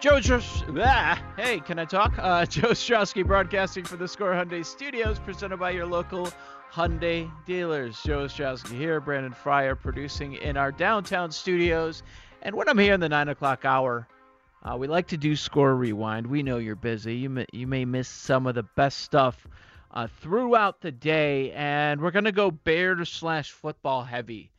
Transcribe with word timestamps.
Joe, 0.00 0.20
Stros- 0.20 0.62
ah, 0.78 1.20
hey, 1.36 1.58
can 1.58 1.80
I 1.80 1.84
talk? 1.84 2.16
Uh, 2.18 2.46
Joe 2.46 2.68
Ostrowski 2.68 3.26
broadcasting 3.26 3.84
for 3.84 3.96
the 3.96 4.06
Score 4.06 4.30
Hyundai 4.32 4.64
Studios, 4.64 5.18
presented 5.18 5.56
by 5.56 5.70
your 5.70 5.86
local 5.86 6.32
Hyundai 6.72 7.28
dealers. 7.46 8.00
Joe 8.04 8.26
Ostrowski 8.26 8.78
here, 8.78 9.00
Brandon 9.00 9.32
Fryer 9.32 9.74
producing 9.74 10.34
in 10.34 10.56
our 10.56 10.70
downtown 10.70 11.32
studios. 11.32 12.04
And 12.42 12.54
when 12.54 12.68
I'm 12.68 12.78
here 12.78 12.94
in 12.94 13.00
the 13.00 13.08
nine 13.08 13.28
o'clock 13.28 13.64
hour, 13.64 14.06
uh, 14.62 14.76
we 14.76 14.86
like 14.86 15.08
to 15.08 15.16
do 15.16 15.34
Score 15.34 15.74
Rewind. 15.74 16.28
We 16.28 16.44
know 16.44 16.58
you're 16.58 16.76
busy. 16.76 17.16
You 17.16 17.30
may, 17.30 17.46
you 17.52 17.66
may 17.66 17.84
miss 17.84 18.06
some 18.06 18.46
of 18.46 18.54
the 18.54 18.62
best 18.62 18.98
stuff 18.98 19.48
uh, 19.90 20.06
throughout 20.20 20.80
the 20.80 20.92
day, 20.92 21.50
and 21.52 22.00
we're 22.00 22.12
gonna 22.12 22.30
go 22.30 22.52
Bears 22.52 23.08
slash 23.08 23.50
football 23.50 24.04
heavy 24.04 24.52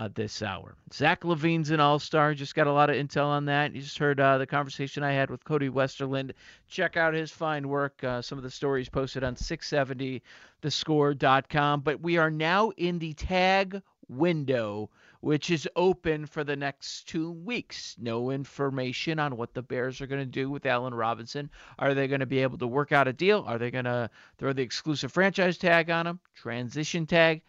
uh, 0.00 0.08
this 0.14 0.42
hour. 0.42 0.74
Zach 0.94 1.24
LaVine's 1.24 1.70
an 1.70 1.78
all 1.78 1.98
star. 1.98 2.32
Just 2.32 2.54
got 2.54 2.66
a 2.66 2.72
lot 2.72 2.88
of 2.88 2.96
intel 2.96 3.26
on 3.26 3.44
that. 3.44 3.74
You 3.74 3.82
just 3.82 3.98
heard 3.98 4.18
uh, 4.18 4.38
the 4.38 4.46
conversation 4.46 5.02
I 5.02 5.12
had 5.12 5.28
with 5.28 5.44
Cody 5.44 5.68
Westerlund. 5.68 6.32
Check 6.68 6.96
out 6.96 7.12
his 7.12 7.30
fine 7.30 7.68
work. 7.68 8.02
Uh, 8.02 8.22
some 8.22 8.38
of 8.38 8.44
the 8.44 8.50
stories 8.50 8.88
posted 8.88 9.22
on 9.22 9.34
670thescore.com. 9.34 11.80
But 11.82 12.00
we 12.00 12.16
are 12.16 12.30
now 12.30 12.70
in 12.78 12.98
the 12.98 13.12
tag 13.12 13.82
window, 14.08 14.88
which 15.20 15.50
is 15.50 15.68
open 15.76 16.24
for 16.24 16.44
the 16.44 16.56
next 16.56 17.06
two 17.06 17.32
weeks. 17.32 17.94
No 17.98 18.30
information 18.30 19.18
on 19.18 19.36
what 19.36 19.52
the 19.52 19.60
Bears 19.60 20.00
are 20.00 20.06
going 20.06 20.22
to 20.22 20.26
do 20.26 20.48
with 20.48 20.64
Allen 20.64 20.94
Robinson. 20.94 21.50
Are 21.78 21.92
they 21.92 22.08
going 22.08 22.20
to 22.20 22.26
be 22.26 22.38
able 22.38 22.56
to 22.56 22.66
work 22.66 22.90
out 22.90 23.06
a 23.06 23.12
deal? 23.12 23.44
Are 23.46 23.58
they 23.58 23.70
going 23.70 23.84
to 23.84 24.08
throw 24.38 24.54
the 24.54 24.62
exclusive 24.62 25.12
franchise 25.12 25.58
tag 25.58 25.90
on 25.90 26.06
him? 26.06 26.20
Transition 26.34 27.04
tag? 27.04 27.42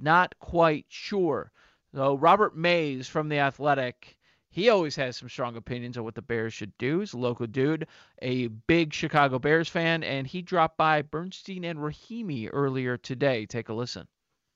Not 0.00 0.36
quite 0.40 0.86
sure. 0.88 1.52
So 1.94 2.14
Robert 2.16 2.56
Mays 2.56 3.06
from 3.06 3.28
the 3.28 3.38
Athletic, 3.38 4.16
he 4.50 4.68
always 4.70 4.96
has 4.96 5.16
some 5.16 5.28
strong 5.28 5.56
opinions 5.56 5.98
on 5.98 6.04
what 6.04 6.14
the 6.14 6.22
Bears 6.22 6.54
should 6.54 6.76
do. 6.78 7.00
He's 7.00 7.12
a 7.12 7.18
local 7.18 7.46
dude, 7.46 7.86
a 8.20 8.48
big 8.48 8.92
Chicago 8.94 9.38
Bears 9.38 9.68
fan, 9.68 10.02
and 10.02 10.26
he 10.26 10.42
dropped 10.42 10.76
by 10.76 11.02
Bernstein 11.02 11.64
and 11.64 11.78
Rahimi 11.78 12.48
earlier 12.52 12.96
today. 12.96 13.46
Take 13.46 13.68
a 13.68 13.74
listen. 13.74 14.06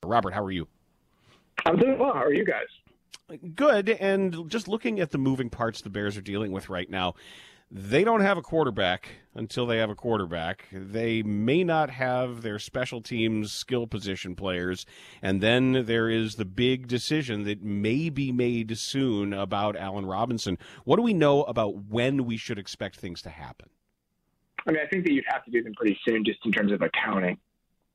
Robert, 0.04 0.32
how 0.32 0.42
are 0.42 0.50
you? 0.50 0.66
I'm 1.64 1.76
doing 1.76 1.98
well. 1.98 2.12
How 2.12 2.24
are 2.24 2.32
you 2.32 2.44
guys? 2.44 2.68
Good. 3.54 3.88
And 3.88 4.48
just 4.48 4.68
looking 4.68 5.00
at 5.00 5.10
the 5.10 5.18
moving 5.18 5.50
parts 5.50 5.80
the 5.80 5.90
Bears 5.90 6.16
are 6.16 6.22
dealing 6.22 6.52
with 6.52 6.68
right 6.68 6.88
now, 6.88 7.14
they 7.70 8.04
don't 8.04 8.20
have 8.20 8.38
a 8.38 8.42
quarterback 8.42 9.08
until 9.34 9.66
they 9.66 9.78
have 9.78 9.90
a 9.90 9.94
quarterback. 9.94 10.66
They 10.72 11.22
may 11.22 11.64
not 11.64 11.90
have 11.90 12.42
their 12.42 12.58
special 12.58 13.00
teams 13.00 13.52
skill 13.52 13.86
position 13.86 14.36
players. 14.36 14.86
And 15.20 15.40
then 15.40 15.84
there 15.86 16.08
is 16.08 16.36
the 16.36 16.44
big 16.44 16.86
decision 16.86 17.44
that 17.44 17.62
may 17.62 18.08
be 18.08 18.30
made 18.30 18.78
soon 18.78 19.32
about 19.32 19.76
Allen 19.76 20.06
Robinson. 20.06 20.58
What 20.84 20.96
do 20.96 21.02
we 21.02 21.12
know 21.12 21.42
about 21.44 21.76
when 21.88 22.24
we 22.24 22.36
should 22.36 22.58
expect 22.58 22.96
things 22.96 23.20
to 23.22 23.30
happen? 23.30 23.68
I 24.66 24.72
mean, 24.72 24.80
I 24.84 24.88
think 24.88 25.04
that 25.04 25.12
you'd 25.12 25.24
have 25.28 25.44
to 25.44 25.50
do 25.50 25.62
them 25.62 25.74
pretty 25.76 25.98
soon 26.08 26.24
just 26.24 26.38
in 26.44 26.52
terms 26.52 26.72
of 26.72 26.82
accounting. 26.82 27.38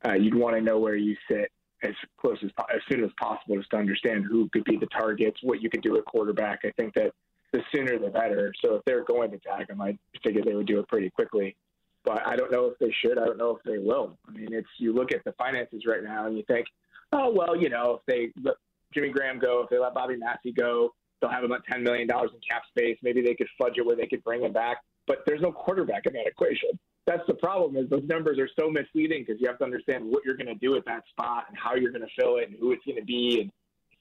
Uh, 0.06 0.14
you'd 0.14 0.36
want 0.36 0.56
to 0.56 0.62
know 0.62 0.80
where 0.80 0.96
you 0.96 1.16
sit 1.30 1.52
as 1.84 1.94
close 2.20 2.38
as 2.44 2.52
as 2.74 2.82
soon 2.90 3.04
as 3.04 3.10
possible 3.20 3.58
just 3.58 3.72
to 3.72 3.78
understand 3.78 4.26
who 4.26 4.48
could 4.50 4.64
be 4.66 4.78
the 4.78 4.86
targets, 4.88 5.40
what 5.42 5.62
you 5.62 5.70
could 5.70 5.82
do 5.82 5.98
at 5.98 6.06
quarterback. 6.06 6.60
I 6.64 6.72
think 6.78 6.94
that 6.94 7.12
the 7.52 7.62
sooner 7.74 8.00
the 8.00 8.10
better. 8.10 8.54
So 8.64 8.76
if 8.76 8.86
they're 8.86 9.04
going 9.04 9.32
to 9.32 9.40
tag 9.40 9.70
him, 9.70 9.82
I 9.82 9.98
figure 10.24 10.42
they 10.44 10.56
would 10.56 10.68
do 10.68 10.80
it 10.80 10.88
pretty 10.88 11.10
quickly. 11.10 11.56
But 12.04 12.26
I 12.26 12.36
don't 12.36 12.52
know 12.52 12.66
if 12.66 12.80
they 12.80 12.94
should. 13.04 13.20
I 13.20 13.26
don't 13.26 13.38
know 13.38 13.56
if 13.56 13.64
they 13.64 13.78
will. 13.78 14.18
I 14.28 14.32
mean, 14.32 14.50
it's 14.52 14.68
you 14.78 14.94
look 14.94 15.14
at 15.14 15.24
the 15.24 15.34
finances 15.34 15.84
right 15.88 16.04
now 16.04 16.28
and 16.28 16.38
you 16.38 16.44
think, 16.48 16.66
oh 17.12 17.32
well, 17.32 17.56
you 17.56 17.70
know, 17.70 18.00
if 18.00 18.06
they 18.08 18.32
let 18.44 18.56
Jimmy 18.94 19.10
Graham 19.10 19.40
go, 19.40 19.62
if 19.62 19.70
they 19.70 19.78
let 19.78 19.94
Bobby 19.94 20.18
Massie 20.18 20.52
go, 20.52 20.94
they'll 21.20 21.30
have 21.30 21.44
about 21.44 21.64
ten 21.70 21.84
million 21.84 22.08
dollars 22.08 22.32
in 22.34 22.40
cap 22.50 22.64
space. 22.70 22.98
Maybe 23.04 23.22
they 23.22 23.36
could 23.36 23.48
fudge 23.60 23.74
it 23.78 23.86
where 23.86 23.96
they 23.96 24.08
could 24.08 24.24
bring 24.24 24.44
him 24.44 24.54
back. 24.54 24.78
But 25.06 25.20
there's 25.26 25.42
no 25.42 25.52
quarterback 25.52 26.06
in 26.08 26.14
that 26.14 26.26
equation. 26.26 26.70
That's 27.06 27.24
the 27.28 27.34
problem. 27.36 27.76
Is 27.76 27.90
those 27.90 28.08
numbers 28.08 28.40
are 28.40 28.50
so 28.60 28.70
misleading 28.70 29.24
because 29.28 29.40
you 29.40 29.48
have 29.48 29.60
to 29.60 29.64
understand 29.64 30.06
what 30.06 30.24
you're 30.26 30.38
going 30.38 30.48
to 30.48 30.56
do 30.56 30.76
at 30.76 30.86
that 30.86 31.04
spot 31.10 31.46
and 31.50 31.58
how 31.58 31.76
you're 31.76 31.92
going 31.92 32.06
to 32.06 32.22
fill 32.22 32.38
it 32.38 32.50
and 32.50 32.58
who 32.60 32.72
it's 32.72 32.86
going 32.86 32.98
to 32.98 33.06
be 33.06 33.42
and 33.42 33.52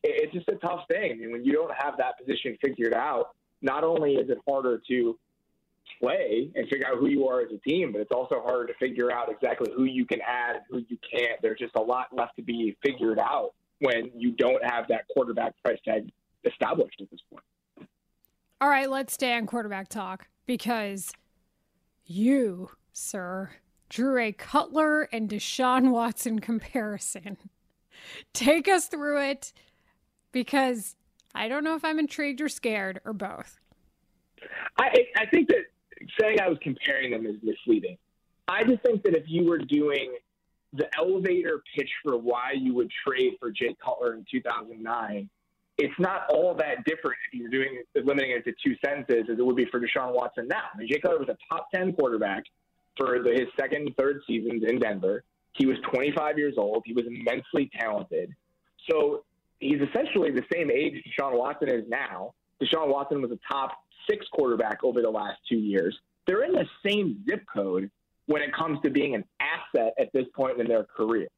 it's 0.03 0.33
just 0.33 0.49
a 0.49 0.57
tough 0.57 0.85
thing. 0.89 1.13
I 1.13 1.15
mean, 1.15 1.33
when 1.33 1.45
you 1.45 1.53
don't 1.53 1.73
have 1.77 1.97
that 1.99 2.19
position 2.19 2.57
figured 2.63 2.95
out, 2.95 3.35
not 3.63 3.85
only 3.85 4.15
is 4.15 4.31
it 4.31 4.39
harder 4.49 4.81
to 4.89 5.19
play 6.01 6.51
and 6.55 6.69
figure 6.69 6.87
out 6.87 6.99
who 6.99 7.09
you 7.09 7.27
are 7.29 7.41
as 7.41 7.49
a 7.53 7.69
team, 7.69 7.93
but 7.93 8.01
it's 8.01 8.13
also 8.13 8.41
harder 8.43 8.67
to 8.67 8.75
figure 8.75 9.13
out 9.13 9.31
exactly 9.31 9.73
who 9.77 9.85
you 9.85 10.07
can 10.07 10.21
add 10.21 10.57
and 10.57 10.65
who 10.71 10.79
you 10.89 10.99
can't. 11.13 11.41
There's 11.43 11.59
just 11.59 11.75
a 11.77 11.81
lot 11.81 12.09
left 12.13 12.37
to 12.37 12.43
be 12.43 12.77
figured 12.85 13.19
out 13.19 13.53
when 13.81 14.11
you 14.15 14.33
don't 14.33 14.65
have 14.65 14.87
that 14.89 15.03
quarterback 15.13 15.55
price 15.63 15.79
tag 15.85 16.11
established 16.45 17.01
at 17.01 17.11
this 17.11 17.21
point. 17.31 17.45
All 18.61 18.69
right, 18.69 18.91
let's 18.91 19.15
stay 19.15 19.35
on 19.35 19.47
quarterback 19.47 19.89
talk 19.89 20.29
because 20.47 21.13
you, 22.05 22.71
sir, 22.93 23.51
drew 23.89 24.19
a 24.19 24.33
Cutler 24.33 25.03
and 25.13 25.29
Deshaun 25.29 25.91
Watson 25.91 26.39
comparison. 26.41 27.37
Take 28.33 28.69
us 28.69 28.87
through 28.87 29.23
it 29.23 29.53
because 30.33 30.95
I 31.35 31.49
don't 31.49 31.65
know 31.65 31.75
if 31.75 31.85
I'm 31.85 31.99
intrigued 31.99 32.41
or 32.41 32.49
scared 32.49 33.01
or 33.05 33.13
both. 33.13 33.59
I, 34.79 35.07
I 35.17 35.27
think 35.27 35.49
that 35.49 35.65
saying 36.21 36.41
I 36.41 36.49
was 36.49 36.59
comparing 36.63 37.13
them 37.13 37.27
is 37.27 37.37
misleading. 37.43 37.97
I 38.49 38.65
just 38.65 38.83
think 38.83 39.03
that 39.05 39.15
if 39.15 39.25
you 39.27 39.45
were 39.45 39.59
doing 39.59 40.17
the 40.73 40.87
elevator 40.99 41.63
pitch 41.77 41.91
for 42.03 42.17
why 42.17 42.53
you 42.57 42.75
would 42.75 42.91
trade 43.07 43.35
for 43.39 43.51
Jay 43.51 43.77
Cutler 43.85 44.15
in 44.15 44.25
2009, 44.31 45.29
it's 45.79 45.95
not 45.99 46.23
all 46.31 46.55
that 46.55 46.85
different 46.85 47.17
if 47.33 47.39
you're 47.39 47.51
doing 47.51 47.83
limiting 47.95 48.33
it 48.33 48.45
to 48.45 48.53
two 48.65 48.77
sentences 48.85 49.25
as 49.33 49.39
it 49.39 49.45
would 49.45 49.57
be 49.57 49.67
for 49.67 49.81
Deshaun 49.81 50.15
Watson 50.15 50.47
now. 50.49 50.65
I 50.75 50.79
mean, 50.79 50.89
Jay 50.89 51.01
Cutler 51.01 51.19
was 51.19 51.29
a 51.29 51.37
top 51.53 51.71
10 51.75 51.95
quarterback 51.95 52.45
for 52.97 53.23
the, 53.23 53.31
his 53.31 53.49
second 53.59 53.87
and 53.87 53.97
third 53.97 54.21
seasons 54.27 54.63
in 54.67 54.79
Denver. 54.79 55.25
He 55.53 55.67
was 55.67 55.77
25 55.93 56.39
years 56.39 56.55
old. 56.59 56.83
He 56.85 56.93
was 56.93 57.05
immensely 57.07 57.71
talented. 57.79 58.35
So 58.91 59.25
he's 59.61 59.81
essentially 59.81 60.31
the 60.31 60.45
same 60.53 60.71
age 60.71 61.03
Deshaun 61.07 61.39
Watson 61.39 61.69
is 61.69 61.85
now. 61.89 62.35
Deshaun 62.61 62.89
Watson 62.89 63.23
was 63.23 63.31
a 63.31 63.39
top 63.51 63.73
six 64.09 64.27
quarterback 64.33 64.83
over 64.83 65.01
the 65.01 65.11
last 65.11 65.39
two 65.49 65.57
years. 65.57 65.97
They're 66.27 66.45
in 66.45 66.53
the 66.53 66.67
same 66.85 67.23
zip 67.29 67.45
code 67.53 67.91
when 68.27 68.43
it 68.43 68.53
comes 68.55 68.79
to 68.83 68.91
being 68.91 69.15
an 69.15 69.25
asset 69.41 69.95
at 69.99 70.13
this 70.13 70.27
point 70.35 70.61
in 70.61 70.67
their 70.67 70.85
careers. 70.85 71.31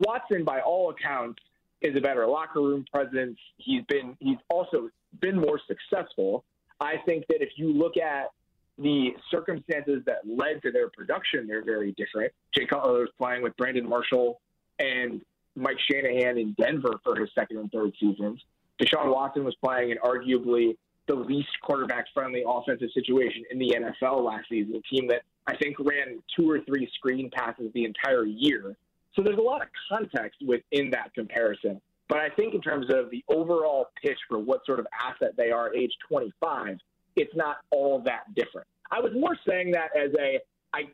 Watson, 0.00 0.44
by 0.44 0.60
all 0.60 0.90
accounts, 0.90 1.40
is 1.80 1.96
a 1.96 2.00
better 2.00 2.26
locker 2.26 2.60
room 2.60 2.84
presence. 2.92 3.38
He's 3.56 3.82
been 3.88 4.16
he's 4.20 4.38
also 4.48 4.88
been 5.20 5.38
more 5.38 5.60
successful. 5.66 6.44
I 6.80 6.94
think 7.06 7.26
that 7.28 7.40
if 7.40 7.50
you 7.56 7.72
look 7.72 7.96
at 7.96 8.30
the 8.78 9.10
circumstances 9.30 10.02
that 10.06 10.18
led 10.26 10.62
to 10.62 10.72
their 10.72 10.90
production, 10.90 11.46
they're 11.46 11.64
very 11.64 11.94
different. 11.96 12.32
Jay 12.56 12.66
Cutler 12.66 13.00
was 13.00 13.10
playing 13.16 13.42
with 13.42 13.56
Brandon 13.56 13.88
Marshall 13.88 14.40
and 14.80 15.22
Mike 15.56 15.78
Shanahan 15.90 16.38
in 16.38 16.54
Denver 16.60 17.00
for 17.02 17.16
his 17.16 17.30
second 17.34 17.58
and 17.58 17.70
third 17.70 17.92
seasons. 18.00 18.40
Deshaun 18.80 19.12
Watson 19.12 19.44
was 19.44 19.54
playing 19.62 19.90
in 19.90 19.98
arguably 19.98 20.76
the 21.06 21.14
least 21.14 21.50
quarterback 21.62 22.06
friendly 22.12 22.42
offensive 22.46 22.88
situation 22.92 23.44
in 23.50 23.58
the 23.58 23.76
NFL 23.78 24.24
last 24.24 24.48
season, 24.48 24.74
a 24.74 24.94
team 24.94 25.06
that 25.08 25.22
I 25.46 25.56
think 25.56 25.78
ran 25.78 26.22
two 26.34 26.50
or 26.50 26.60
three 26.60 26.88
screen 26.94 27.30
passes 27.30 27.70
the 27.74 27.84
entire 27.84 28.24
year. 28.24 28.76
So 29.14 29.22
there's 29.22 29.38
a 29.38 29.42
lot 29.42 29.62
of 29.62 29.68
context 29.88 30.40
within 30.44 30.90
that 30.90 31.12
comparison. 31.14 31.80
But 32.08 32.18
I 32.18 32.28
think 32.30 32.54
in 32.54 32.60
terms 32.60 32.86
of 32.90 33.10
the 33.10 33.24
overall 33.28 33.88
pitch 34.02 34.18
for 34.28 34.38
what 34.38 34.64
sort 34.66 34.78
of 34.78 34.86
asset 34.98 35.36
they 35.36 35.50
are 35.50 35.68
at 35.68 35.76
age 35.76 35.92
25, 36.08 36.78
it's 37.16 37.34
not 37.34 37.58
all 37.70 38.00
that 38.04 38.34
different. 38.34 38.66
I 38.90 39.00
was 39.00 39.12
more 39.14 39.36
saying 39.48 39.72
that 39.72 39.90
as 39.96 40.10
a 40.18 40.40
I 40.74 40.88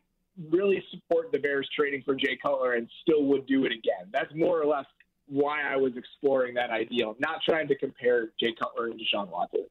really 0.51 0.83
support 0.91 1.33
the 1.33 1.39
Bears 1.39 1.69
trading 1.77 2.03
for 2.05 2.15
Jay 2.15 2.39
Cutler 2.43 2.75
and 2.75 2.89
still 3.03 3.25
would 3.25 3.47
do 3.47 3.65
it 3.65 3.73
again. 3.73 4.11
That's 4.13 4.33
more 4.35 4.61
or 4.61 4.67
less 4.67 4.87
why 5.27 5.63
I 5.63 5.77
was 5.77 5.93
exploring 5.97 6.55
that 6.55 6.71
idea. 6.71 7.05
not 7.19 7.41
trying 7.49 7.69
to 7.69 7.77
compare 7.77 8.29
Jay 8.41 8.55
Cutler 8.59 8.87
and 8.87 9.01
Deshaun 9.01 9.29
Watson. 9.29 9.67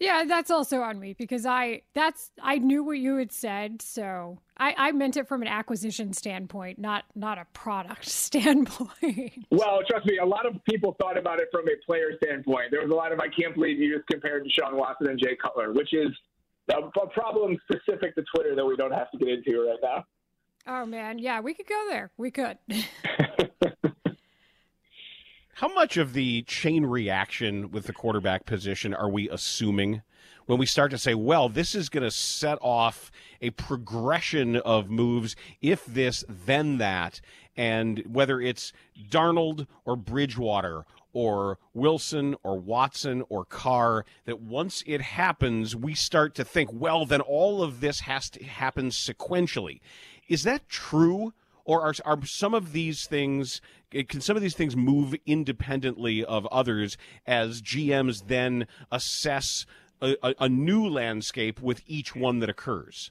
Yeah, 0.00 0.24
that's 0.26 0.50
also 0.50 0.80
on 0.82 1.00
me 1.00 1.14
because 1.14 1.44
I 1.44 1.82
that's 1.92 2.30
I 2.40 2.58
knew 2.58 2.84
what 2.84 2.98
you 2.98 3.16
had 3.16 3.32
said, 3.32 3.82
so 3.82 4.38
I, 4.56 4.74
I 4.78 4.92
meant 4.92 5.16
it 5.16 5.26
from 5.26 5.42
an 5.42 5.48
acquisition 5.48 6.12
standpoint, 6.12 6.78
not 6.78 7.04
not 7.16 7.38
a 7.38 7.46
product 7.52 8.04
standpoint. 8.08 9.46
Well, 9.50 9.80
trust 9.90 10.06
me, 10.06 10.18
a 10.18 10.24
lot 10.24 10.46
of 10.46 10.54
people 10.70 10.94
thought 11.00 11.18
about 11.18 11.40
it 11.40 11.48
from 11.50 11.66
a 11.66 11.74
player 11.84 12.12
standpoint. 12.22 12.70
There 12.70 12.80
was 12.80 12.92
a 12.92 12.94
lot 12.94 13.12
of 13.12 13.18
I 13.18 13.26
can't 13.26 13.54
believe 13.54 13.80
you 13.80 13.96
just 13.96 14.06
compared 14.06 14.46
Deshaun 14.46 14.74
Watson 14.74 15.08
and 15.08 15.18
Jay 15.18 15.36
Cutler, 15.42 15.72
which 15.72 15.92
is 15.92 16.10
a, 16.70 17.00
a 17.00 17.08
problem 17.08 17.58
specific 17.70 18.14
to 18.14 18.24
Twitter 18.34 18.54
that 18.54 18.64
we 18.64 18.76
don't 18.76 18.92
have 18.92 19.10
to 19.10 19.18
get 19.18 19.28
into 19.28 19.66
right 19.66 19.78
now. 19.82 20.04
Oh 20.66 20.84
man, 20.86 21.18
yeah, 21.18 21.40
we 21.40 21.54
could 21.54 21.66
go 21.66 21.86
there. 21.88 22.10
We 22.16 22.30
could. 22.30 22.58
How 25.54 25.66
much 25.74 25.96
of 25.96 26.12
the 26.12 26.42
chain 26.42 26.86
reaction 26.86 27.72
with 27.72 27.86
the 27.86 27.92
quarterback 27.92 28.46
position 28.46 28.94
are 28.94 29.10
we 29.10 29.28
assuming 29.28 30.02
when 30.46 30.58
we 30.58 30.66
start 30.66 30.90
to 30.92 30.98
say, 30.98 31.14
well, 31.14 31.48
this 31.48 31.74
is 31.74 31.88
going 31.88 32.04
to 32.04 32.10
set 32.10 32.58
off 32.62 33.10
a 33.42 33.50
progression 33.50 34.56
of 34.56 34.88
moves, 34.88 35.36
if 35.60 35.84
this, 35.84 36.24
then 36.28 36.78
that, 36.78 37.20
and 37.56 38.02
whether 38.06 38.40
it's 38.40 38.72
Darnold 39.10 39.66
or 39.84 39.96
Bridgewater 39.96 40.86
or 41.18 41.58
Wilson 41.74 42.36
or 42.44 42.60
Watson 42.60 43.24
or 43.28 43.44
Carr, 43.44 44.04
that 44.24 44.40
once 44.40 44.84
it 44.86 45.00
happens, 45.00 45.74
we 45.74 45.92
start 45.92 46.36
to 46.36 46.44
think, 46.44 46.70
well, 46.72 47.04
then 47.06 47.20
all 47.20 47.60
of 47.60 47.80
this 47.80 47.98
has 48.02 48.30
to 48.30 48.44
happen 48.44 48.90
sequentially. 48.90 49.80
Is 50.28 50.44
that 50.44 50.68
true? 50.68 51.32
or 51.64 51.82
are, 51.82 51.94
are 52.06 52.24
some 52.24 52.54
of 52.54 52.72
these 52.72 53.04
things 53.04 53.60
eh, 53.92 54.02
can 54.08 54.22
some 54.22 54.36
of 54.36 54.42
these 54.42 54.54
things 54.54 54.74
move 54.74 55.14
independently 55.26 56.24
of 56.24 56.46
others 56.46 56.96
as 57.26 57.60
GMs 57.60 58.28
then 58.28 58.66
assess 58.90 59.66
a, 60.00 60.16
a, 60.22 60.34
a 60.40 60.48
new 60.48 60.88
landscape 60.88 61.60
with 61.60 61.82
each 61.86 62.16
one 62.16 62.38
that 62.38 62.48
occurs? 62.48 63.10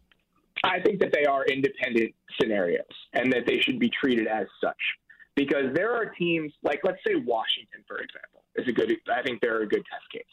I 0.63 0.79
think 0.79 0.99
that 1.01 1.13
they 1.13 1.25
are 1.25 1.45
independent 1.45 2.15
scenarios 2.39 2.81
and 3.13 3.31
that 3.31 3.45
they 3.45 3.59
should 3.59 3.77
be 3.77 3.91
treated 3.91 4.25
as 4.25 4.47
such. 4.59 4.81
Because 5.37 5.71
there 5.75 5.93
are 5.93 6.07
teams 6.07 6.51
like, 6.63 6.81
let's 6.83 6.97
say 7.05 7.13
Washington, 7.13 7.85
for 7.87 7.99
example, 7.99 8.43
is 8.55 8.67
a 8.67 8.71
good. 8.71 8.91
I 9.07 9.21
think 9.21 9.39
they're 9.39 9.61
a 9.61 9.67
good 9.67 9.83
test 9.89 10.11
case. 10.11 10.23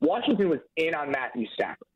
Washington 0.00 0.48
was 0.48 0.60
in 0.76 0.94
on 0.94 1.10
Matthew 1.10 1.46
Stafford. 1.52 1.88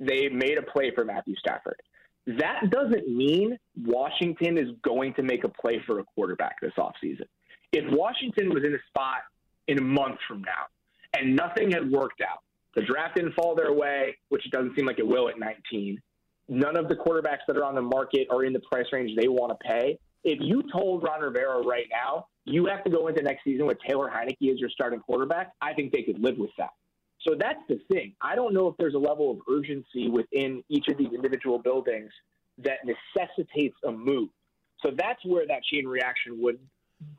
They 0.00 0.28
made 0.28 0.58
a 0.58 0.62
play 0.62 0.90
for 0.94 1.04
Matthew 1.04 1.36
Stafford. 1.36 1.80
That 2.26 2.70
doesn't 2.70 3.08
mean 3.08 3.56
Washington 3.84 4.58
is 4.58 4.68
going 4.82 5.14
to 5.14 5.22
make 5.22 5.44
a 5.44 5.48
play 5.48 5.80
for 5.86 6.00
a 6.00 6.04
quarterback 6.04 6.60
this 6.60 6.72
offseason. 6.76 7.26
If 7.72 7.84
Washington 7.96 8.50
was 8.50 8.64
in 8.64 8.74
a 8.74 8.78
spot 8.88 9.20
in 9.68 9.78
a 9.78 9.82
month 9.82 10.18
from 10.26 10.42
now 10.42 10.66
and 11.16 11.36
nothing 11.36 11.70
had 11.70 11.90
worked 11.90 12.20
out, 12.20 12.38
the 12.74 12.82
draft 12.82 13.16
didn't 13.16 13.34
fall 13.34 13.54
their 13.54 13.72
way, 13.72 14.16
which 14.28 14.44
it 14.44 14.52
doesn't 14.52 14.74
seem 14.76 14.86
like 14.86 14.98
it 14.98 15.06
will 15.06 15.28
at 15.28 15.38
19. 15.38 16.00
None 16.48 16.76
of 16.76 16.88
the 16.88 16.96
quarterbacks 16.96 17.46
that 17.46 17.56
are 17.56 17.64
on 17.64 17.74
the 17.74 17.82
market 17.82 18.26
are 18.30 18.44
in 18.44 18.52
the 18.52 18.60
price 18.70 18.86
range 18.92 19.16
they 19.16 19.28
want 19.28 19.52
to 19.52 19.68
pay. 19.68 19.98
If 20.28 20.40
you 20.42 20.62
told 20.70 21.04
Ron 21.04 21.22
Rivera 21.22 21.62
right 21.62 21.86
now, 21.90 22.26
you 22.44 22.66
have 22.66 22.84
to 22.84 22.90
go 22.90 23.08
into 23.08 23.22
next 23.22 23.44
season 23.44 23.64
with 23.64 23.78
Taylor 23.80 24.10
Heinicke 24.10 24.52
as 24.52 24.60
your 24.60 24.68
starting 24.68 25.00
quarterback, 25.00 25.52
I 25.62 25.72
think 25.72 25.90
they 25.90 26.02
could 26.02 26.22
live 26.22 26.36
with 26.36 26.50
that. 26.58 26.74
So 27.26 27.34
that's 27.34 27.60
the 27.66 27.80
thing. 27.90 28.12
I 28.20 28.34
don't 28.34 28.52
know 28.52 28.68
if 28.68 28.76
there's 28.76 28.92
a 28.92 28.98
level 28.98 29.30
of 29.30 29.38
urgency 29.50 30.10
within 30.10 30.62
each 30.68 30.86
of 30.88 30.98
these 30.98 31.14
individual 31.14 31.58
buildings 31.58 32.10
that 32.58 32.80
necessitates 32.84 33.76
a 33.86 33.90
move. 33.90 34.28
So 34.84 34.90
that's 34.94 35.24
where 35.24 35.46
that 35.46 35.64
chain 35.64 35.86
reaction 35.86 36.42
would 36.42 36.58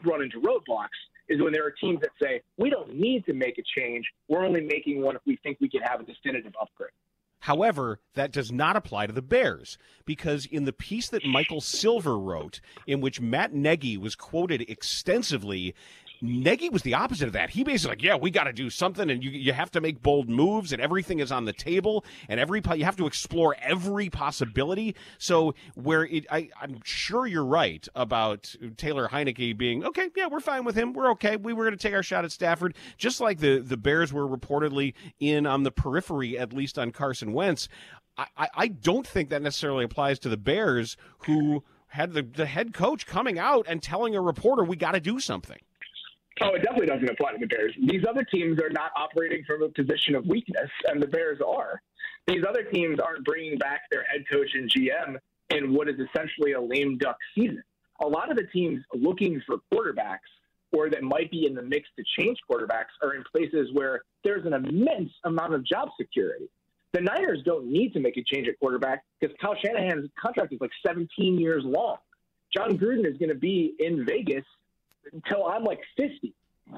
run 0.06 0.22
into 0.22 0.40
roadblocks 0.40 0.90
is 1.30 1.42
when 1.42 1.52
there 1.52 1.66
are 1.66 1.72
teams 1.72 2.02
that 2.02 2.12
say, 2.22 2.44
we 2.58 2.70
don't 2.70 2.94
need 2.94 3.26
to 3.26 3.34
make 3.34 3.58
a 3.58 3.64
change. 3.76 4.06
We're 4.28 4.46
only 4.46 4.62
making 4.62 5.02
one 5.02 5.16
if 5.16 5.24
we 5.26 5.40
think 5.42 5.58
we 5.60 5.68
can 5.68 5.82
have 5.82 6.00
a 6.00 6.04
definitive 6.04 6.54
upgrade. 6.62 6.92
However, 7.42 8.00
that 8.16 8.32
does 8.32 8.52
not 8.52 8.76
apply 8.76 9.08
to 9.08 9.14
the 9.14 9.22
Bears 9.22 9.78
because 10.06 10.46
in 10.46 10.66
the 10.66 10.74
piece 10.74 11.10
that 11.10 11.26
Michael 11.26 11.62
Silver 11.62 12.18
wrote, 12.20 12.60
in 12.86 13.02
which 13.02 13.22
Matt 13.22 13.54
Nagy 13.54 13.98
was 13.98 14.16
quoted 14.16 14.62
extensively 14.70 15.74
Nagy 16.22 16.70
was 16.70 16.82
the 16.82 16.94
opposite 16.94 17.28
of 17.28 17.34
that. 17.34 17.52
He 17.52 17.64
basically 17.64 17.92
like, 17.96 18.04
yeah, 18.04 18.16
we 18.16 18.30
got 18.32 18.44
to 18.46 18.54
do 18.54 18.70
something, 18.70 19.10
and 19.10 19.24
you 19.24 19.32
you 19.32 19.54
have 19.54 19.72
to 19.72 19.82
make 19.82 20.02
bold 20.02 20.30
moves, 20.30 20.74
and 20.74 20.82
everything 20.82 21.20
is 21.20 21.32
on 21.32 21.46
the 21.46 21.54
table, 21.54 22.04
and 22.28 22.40
every 22.40 22.62
you 22.76 22.86
have 22.86 22.98
to 22.98 23.08
explore 23.08 23.56
every 23.62 24.10
possibility. 24.10 24.96
So 25.18 25.56
where 25.76 26.06
it, 26.06 26.26
I 26.32 26.50
I'm 26.62 26.82
sure 26.84 27.26
you're 27.26 27.46
right 27.46 27.88
about 27.96 28.54
Taylor 28.78 29.08
Heinicke 29.08 29.58
being 29.58 29.86
okay. 29.86 30.10
Yeah, 30.16 30.28
we're 30.28 30.40
fine 30.40 30.66
with 30.66 30.76
him. 30.76 30.94
We're 30.94 31.12
okay. 31.12 31.38
We 31.38 31.54
were 31.54 31.66
going 31.66 31.78
to 31.78 31.82
take 31.82 31.94
our 31.94 32.04
shot 32.04 32.26
at 32.26 32.32
Stafford, 32.32 32.76
just 32.98 33.22
like 33.22 33.40
the 33.40 33.60
the 33.60 33.78
Bears 33.78 34.12
were 34.12 34.28
reportedly 34.28 34.94
in 35.20 35.46
on 35.46 35.64
the 35.64 35.72
periphery, 35.72 36.38
at 36.38 36.54
least 36.54 36.78
on 36.78 36.92
Carson 36.92 37.34
Wentz. 37.34 37.70
I, 38.18 38.26
I, 38.38 38.48
I 38.56 38.68
don't 38.68 39.08
think 39.08 39.30
that 39.30 39.42
necessarily 39.42 39.86
applies 39.86 40.20
to 40.20 40.30
the 40.30 40.38
Bears 40.38 40.98
who 41.20 41.64
had 41.88 42.14
the, 42.14 42.22
the 42.22 42.46
head 42.46 42.74
coach 42.74 43.06
coming 43.06 43.40
out 43.40 43.66
and 43.68 43.82
telling 43.82 44.16
a 44.16 44.22
reporter 44.22 44.64
we 44.64 44.76
got 44.76 44.92
to 44.92 45.00
do 45.00 45.20
something. 45.20 45.58
Oh, 46.42 46.54
it 46.54 46.60
definitely 46.60 46.88
doesn't 46.88 47.10
apply 47.10 47.34
to 47.34 47.38
the 47.38 47.48
Bears. 47.48 47.74
These 47.82 48.04
other 48.10 48.24
teams 48.24 48.62
are 48.62 48.70
not 48.70 48.92
operating 48.96 49.44
from 49.46 49.64
a 49.64 49.70
position 49.70 50.16
of 50.16 50.26
weakness, 50.26 50.70
and 50.86 51.02
the 51.02 51.08
Bears 51.08 51.40
are. 51.46 51.82
These 52.28 52.44
other 52.48 52.64
teams 52.64 53.00
aren't 53.00 53.26
bringing 53.26 53.58
back 53.58 53.82
their 53.92 54.04
head 54.04 54.24
coach 54.32 54.50
and 54.54 54.70
GM 54.70 55.18
in 55.50 55.74
what 55.74 55.90
is 55.90 55.96
essentially 56.00 56.54
a 56.54 56.62
lame 56.62 56.98
duck 56.98 57.18
season. 57.36 57.64
A 58.02 58.08
lot 58.08 58.32
of 58.32 58.38
the 58.38 58.46
teams 58.54 58.82
looking 58.94 59.42
for 59.46 59.58
quarterbacks 59.74 60.20
or 60.72 60.90
that 60.90 61.04
might 61.04 61.32
be 61.32 61.46
in 61.46 61.56
the 61.56 61.62
mix 61.62 61.90
to 61.98 62.04
change 62.18 62.38
quarterbacks 62.50 62.94
are 63.02 63.16
in 63.16 63.24
places 63.36 63.70
where 63.74 64.04
there's 64.24 64.46
an 64.46 64.54
immense 64.54 65.10
amount 65.26 65.54
of 65.54 65.66
job 65.66 65.90
security. 66.00 66.46
The 66.94 67.02
Niners 67.02 67.40
don't 67.46 67.68
need 67.72 67.94
to 67.94 68.00
make 68.00 68.18
a 68.18 68.24
change 68.24 68.48
at 68.48 68.60
quarterback 68.60 69.04
because 69.20 69.36
Kyle 69.42 69.56
Shanahan's 69.64 70.10
contract 70.20 70.54
is 70.54 70.62
like 70.62 70.72
17 70.86 71.40
years 71.40 71.64
long. 71.66 71.98
Jon 72.56 72.78
Gruden 72.78 73.06
is 73.06 73.18
going 73.18 73.30
to 73.30 73.36
be 73.36 73.74
in 73.80 74.06
Vegas 74.06 74.46
until 75.14 75.46
I'm 75.46 75.64
like 75.64 75.80
50. 75.98 76.34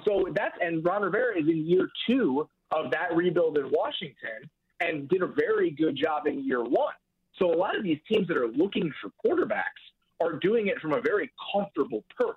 So 0.06 0.28
that's 0.36 0.56
and 0.62 0.84
Ron 0.86 1.02
Rivera 1.02 1.38
is 1.38 1.48
in 1.48 1.66
year 1.66 1.90
two 2.08 2.48
of 2.72 2.92
that 2.92 3.16
rebuild 3.16 3.58
in 3.58 3.70
Washington 3.72 4.50
and 4.80 5.08
did 5.10 5.22
a 5.22 5.28
very 5.28 5.72
good 5.72 5.96
job 5.96 6.28
in 6.28 6.46
year 6.46 6.64
one. 6.64 6.94
So 7.38 7.52
a 7.52 7.58
lot 7.58 7.78
of 7.78 7.84
these 7.84 8.00
teams 8.10 8.28
that 8.28 8.38
are 8.38 8.48
looking 8.48 8.92
for 9.02 9.12
quarterbacks 9.26 9.64
are 10.22 10.34
doing 10.34 10.68
it 10.68 10.80
from 10.80 10.94
a 10.94 11.02
very 11.02 11.32
comfortable 11.54 12.04
perch. 12.18 12.36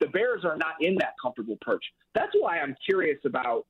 The 0.00 0.08
Bears 0.08 0.44
are 0.44 0.56
not 0.56 0.74
in 0.80 0.96
that 0.96 1.14
comfortable 1.20 1.56
perch. 1.60 1.84
That's 2.14 2.32
why 2.38 2.58
I'm 2.58 2.76
curious 2.84 3.18
about 3.24 3.66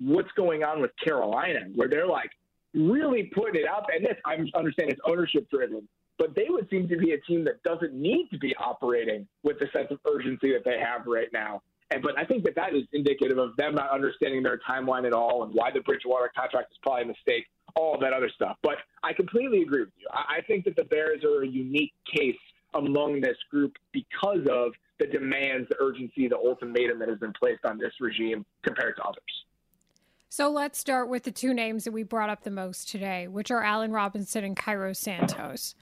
what's 0.00 0.30
going 0.32 0.64
on 0.64 0.80
with 0.80 0.90
Carolina, 1.02 1.60
where 1.74 1.88
they're 1.88 2.06
like 2.06 2.30
really 2.74 3.30
putting 3.34 3.60
it 3.60 3.68
out. 3.68 3.86
And 3.94 4.04
this, 4.04 4.16
I 4.24 4.36
understand 4.58 4.90
it's 4.90 5.00
ownership 5.06 5.48
driven, 5.50 5.86
but 6.18 6.34
they 6.34 6.46
would 6.48 6.68
seem 6.70 6.88
to 6.88 6.96
be 6.96 7.12
a 7.12 7.20
team 7.20 7.44
that 7.44 7.62
doesn't 7.62 7.94
need 7.94 8.28
to 8.30 8.38
be 8.38 8.54
operating 8.56 9.26
with 9.42 9.58
the 9.58 9.66
sense 9.72 9.88
of 9.90 9.98
urgency 10.10 10.52
that 10.52 10.64
they 10.64 10.78
have 10.78 11.06
right 11.06 11.28
now. 11.32 11.62
And 11.90 12.02
but 12.02 12.18
I 12.18 12.24
think 12.24 12.44
that 12.44 12.54
that 12.56 12.74
is 12.74 12.82
indicative 12.92 13.38
of 13.38 13.56
them 13.56 13.74
not 13.74 13.90
understanding 13.90 14.42
their 14.42 14.58
timeline 14.68 15.06
at 15.06 15.12
all 15.12 15.44
and 15.44 15.54
why 15.54 15.70
the 15.70 15.80
Bridgewater 15.80 16.32
contract 16.36 16.72
is 16.72 16.78
probably 16.82 17.04
a 17.04 17.06
mistake, 17.06 17.46
all 17.76 17.98
that 18.00 18.12
other 18.12 18.30
stuff. 18.34 18.56
But 18.62 18.76
I 19.04 19.12
completely 19.12 19.62
agree 19.62 19.80
with 19.80 19.90
you. 19.96 20.08
I 20.12 20.40
think 20.46 20.64
that 20.64 20.74
the 20.74 20.84
Bears 20.84 21.22
are 21.22 21.42
a 21.42 21.46
unique 21.46 21.92
case 22.12 22.36
among 22.74 23.20
this 23.20 23.36
group 23.50 23.74
because 23.92 24.46
of 24.50 24.72
the 24.98 25.06
demands, 25.06 25.68
the 25.68 25.76
urgency, 25.80 26.26
the 26.26 26.36
ultimatum 26.36 26.98
that 26.98 27.08
has 27.08 27.18
been 27.18 27.32
placed 27.38 27.64
on 27.64 27.78
this 27.78 27.92
regime 28.00 28.44
compared 28.62 28.96
to 28.96 29.02
others. 29.02 29.22
So 30.28 30.50
let's 30.50 30.78
start 30.78 31.08
with 31.08 31.22
the 31.22 31.30
two 31.30 31.54
names 31.54 31.84
that 31.84 31.92
we 31.92 32.02
brought 32.02 32.30
up 32.30 32.42
the 32.42 32.50
most 32.50 32.88
today, 32.88 33.28
which 33.28 33.50
are 33.50 33.62
Allen 33.62 33.92
Robinson 33.92 34.44
and 34.44 34.56
Cairo 34.56 34.92
Santos. 34.92 35.74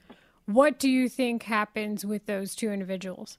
What 0.47 0.79
do 0.79 0.89
you 0.89 1.09
think 1.09 1.45
happens 1.45 2.05
with 2.05 2.27
those 2.27 2.55
two 2.55 2.71
individuals? 2.71 3.39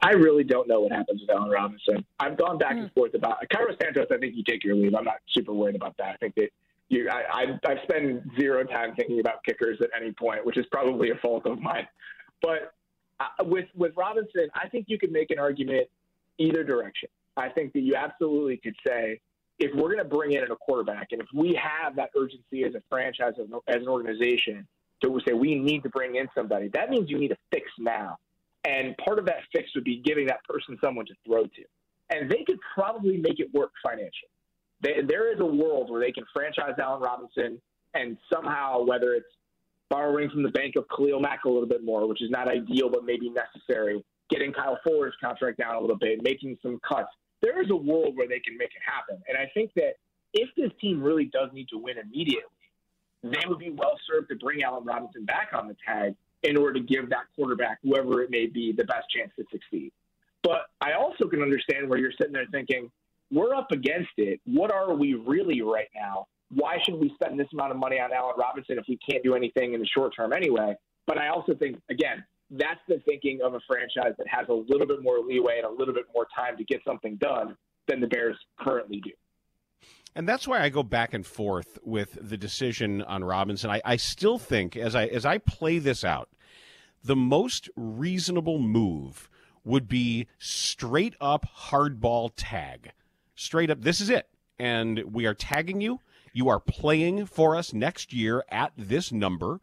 I 0.00 0.12
really 0.12 0.44
don't 0.44 0.68
know 0.68 0.80
what 0.80 0.92
happens 0.92 1.22
with 1.22 1.30
Allen 1.30 1.50
Robinson. 1.50 2.04
I've 2.20 2.36
gone 2.36 2.58
back 2.58 2.74
mm. 2.74 2.80
and 2.80 2.88
hmm. 2.88 2.94
forth 2.94 3.14
about 3.14 3.38
Cairo 3.52 3.74
Santos. 3.82 4.06
I 4.12 4.18
think 4.18 4.36
you 4.36 4.44
take 4.44 4.62
your 4.62 4.76
leave. 4.76 4.94
I'm 4.94 5.04
not 5.04 5.16
super 5.30 5.52
worried 5.52 5.74
about 5.74 5.96
that. 5.98 6.08
I 6.08 6.16
think 6.18 6.34
that 6.36 6.50
you, 6.88 7.08
I, 7.10 7.42
I, 7.42 7.70
I've 7.70 7.78
spent 7.82 8.22
zero 8.38 8.64
time 8.64 8.94
thinking 8.94 9.20
about 9.20 9.42
kickers 9.44 9.78
at 9.80 9.90
any 10.00 10.12
point, 10.12 10.46
which 10.46 10.56
is 10.56 10.66
probably 10.70 11.10
a 11.10 11.16
fault 11.16 11.46
of 11.46 11.58
mine. 11.60 11.86
But 12.40 12.72
uh, 13.18 13.44
with 13.44 13.66
with 13.74 13.92
Robinson, 13.96 14.48
I 14.54 14.68
think 14.68 14.86
you 14.88 14.98
could 14.98 15.10
make 15.10 15.30
an 15.30 15.38
argument 15.38 15.88
either 16.38 16.62
direction. 16.62 17.08
I 17.36 17.48
think 17.48 17.72
that 17.72 17.80
you 17.80 17.94
absolutely 17.96 18.58
could 18.58 18.76
say 18.86 19.20
if 19.58 19.74
we're 19.74 19.92
going 19.92 19.98
to 19.98 20.04
bring 20.04 20.32
in 20.32 20.44
a 20.50 20.56
quarterback, 20.56 21.08
and 21.12 21.20
if 21.20 21.26
we 21.34 21.54
have 21.54 21.96
that 21.96 22.10
urgency 22.16 22.64
as 22.64 22.74
a 22.74 22.82
franchise, 22.88 23.34
as 23.66 23.82
an 23.82 23.88
organization, 23.88 24.66
to 25.02 25.20
say 25.26 25.32
we 25.32 25.54
need 25.56 25.82
to 25.82 25.88
bring 25.88 26.16
in 26.16 26.28
somebody, 26.34 26.68
that 26.68 26.90
means 26.90 27.10
you 27.10 27.18
need 27.18 27.32
a 27.32 27.36
fix 27.52 27.66
now. 27.78 28.16
And 28.64 28.96
part 28.98 29.18
of 29.18 29.26
that 29.26 29.38
fix 29.52 29.70
would 29.74 29.84
be 29.84 29.96
giving 30.04 30.26
that 30.26 30.44
person 30.44 30.76
someone 30.82 31.06
to 31.06 31.14
throw 31.26 31.44
to. 31.44 31.64
and 32.10 32.30
they 32.30 32.44
could 32.44 32.58
probably 32.74 33.16
make 33.16 33.40
it 33.40 33.52
work 33.52 33.70
financially. 33.82 34.30
They, 34.80 35.02
there 35.06 35.32
is 35.32 35.40
a 35.40 35.46
world 35.46 35.90
where 35.90 36.00
they 36.00 36.12
can 36.12 36.24
franchise 36.32 36.74
Allen 36.80 37.02
Robinson 37.02 37.60
and 37.94 38.16
somehow, 38.32 38.84
whether 38.84 39.14
it's 39.14 39.26
borrowing 39.90 40.30
from 40.30 40.42
the 40.42 40.50
bank 40.50 40.76
of 40.76 40.84
Khalil 40.94 41.20
Mack 41.20 41.44
a 41.44 41.48
little 41.48 41.68
bit 41.68 41.84
more, 41.84 42.06
which 42.06 42.22
is 42.22 42.30
not 42.30 42.48
ideal 42.48 42.88
but 42.90 43.04
maybe 43.04 43.30
necessary, 43.30 44.02
getting 44.30 44.52
Kyle 44.52 44.78
Fuller's 44.86 45.14
contract 45.22 45.58
down 45.58 45.74
a 45.74 45.80
little 45.80 45.96
bit, 45.96 46.22
making 46.22 46.58
some 46.62 46.78
cuts. 46.86 47.08
There 47.42 47.62
is 47.62 47.70
a 47.70 47.76
world 47.76 48.16
where 48.16 48.28
they 48.28 48.40
can 48.40 48.56
make 48.56 48.70
it 48.70 48.82
happen. 48.84 49.22
And 49.28 49.36
I 49.36 49.50
think 49.54 49.72
that 49.76 49.94
if 50.34 50.48
this 50.56 50.70
team 50.80 51.02
really 51.02 51.26
does 51.26 51.50
need 51.52 51.68
to 51.70 51.78
win 51.78 51.98
immediately, 51.98 52.42
they 53.22 53.42
would 53.46 53.58
be 53.58 53.70
well 53.70 53.98
served 54.08 54.28
to 54.28 54.36
bring 54.36 54.62
Allen 54.62 54.84
Robinson 54.84 55.24
back 55.24 55.50
on 55.52 55.68
the 55.68 55.76
tag 55.86 56.14
in 56.42 56.56
order 56.56 56.74
to 56.74 56.80
give 56.80 57.10
that 57.10 57.24
quarterback, 57.34 57.78
whoever 57.82 58.22
it 58.22 58.30
may 58.30 58.46
be, 58.46 58.72
the 58.72 58.84
best 58.84 59.06
chance 59.10 59.30
to 59.36 59.44
succeed. 59.50 59.92
But 60.42 60.66
I 60.80 60.92
also 60.92 61.26
can 61.26 61.42
understand 61.42 61.88
where 61.88 61.98
you're 61.98 62.12
sitting 62.12 62.32
there 62.32 62.46
thinking, 62.50 62.90
we're 63.30 63.54
up 63.54 63.72
against 63.72 64.12
it. 64.16 64.40
What 64.44 64.72
are 64.72 64.94
we 64.94 65.14
really 65.14 65.60
right 65.62 65.88
now? 65.94 66.26
Why 66.50 66.78
should 66.84 66.94
we 66.94 67.12
spend 67.14 67.38
this 67.38 67.48
amount 67.52 67.72
of 67.72 67.78
money 67.78 67.98
on 68.00 68.12
Allen 68.12 68.36
Robinson 68.38 68.78
if 68.78 68.84
we 68.88 68.98
can't 68.98 69.22
do 69.22 69.34
anything 69.34 69.74
in 69.74 69.80
the 69.80 69.86
short 69.86 70.14
term 70.14 70.32
anyway? 70.32 70.76
But 71.06 71.18
I 71.18 71.28
also 71.28 71.54
think, 71.54 71.80
again, 71.90 72.24
that's 72.50 72.80
the 72.88 73.00
thinking 73.04 73.40
of 73.44 73.54
a 73.54 73.60
franchise 73.66 74.14
that 74.18 74.26
has 74.28 74.48
a 74.48 74.52
little 74.52 74.86
bit 74.86 75.02
more 75.02 75.18
leeway 75.20 75.60
and 75.62 75.66
a 75.66 75.76
little 75.78 75.94
bit 75.94 76.06
more 76.14 76.26
time 76.34 76.56
to 76.56 76.64
get 76.64 76.80
something 76.86 77.16
done 77.16 77.56
than 77.86 78.00
the 78.00 78.06
Bears 78.06 78.36
currently 78.58 79.00
do. 79.00 79.10
And 80.14 80.28
that's 80.28 80.48
why 80.48 80.62
I 80.62 80.68
go 80.68 80.82
back 80.82 81.14
and 81.14 81.24
forth 81.24 81.78
with 81.84 82.18
the 82.20 82.36
decision 82.36 83.02
on 83.02 83.22
Robinson. 83.22 83.70
I, 83.70 83.80
I 83.84 83.96
still 83.96 84.38
think, 84.38 84.76
as 84.76 84.94
I 84.94 85.06
as 85.06 85.24
I 85.24 85.38
play 85.38 85.78
this 85.78 86.02
out, 86.02 86.28
the 87.04 87.14
most 87.14 87.68
reasonable 87.76 88.58
move 88.58 89.28
would 89.64 89.86
be 89.86 90.26
straight 90.38 91.14
up 91.20 91.46
hardball 91.70 92.30
tag. 92.36 92.92
Straight 93.34 93.70
up, 93.70 93.82
this 93.82 94.00
is 94.00 94.10
it. 94.10 94.28
And 94.58 95.04
we 95.12 95.26
are 95.26 95.34
tagging 95.34 95.80
you. 95.80 96.00
You 96.32 96.48
are 96.48 96.58
playing 96.58 97.26
for 97.26 97.54
us 97.54 97.72
next 97.72 98.12
year 98.12 98.44
at 98.50 98.72
this 98.76 99.12
number 99.12 99.60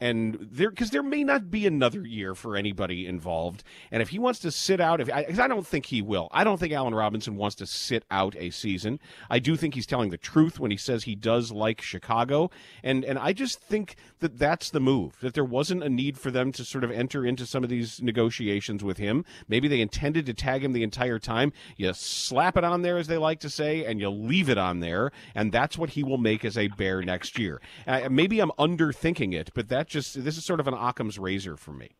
and 0.00 0.38
there 0.50 0.70
because 0.70 0.90
there 0.90 1.02
may 1.02 1.24
not 1.24 1.50
be 1.50 1.66
another 1.66 2.06
year 2.06 2.34
for 2.34 2.56
anybody 2.56 3.06
involved. 3.06 3.64
And 3.90 4.02
if 4.02 4.10
he 4.10 4.18
wants 4.18 4.38
to 4.40 4.50
sit 4.50 4.80
out, 4.80 5.00
if 5.00 5.10
I, 5.10 5.26
I 5.28 5.48
don't 5.48 5.66
think 5.66 5.86
he 5.86 6.02
will, 6.02 6.28
I 6.30 6.44
don't 6.44 6.58
think 6.58 6.72
Allen 6.72 6.94
Robinson 6.94 7.36
wants 7.36 7.56
to 7.56 7.66
sit 7.66 8.04
out 8.10 8.36
a 8.36 8.50
season. 8.50 9.00
I 9.28 9.38
do 9.38 9.56
think 9.56 9.74
he's 9.74 9.86
telling 9.86 10.10
the 10.10 10.16
truth 10.18 10.60
when 10.60 10.70
he 10.70 10.76
says 10.76 11.04
he 11.04 11.14
does 11.14 11.50
like 11.50 11.80
Chicago, 11.80 12.50
and 12.82 13.04
and 13.04 13.18
I 13.18 13.32
just 13.32 13.60
think 13.60 13.96
that 14.20 14.38
that's 14.38 14.70
the 14.70 14.80
move. 14.80 15.18
That 15.20 15.34
there 15.34 15.44
wasn't 15.44 15.82
a 15.82 15.88
need 15.88 16.18
for 16.18 16.30
them 16.30 16.52
to 16.52 16.64
sort 16.64 16.84
of 16.84 16.90
enter 16.90 17.24
into 17.24 17.46
some 17.46 17.64
of 17.64 17.70
these 17.70 18.00
negotiations 18.00 18.84
with 18.84 18.98
him. 18.98 19.24
Maybe 19.48 19.68
they 19.68 19.80
intended 19.80 20.26
to 20.26 20.34
tag 20.34 20.64
him 20.64 20.72
the 20.72 20.82
entire 20.82 21.18
time. 21.18 21.52
You 21.76 21.92
slap 21.92 22.56
it 22.56 22.64
on 22.64 22.82
there, 22.82 22.98
as 22.98 23.06
they 23.06 23.18
like 23.18 23.40
to 23.40 23.50
say, 23.50 23.84
and 23.84 24.00
you 24.00 24.10
leave 24.10 24.48
it 24.48 24.58
on 24.58 24.80
there, 24.80 25.12
and 25.34 25.50
that's 25.50 25.76
what 25.76 25.90
he 25.90 26.04
will 26.04 26.18
make 26.18 26.44
as 26.44 26.56
a 26.56 26.68
Bear 26.68 27.02
next 27.02 27.38
year. 27.38 27.60
Uh, 27.86 28.08
maybe 28.10 28.40
I'm 28.40 28.52
underthinking 28.52 29.34
it, 29.34 29.50
but 29.54 29.68
that 29.68 29.87
just 29.88 30.22
this 30.24 30.36
is 30.36 30.44
sort 30.44 30.60
of 30.60 30.68
an 30.68 30.74
Occam's 30.74 31.18
razor 31.18 31.56
for 31.56 31.72
me. 31.72 31.90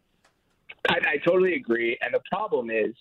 I, 0.88 0.99
I 1.07 1.16
totally 1.26 1.54
agree, 1.54 1.99
and 2.00 2.14
the 2.14 2.23
problem 2.30 2.71
is 2.71 2.95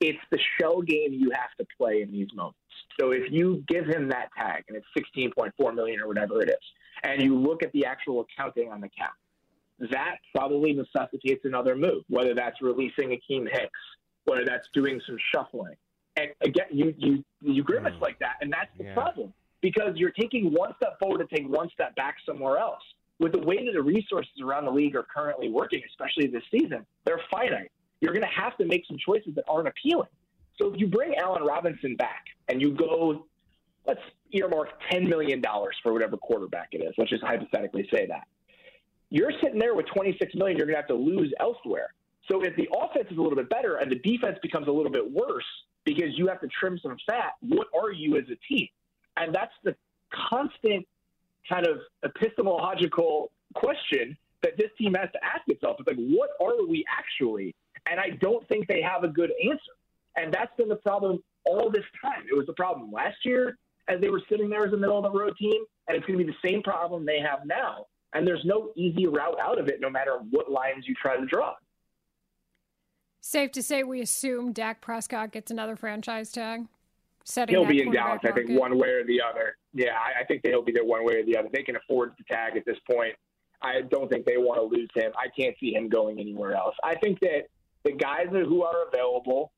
it's 0.00 0.18
the 0.30 0.38
shell 0.58 0.82
game 0.82 1.12
you 1.12 1.30
have 1.30 1.54
to 1.58 1.66
play 1.78 2.02
in 2.02 2.12
these 2.12 2.28
moments. 2.34 2.58
So 3.00 3.12
if 3.12 3.30
you 3.30 3.64
give 3.68 3.86
him 3.86 4.08
that 4.08 4.28
tag 4.36 4.64
and 4.68 4.76
it's 4.76 4.86
16.4 5.16 5.74
million 5.74 6.00
or 6.00 6.08
whatever 6.08 6.42
it 6.42 6.50
is, 6.50 6.56
and 7.02 7.22
you 7.22 7.38
look 7.38 7.62
at 7.62 7.72
the 7.72 7.86
actual 7.86 8.20
accounting 8.20 8.70
on 8.70 8.80
the 8.80 8.88
cap, 8.88 9.14
that 9.90 10.16
probably 10.34 10.72
necessitates 10.72 11.44
another 11.44 11.76
move, 11.76 12.02
whether 12.08 12.34
that's 12.34 12.60
releasing 12.62 13.10
Akiem 13.10 13.46
Hicks, 13.50 13.80
whether 14.24 14.44
that's 14.44 14.68
doing 14.72 15.00
some 15.06 15.16
shuffling. 15.34 15.74
And 16.16 16.28
again, 16.40 16.66
you 16.70 16.94
you 16.96 17.24
you 17.42 17.62
grimace 17.62 17.94
mm. 17.94 18.00
like 18.00 18.18
that, 18.20 18.36
and 18.40 18.50
that's 18.52 18.70
the 18.78 18.84
yeah. 18.84 18.94
problem 18.94 19.32
because 19.60 19.96
you're 19.96 20.12
taking 20.12 20.52
one 20.52 20.72
step 20.76 20.98
forward 20.98 21.18
to 21.18 21.36
take 21.36 21.46
one 21.48 21.68
step 21.70 21.94
back 21.94 22.16
somewhere 22.24 22.56
else 22.56 22.82
with 23.18 23.32
the 23.32 23.38
way 23.38 23.64
that 23.64 23.72
the 23.72 23.82
resources 23.82 24.32
around 24.42 24.66
the 24.66 24.70
league 24.70 24.94
are 24.96 25.06
currently 25.14 25.48
working, 25.48 25.82
especially 25.88 26.26
this 26.26 26.42
season, 26.50 26.84
they're 27.04 27.20
finite. 27.30 27.70
You're 28.00 28.12
going 28.12 28.26
to 28.26 28.40
have 28.40 28.56
to 28.58 28.66
make 28.66 28.84
some 28.86 28.98
choices 28.98 29.34
that 29.36 29.44
aren't 29.48 29.68
appealing. 29.68 30.08
So 30.58 30.72
if 30.72 30.80
you 30.80 30.86
bring 30.86 31.14
Allen 31.16 31.42
Robinson 31.42 31.96
back 31.96 32.24
and 32.48 32.60
you 32.60 32.72
go, 32.72 33.26
let's 33.86 34.00
earmark 34.32 34.68
$10 34.90 35.08
million 35.08 35.42
for 35.82 35.92
whatever 35.92 36.16
quarterback 36.16 36.68
it 36.72 36.78
is, 36.78 36.94
let's 36.98 37.10
just 37.10 37.22
hypothetically 37.22 37.88
say 37.92 38.06
that. 38.06 38.24
You're 39.08 39.32
sitting 39.42 39.58
there 39.58 39.74
with 39.74 39.86
26 39.86 40.34
million 40.34 40.56
you're 40.56 40.66
going 40.66 40.74
to 40.74 40.80
have 40.80 40.88
to 40.88 40.94
lose 40.94 41.32
elsewhere. 41.40 41.94
So 42.30 42.42
if 42.42 42.56
the 42.56 42.68
offense 42.76 43.06
is 43.10 43.18
a 43.18 43.20
little 43.20 43.36
bit 43.36 43.48
better 43.48 43.76
and 43.76 43.90
the 43.90 43.98
defense 43.98 44.36
becomes 44.42 44.66
a 44.66 44.72
little 44.72 44.90
bit 44.90 45.10
worse 45.10 45.44
because 45.84 46.18
you 46.18 46.26
have 46.26 46.40
to 46.40 46.48
trim 46.48 46.78
some 46.82 46.96
fat, 47.08 47.32
what 47.40 47.68
are 47.78 47.92
you 47.92 48.16
as 48.16 48.24
a 48.24 48.36
team? 48.52 48.68
And 49.16 49.34
that's 49.34 49.52
the 49.62 49.76
constant 50.30 50.86
kind 51.48 51.66
of 51.66 51.78
epistemological 52.04 53.30
question 53.54 54.16
that 54.42 54.56
this 54.56 54.70
team 54.78 54.94
has 54.94 55.10
to 55.12 55.24
ask 55.24 55.42
itself. 55.48 55.76
It's 55.78 55.88
like, 55.88 55.96
what 55.96 56.30
are 56.40 56.66
we 56.66 56.84
actually? 56.90 57.54
And 57.86 57.98
I 58.00 58.10
don't 58.20 58.46
think 58.48 58.66
they 58.68 58.82
have 58.82 59.04
a 59.04 59.08
good 59.08 59.32
answer. 59.44 59.72
And 60.16 60.32
that's 60.32 60.54
been 60.56 60.68
the 60.68 60.76
problem 60.76 61.22
all 61.44 61.70
this 61.70 61.84
time. 62.02 62.24
It 62.30 62.36
was 62.36 62.46
the 62.46 62.52
problem 62.54 62.90
last 62.92 63.16
year 63.24 63.58
as 63.88 64.00
they 64.00 64.08
were 64.08 64.22
sitting 64.28 64.48
there 64.48 64.66
as 64.66 64.72
a 64.72 64.76
middle 64.76 64.96
of 64.96 65.04
the 65.04 65.18
road 65.18 65.36
team, 65.38 65.64
and 65.86 65.96
it's 65.96 66.04
going 66.06 66.18
to 66.18 66.24
be 66.24 66.30
the 66.30 66.48
same 66.48 66.62
problem 66.62 67.06
they 67.06 67.20
have 67.20 67.46
now. 67.46 67.86
And 68.12 68.26
there's 68.26 68.44
no 68.44 68.72
easy 68.76 69.06
route 69.06 69.38
out 69.40 69.58
of 69.58 69.68
it, 69.68 69.80
no 69.80 69.90
matter 69.90 70.18
what 70.30 70.50
lines 70.50 70.84
you 70.88 70.94
try 71.00 71.16
to 71.16 71.26
draw. 71.26 71.54
Safe 73.20 73.52
to 73.52 73.62
say, 73.62 73.82
we 73.82 74.00
assume 74.00 74.52
Dak 74.52 74.80
Prescott 74.80 75.32
gets 75.32 75.50
another 75.50 75.76
franchise 75.76 76.30
tag 76.32 76.66
setting. 77.26 77.54
He'll 77.54 77.66
be 77.66 77.82
in 77.82 77.92
Dallas. 77.92 78.20
I 78.24 78.32
think, 78.32 78.58
one 78.58 78.78
way 78.78 78.88
or 78.88 79.04
the 79.04 79.20
other. 79.20 79.56
Yeah, 79.74 79.92
I, 79.92 80.22
I 80.22 80.24
think 80.24 80.42
he'll 80.44 80.62
be 80.62 80.72
there 80.72 80.84
one 80.84 81.04
way 81.04 81.16
or 81.16 81.24
the 81.24 81.36
other. 81.36 81.48
They 81.52 81.62
can 81.62 81.76
afford 81.76 82.12
the 82.18 82.24
tag 82.32 82.56
at 82.56 82.64
this 82.64 82.78
point. 82.90 83.14
I 83.62 83.82
don't 83.90 84.08
think 84.08 84.26
they 84.26 84.36
want 84.36 84.60
to 84.60 84.76
lose 84.76 84.90
him. 84.94 85.12
I 85.16 85.28
can't 85.38 85.56
see 85.58 85.74
him 85.74 85.88
going 85.88 86.20
anywhere 86.20 86.54
else. 86.54 86.74
I 86.84 86.94
think 86.96 87.20
that 87.20 87.44
the 87.84 87.92
guys 87.92 88.26
who 88.30 88.62
are 88.62 88.88
available, 88.88 89.52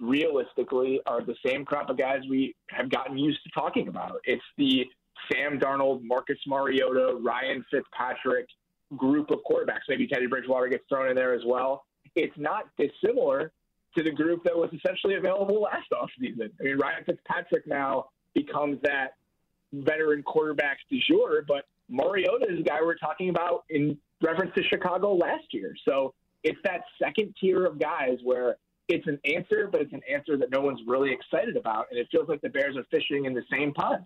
realistically, 0.00 1.00
are 1.06 1.24
the 1.24 1.34
same 1.46 1.64
crop 1.64 1.90
of 1.90 1.98
guys 1.98 2.20
we 2.28 2.54
have 2.70 2.90
gotten 2.90 3.18
used 3.18 3.40
to 3.44 3.50
talking 3.50 3.88
about. 3.88 4.16
It's 4.24 4.42
the 4.56 4.84
Sam 5.30 5.58
Darnold, 5.58 6.02
Marcus 6.02 6.38
Mariota, 6.46 7.18
Ryan 7.20 7.64
Fitzpatrick 7.70 8.46
group 8.96 9.30
of 9.30 9.38
quarterbacks. 9.48 9.82
Maybe 9.88 10.06
Teddy 10.06 10.26
Bridgewater 10.26 10.68
gets 10.68 10.84
thrown 10.88 11.08
in 11.10 11.16
there 11.16 11.34
as 11.34 11.42
well. 11.46 11.84
It's 12.16 12.36
not 12.36 12.64
dissimilar 12.78 13.52
to 13.96 14.02
the 14.02 14.10
group 14.10 14.44
that 14.44 14.56
was 14.56 14.70
essentially 14.72 15.14
available 15.14 15.62
last 15.62 15.90
offseason. 15.92 16.50
I 16.60 16.62
mean, 16.62 16.78
Ryan 16.78 17.04
Fitzpatrick 17.04 17.66
now 17.66 18.06
becomes 18.34 18.78
that 18.82 19.14
veteran 19.72 20.22
quarterback 20.22 20.78
du 20.90 20.98
jour, 21.08 21.44
but 21.46 21.66
Mariota 21.88 22.46
is 22.50 22.58
the 22.58 22.64
guy 22.64 22.78
we're 22.80 22.96
talking 22.96 23.28
about 23.28 23.64
in 23.70 23.98
reference 24.22 24.52
to 24.54 24.62
Chicago 24.64 25.14
last 25.14 25.44
year. 25.52 25.74
So 25.86 26.14
it's 26.42 26.58
that 26.64 26.82
second 27.02 27.34
tier 27.40 27.66
of 27.66 27.78
guys 27.78 28.18
where 28.22 28.56
it's 28.88 29.06
an 29.06 29.18
answer, 29.24 29.68
but 29.70 29.80
it's 29.80 29.92
an 29.92 30.02
answer 30.12 30.36
that 30.36 30.50
no 30.50 30.60
one's 30.60 30.80
really 30.86 31.12
excited 31.12 31.56
about. 31.56 31.86
And 31.90 31.98
it 31.98 32.08
feels 32.10 32.28
like 32.28 32.40
the 32.40 32.50
Bears 32.50 32.76
are 32.76 32.84
fishing 32.90 33.24
in 33.24 33.34
the 33.34 33.42
same 33.50 33.72
pond. 33.72 34.04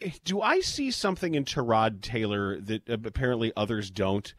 Eh, 0.00 0.10
do 0.24 0.40
I 0.40 0.60
see 0.60 0.90
something 0.90 1.34
in 1.34 1.44
Tyrod 1.44 2.02
Taylor 2.02 2.60
that 2.60 2.88
uh, 2.88 2.96
apparently 3.04 3.52
others 3.56 3.90
don't? 3.90 4.34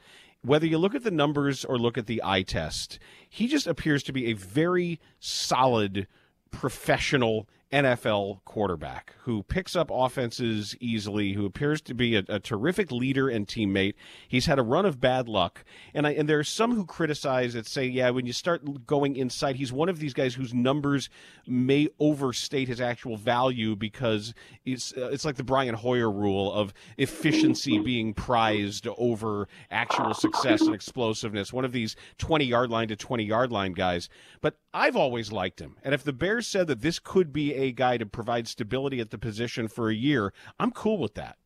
Whether 0.48 0.66
you 0.66 0.77
look 0.77 0.96
at 0.96 1.04
the 1.04 1.12
numbers 1.12 1.66
or 1.66 1.77
look 1.77 1.98
at 1.98 2.08
the 2.08 2.22
eye 2.24 2.42
test, 2.42 3.00
he 3.30 3.48
just 3.48 3.68
appears 3.68 4.01
to 4.04 4.13
be 4.13 4.27
a 4.27 4.34
very 4.34 5.00
solid 5.20 6.08
professional 6.51 7.48
NFL 7.71 8.45
quarterback 8.45 9.13
who 9.24 9.43
picks 9.43 9.75
up 9.75 9.91
offenses 9.91 10.75
easily, 10.79 11.33
who 11.33 11.45
appears 11.45 11.81
to 11.81 11.93
be 11.93 12.15
a, 12.15 12.24
a, 12.29 12.39
terrific 12.39 12.93
leader 12.93 13.27
and 13.27 13.45
teammate. 13.45 13.93
He's 14.25 14.45
had 14.45 14.57
a 14.57 14.63
run 14.63 14.86
of 14.86 15.01
bad 15.01 15.27
luck, 15.27 15.65
and 15.93 16.07
I, 16.07 16.12
and 16.12 16.29
there 16.29 16.39
are 16.39 16.45
some 16.45 16.75
who 16.75 16.86
criticize 16.86 17.55
it, 17.55 17.67
say, 17.67 17.86
yeah, 17.86 18.09
when 18.12 18.25
you 18.25 18.31
start 18.31 18.86
going 18.88 19.17
inside, 19.17 19.57
he's 19.57 19.74
one 19.74 19.89
of 19.89 20.00
these 20.00 20.13
guys 20.13 20.36
whose 20.36 20.53
numbers 20.53 21.09
may 21.45 21.89
overstate 22.00 22.69
his 22.69 22.79
actual 22.79 23.17
value 23.17 23.75
because 23.75 24.33
it's 24.65 24.93
uh, 24.95 25.09
it's 25.12 25.25
like 25.25 25.36
the 25.36 25.43
Brian 25.43 25.75
Hoyer 25.75 26.09
rule 26.09 26.53
of 26.53 26.74
efficiency 26.97 27.79
being 27.79 28.13
prized 28.13 28.88
over 28.97 29.50
actual 29.69 30.13
success 30.13 30.62
and 30.62 30.74
explosiveness. 30.74 31.51
One 31.51 31.65
of 31.65 31.74
these 31.74 31.97
twenty 32.17 32.45
yard 32.45 32.69
line 32.69 32.88
to 32.88 32.95
twenty 32.95 33.25
yard 33.25 33.51
line 33.51 33.74
guys, 33.74 34.07
but 34.39 34.55
I've 34.74 34.95
always 34.95 35.33
liked 35.33 35.59
him, 35.59 35.75
and 35.83 35.93
if 35.93 36.05
the 36.05 36.13
Bears 36.13 36.47
said 36.47 36.67
that 36.67 36.79
this 36.79 36.97
could 36.97 37.33
be 37.33 37.57
a 37.58 37.72
guy 37.72 37.98
to 37.98 38.06
provide 38.06 38.48
stability 38.48 39.00
at 39.00 39.10
the 39.10 39.18
position 39.18 39.68
for 39.68 39.90
a 39.90 39.96
year, 39.96 40.34
I'm 40.60 40.72
cool 40.72 40.98
with 40.98 41.16
that. 41.16 41.38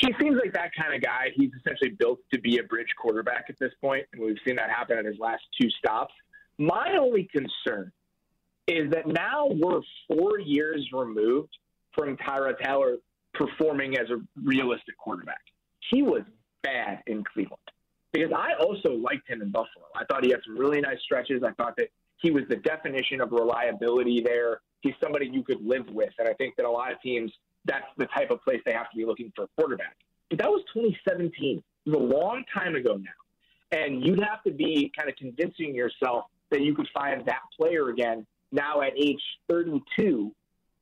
He 0.00 0.08
seems 0.20 0.38
like 0.42 0.52
that 0.54 0.70
kind 0.74 0.94
of 0.94 1.02
guy. 1.02 1.30
He's 1.34 1.50
essentially 1.60 1.90
built 1.90 2.18
to 2.32 2.40
be 2.40 2.58
a 2.58 2.62
bridge 2.64 2.88
quarterback 3.00 3.44
at 3.48 3.58
this 3.60 3.72
point, 3.80 4.04
and 4.12 4.22
we've 4.22 4.36
seen 4.44 4.56
that 4.56 4.70
happen 4.70 4.98
at 4.98 5.04
his 5.04 5.18
last 5.18 5.42
two 5.60 5.68
stops. 5.70 6.12
My 6.58 6.96
only 6.98 7.28
concern 7.30 7.92
is 8.66 8.90
that 8.90 9.06
now 9.06 9.48
we're 9.48 9.80
four 10.08 10.40
years 10.40 10.88
removed 10.92 11.56
from 11.94 12.16
Tyrod 12.16 12.58
Taylor 12.62 12.96
performing 13.34 13.96
as 13.96 14.08
a 14.10 14.16
realistic 14.42 14.96
quarterback. 14.96 15.40
He 15.90 16.02
was 16.02 16.22
bad 16.62 17.02
in 17.06 17.24
Cleveland 17.24 17.60
because 18.12 18.32
I 18.32 18.54
also 18.62 18.92
liked 18.94 19.28
him 19.28 19.42
in 19.42 19.50
Buffalo. 19.50 19.86
I 19.94 20.04
thought 20.04 20.24
he 20.24 20.30
had 20.30 20.40
some 20.46 20.56
really 20.56 20.80
nice 20.80 20.98
stretches. 21.04 21.42
I 21.42 21.52
thought 21.52 21.76
that 21.76 21.88
he 22.18 22.30
was 22.30 22.44
the 22.48 22.56
definition 22.56 23.20
of 23.20 23.32
reliability 23.32 24.22
there. 24.24 24.60
He's 24.82 24.94
somebody 25.02 25.28
you 25.32 25.42
could 25.42 25.64
live 25.64 25.88
with. 25.88 26.10
And 26.18 26.28
I 26.28 26.34
think 26.34 26.56
that 26.56 26.66
a 26.66 26.70
lot 26.70 26.92
of 26.92 27.00
teams, 27.00 27.32
that's 27.64 27.86
the 27.96 28.06
type 28.06 28.30
of 28.30 28.42
place 28.42 28.60
they 28.66 28.72
have 28.72 28.90
to 28.90 28.96
be 28.96 29.04
looking 29.04 29.32
for 29.34 29.44
a 29.44 29.48
quarterback. 29.56 29.96
But 30.28 30.38
that 30.40 30.48
was 30.48 30.62
2017. 30.74 31.62
It 31.86 31.90
was 31.90 31.96
a 31.96 31.98
long 31.98 32.44
time 32.52 32.74
ago 32.74 32.96
now. 32.96 33.78
And 33.78 34.04
you'd 34.04 34.20
have 34.20 34.42
to 34.44 34.52
be 34.52 34.92
kind 34.96 35.08
of 35.08 35.16
convincing 35.16 35.74
yourself 35.74 36.24
that 36.50 36.60
you 36.60 36.74
could 36.74 36.88
find 36.92 37.24
that 37.26 37.40
player 37.58 37.88
again 37.88 38.26
now 38.50 38.82
at 38.82 38.92
age 38.96 39.22
32 39.48 40.32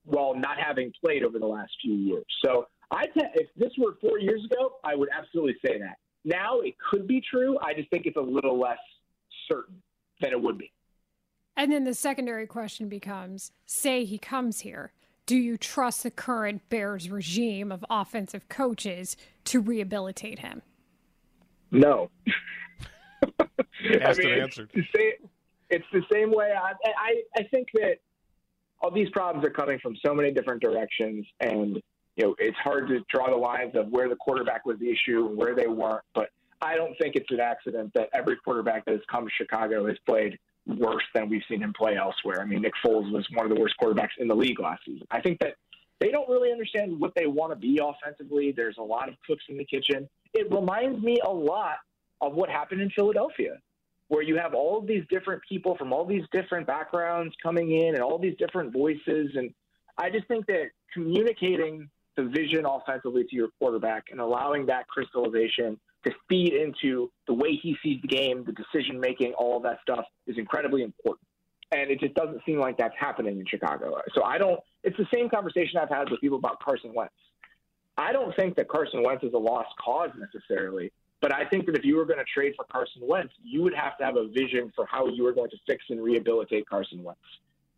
while 0.05 0.35
not 0.35 0.59
having 0.59 0.93
played 1.03 1.23
over 1.23 1.39
the 1.39 1.47
last 1.47 1.71
few 1.81 1.95
years. 1.95 2.25
So 2.45 2.67
I 2.91 3.07
te- 3.07 3.21
if 3.35 3.49
this 3.57 3.71
were 3.79 3.97
four 4.01 4.19
years 4.19 4.45
ago, 4.45 4.73
I 4.83 4.97
would 4.97 5.09
absolutely 5.17 5.57
say 5.65 5.79
that. 5.79 5.99
Now 6.25 6.61
it 6.61 6.75
could 6.91 7.07
be 7.07 7.23
true. 7.31 7.59
I 7.63 7.75
just 7.75 7.89
think 7.91 8.07
it's 8.07 8.17
a 8.17 8.21
little 8.21 8.59
less 8.59 8.79
certain 9.51 9.81
than 10.21 10.33
it 10.33 10.41
would 10.41 10.59
be. 10.59 10.73
And 11.57 11.73
then 11.73 11.85
the 11.85 11.95
secondary 11.95 12.47
question 12.47 12.89
becomes 12.89 13.53
say 13.67 14.05
he 14.05 14.19
comes 14.19 14.61
here. 14.61 14.93
Do 15.27 15.37
you 15.37 15.57
trust 15.57 16.03
the 16.03 16.11
current 16.11 16.69
Bears 16.71 17.11
regime 17.11 17.71
of 17.71 17.85
offensive 17.89 18.49
coaches 18.49 19.17
to 19.45 19.61
rehabilitate 19.61 20.41
him? 20.41 20.63
No. 21.71 22.11
Asked 24.03 24.21
I 24.21 24.25
mean, 24.25 24.33
and 24.33 24.43
answered. 24.43 24.71
It's 24.75 24.89
the, 24.93 24.99
same, 24.99 25.31
it's 25.71 25.85
the 25.93 26.03
same 26.13 26.33
way. 26.33 26.53
I, 26.53 26.73
I, 26.85 27.23
I 27.37 27.43
think 27.45 27.69
that 27.75 27.99
all 28.81 28.91
these 28.91 29.09
problems 29.11 29.47
are 29.47 29.51
coming 29.51 29.79
from 29.79 29.97
so 30.05 30.15
many 30.15 30.33
different 30.33 30.63
directions, 30.63 31.27
and 31.41 31.81
you 32.17 32.25
know 32.25 32.35
it's 32.39 32.57
hard 32.59 32.89
to 32.89 33.01
draw 33.09 33.31
the 33.31 33.37
lines 33.37 33.73
of 33.75 33.89
where 33.89 34.09
the 34.09 34.17
quarterback 34.17 34.67
was 34.67 34.79
the 34.79 34.91
issue 34.91 35.29
and 35.29 35.37
where 35.37 35.55
they 35.55 35.67
weren't. 35.67 36.03
But 36.15 36.31
I 36.61 36.77
don't 36.77 36.95
think 37.01 37.17
it's 37.17 37.31
an 37.31 37.41
accident 37.41 37.93
that 37.95 38.09
every 38.13 38.37
quarterback 38.37 38.85
that 38.87 38.93
has 38.93 39.01
come 39.11 39.27
to 39.27 39.31
Chicago 39.37 39.87
has 39.87 39.97
played 40.07 40.39
worse 40.67 41.05
than 41.21 41.31
we've 41.31 41.43
seen 41.49 41.63
him 41.63 41.73
play 41.73 41.97
elsewhere. 41.97 42.41
I 42.41 42.45
mean, 42.45 42.63
Nick 42.63 42.73
Foles 42.85 43.11
was 43.13 43.27
one 43.35 43.51
of 43.51 43.55
the 43.55 43.61
worst 43.61 43.75
quarterbacks 43.81 44.19
in 44.19 44.29
the 44.29 44.35
league 44.35 44.61
last 44.61 44.83
season. 44.85 45.07
I 45.11 45.21
think 45.21 45.39
that 45.41 45.55
they 46.01 46.09
don't 46.09 46.29
really 46.29 46.51
understand 46.51 46.99
what 46.99 47.13
they 47.15 47.27
want 47.27 47.53
to 47.53 47.57
be 47.57 47.81
offensively. 47.83 48.53
There's 48.53 48.79
a 48.79 48.83
lot 48.83 49.09
of 49.09 49.15
cooks 49.27 49.45
in 49.49 49.59
the 49.59 49.65
kitchen. 49.65 50.09
It 50.33 50.51
reminds 50.51 51.03
me 51.03 51.19
a 51.25 51.31
lot 51.31 51.77
of 52.21 52.35
what 52.35 52.49
happened 52.49 52.81
in 52.81 52.91
Philadelphia, 52.91 53.59
where 54.09 54.23
you 54.23 54.37
have 54.37 54.55
all 54.55 54.81
these 54.81 55.05
different 55.11 55.43
people 55.49 55.77
from 55.77 55.93
all 55.93 56.07
these 56.07 56.25
different 56.33 56.67
backgrounds 56.67 57.35
coming 57.43 57.73
in 57.73 57.95
and 57.95 58.03
all 58.03 58.19
these 58.19 58.37
different 58.39 58.73
voices. 58.73 59.31
And 59.35 59.53
I 59.99 60.11
just 60.11 60.27
think 60.27 60.47
that 60.47 60.71
communicating 60.93 61.89
the 62.17 62.25
vision 62.25 62.65
offensively 62.67 63.25
to 63.25 63.37
your 63.37 63.49
quarterback 63.59 64.05
and 64.11 64.21
allowing 64.21 64.67
that 64.67 64.89
crystallization 64.89 65.79
to 66.05 66.13
feed 66.29 66.55
into 66.55 67.11
the 67.27 67.35
way 67.35 67.59
he 67.63 67.77
sees 67.83 68.01
the 68.03 68.09
game, 68.09 68.45
the 68.45 68.53
decision 68.53 68.99
making, 68.99 69.35
all 69.35 69.57
of 69.57 69.63
that 69.65 69.79
stuff 69.83 70.05
is 70.27 70.39
incredibly 70.39 70.83
important. 70.83 71.27
And 71.73 71.91
it 71.91 72.01
just 72.01 72.15
doesn't 72.15 72.41
seem 72.45 72.59
like 72.59 72.79
that's 72.79 72.95
happening 72.99 73.39
in 73.39 73.47
Chicago. 73.47 74.01
So 74.15 74.25
I 74.25 74.39
don't, 74.39 74.61
it's 74.83 74.97
the 74.97 75.07
same 75.13 75.29
conversation 75.29 75.79
I've 75.79 75.89
had 75.89 76.11
with 76.11 76.21
people 76.21 76.39
about 76.39 76.59
Carson 76.61 76.93
Wentz. 76.95 77.13
I 77.97 78.13
don't 78.13 78.35
think 78.35 78.57
that 78.57 78.69
Carson 78.69 79.03
Wentz 79.03 79.23
is 79.23 79.35
a 79.35 79.39
lost 79.39 79.69
cause 79.79 80.11
necessarily, 80.19 80.91
but 81.21 81.35
I 81.35 81.45
think 81.45 81.67
that 81.67 81.77
if 81.77 81.85
you 81.85 81.97
were 81.97 82.07
going 82.07 82.19
to 82.19 82.25
trade 82.25 82.55
for 82.57 82.65
Carson 82.73 83.03
Wentz, 83.07 83.35
you 83.45 83.63
would 83.63 83.75
have 83.75 83.99
to 83.99 84.05
have 84.05 84.17
a 84.17 84.27
vision 84.29 84.73
for 84.75 84.87
how 84.87 85.07
you 85.07 85.23
were 85.23 85.33
going 85.33 85.51
to 85.51 85.57
fix 85.67 85.85
and 85.91 86.03
rehabilitate 86.03 86.69
Carson 86.69 87.03
Wentz. 87.03 87.21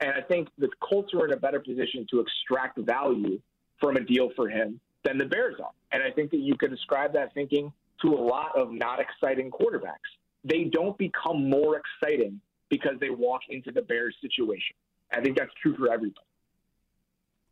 And 0.01 0.13
I 0.13 0.21
think 0.21 0.49
the 0.59 0.69
Colts 0.81 1.13
are 1.15 1.27
in 1.27 1.33
a 1.33 1.37
better 1.37 1.61
position 1.61 2.07
to 2.11 2.21
extract 2.21 2.79
value 2.79 3.41
from 3.81 3.97
a 3.97 4.01
deal 4.01 4.31
for 4.37 4.49
him 4.49 4.81
than 5.05 5.19
the 5.19 5.27
Bears 5.27 5.57
are. 5.61 5.73
And 5.91 6.03
I 6.03 6.11
think 6.11 6.31
that 6.31 6.41
you 6.41 6.57
could 6.57 6.73
ascribe 6.73 7.13
that 7.15 7.35
thinking 7.35 7.73
to 8.03 8.09
a 8.09 8.21
lot 8.21 8.57
of 8.57 8.73
not 8.73 8.99
exciting 9.01 9.51
quarterbacks. 9.51 10.11
They 10.45 10.65
don't 10.65 10.97
become 10.99 11.49
more 11.49 11.81
exciting 11.81 12.41
because 12.69 12.95
they 13.01 13.11
walk 13.11 13.43
into 13.49 13.71
the 13.71 13.83
Bears 13.83 14.17
situation. 14.21 14.75
I 15.13 15.21
think 15.21 15.39
that's 15.39 15.53
true 15.63 15.77
for 15.77 15.93
everybody. 15.93 16.27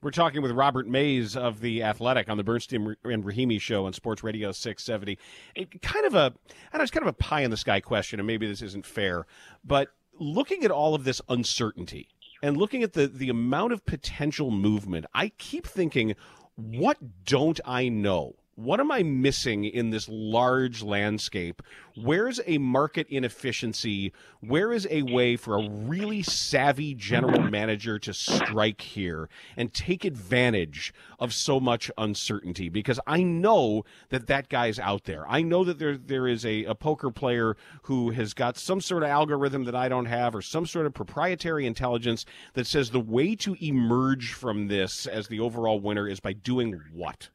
We're 0.02 0.10
talking 0.12 0.40
with 0.40 0.52
Robert 0.52 0.88
Mays 0.88 1.36
of 1.36 1.60
the 1.60 1.82
Athletic 1.82 2.30
on 2.30 2.38
the 2.38 2.42
Bernstein 2.42 2.96
and 3.04 3.22
Rahimi 3.22 3.60
show 3.60 3.84
on 3.84 3.92
Sports 3.92 4.24
Radio 4.24 4.50
670. 4.50 5.18
It, 5.54 5.82
kind 5.82 6.06
of 6.06 6.14
a, 6.14 6.32
I 6.72 6.78
know, 6.78 6.82
it's 6.82 6.90
kind 6.90 7.06
of 7.06 7.14
a 7.14 7.18
pie 7.18 7.42
in 7.42 7.50
the 7.50 7.58
sky 7.58 7.80
question, 7.80 8.18
and 8.18 8.26
maybe 8.26 8.46
this 8.46 8.62
isn't 8.62 8.86
fair, 8.86 9.26
but 9.62 9.88
looking 10.18 10.64
at 10.64 10.70
all 10.70 10.94
of 10.94 11.04
this 11.04 11.20
uncertainty 11.28 12.08
and 12.42 12.56
looking 12.56 12.82
at 12.82 12.94
the 12.94 13.08
the 13.08 13.28
amount 13.28 13.74
of 13.74 13.84
potential 13.84 14.50
movement, 14.50 15.04
I 15.12 15.32
keep 15.36 15.66
thinking, 15.66 16.14
what 16.56 16.96
don't 17.26 17.60
I 17.66 17.90
know? 17.90 18.36
What 18.62 18.78
am 18.78 18.92
I 18.92 19.02
missing 19.02 19.64
in 19.64 19.88
this 19.88 20.06
large 20.08 20.82
landscape? 20.82 21.62
Where's 21.96 22.40
a 22.46 22.58
market 22.58 23.06
inefficiency? 23.08 24.12
Where 24.40 24.70
is 24.72 24.86
a 24.90 25.02
way 25.02 25.36
for 25.36 25.56
a 25.56 25.68
really 25.68 26.22
savvy 26.22 26.94
general 26.94 27.40
manager 27.40 27.98
to 28.00 28.12
strike 28.12 28.82
here 28.82 29.30
and 29.56 29.72
take 29.72 30.04
advantage 30.04 30.92
of 31.18 31.32
so 31.32 31.58
much 31.58 31.90
uncertainty? 31.96 32.68
Because 32.68 33.00
I 33.06 33.22
know 33.22 33.84
that 34.10 34.26
that 34.26 34.50
guy's 34.50 34.78
out 34.78 35.04
there. 35.04 35.24
I 35.26 35.40
know 35.40 35.64
that 35.64 35.78
there 35.78 35.96
there 35.96 36.28
is 36.28 36.44
a, 36.44 36.64
a 36.64 36.74
poker 36.74 37.10
player 37.10 37.56
who 37.82 38.10
has 38.10 38.34
got 38.34 38.58
some 38.58 38.82
sort 38.82 39.02
of 39.02 39.08
algorithm 39.08 39.64
that 39.64 39.74
I 39.74 39.88
don't 39.88 40.06
have 40.06 40.34
or 40.34 40.42
some 40.42 40.66
sort 40.66 40.84
of 40.84 40.92
proprietary 40.92 41.66
intelligence 41.66 42.26
that 42.52 42.66
says 42.66 42.90
the 42.90 43.00
way 43.00 43.34
to 43.36 43.56
emerge 43.64 44.34
from 44.34 44.68
this 44.68 45.06
as 45.06 45.28
the 45.28 45.40
overall 45.40 45.80
winner 45.80 46.06
is 46.06 46.20
by 46.20 46.34
doing 46.34 46.78
what? 46.92 47.30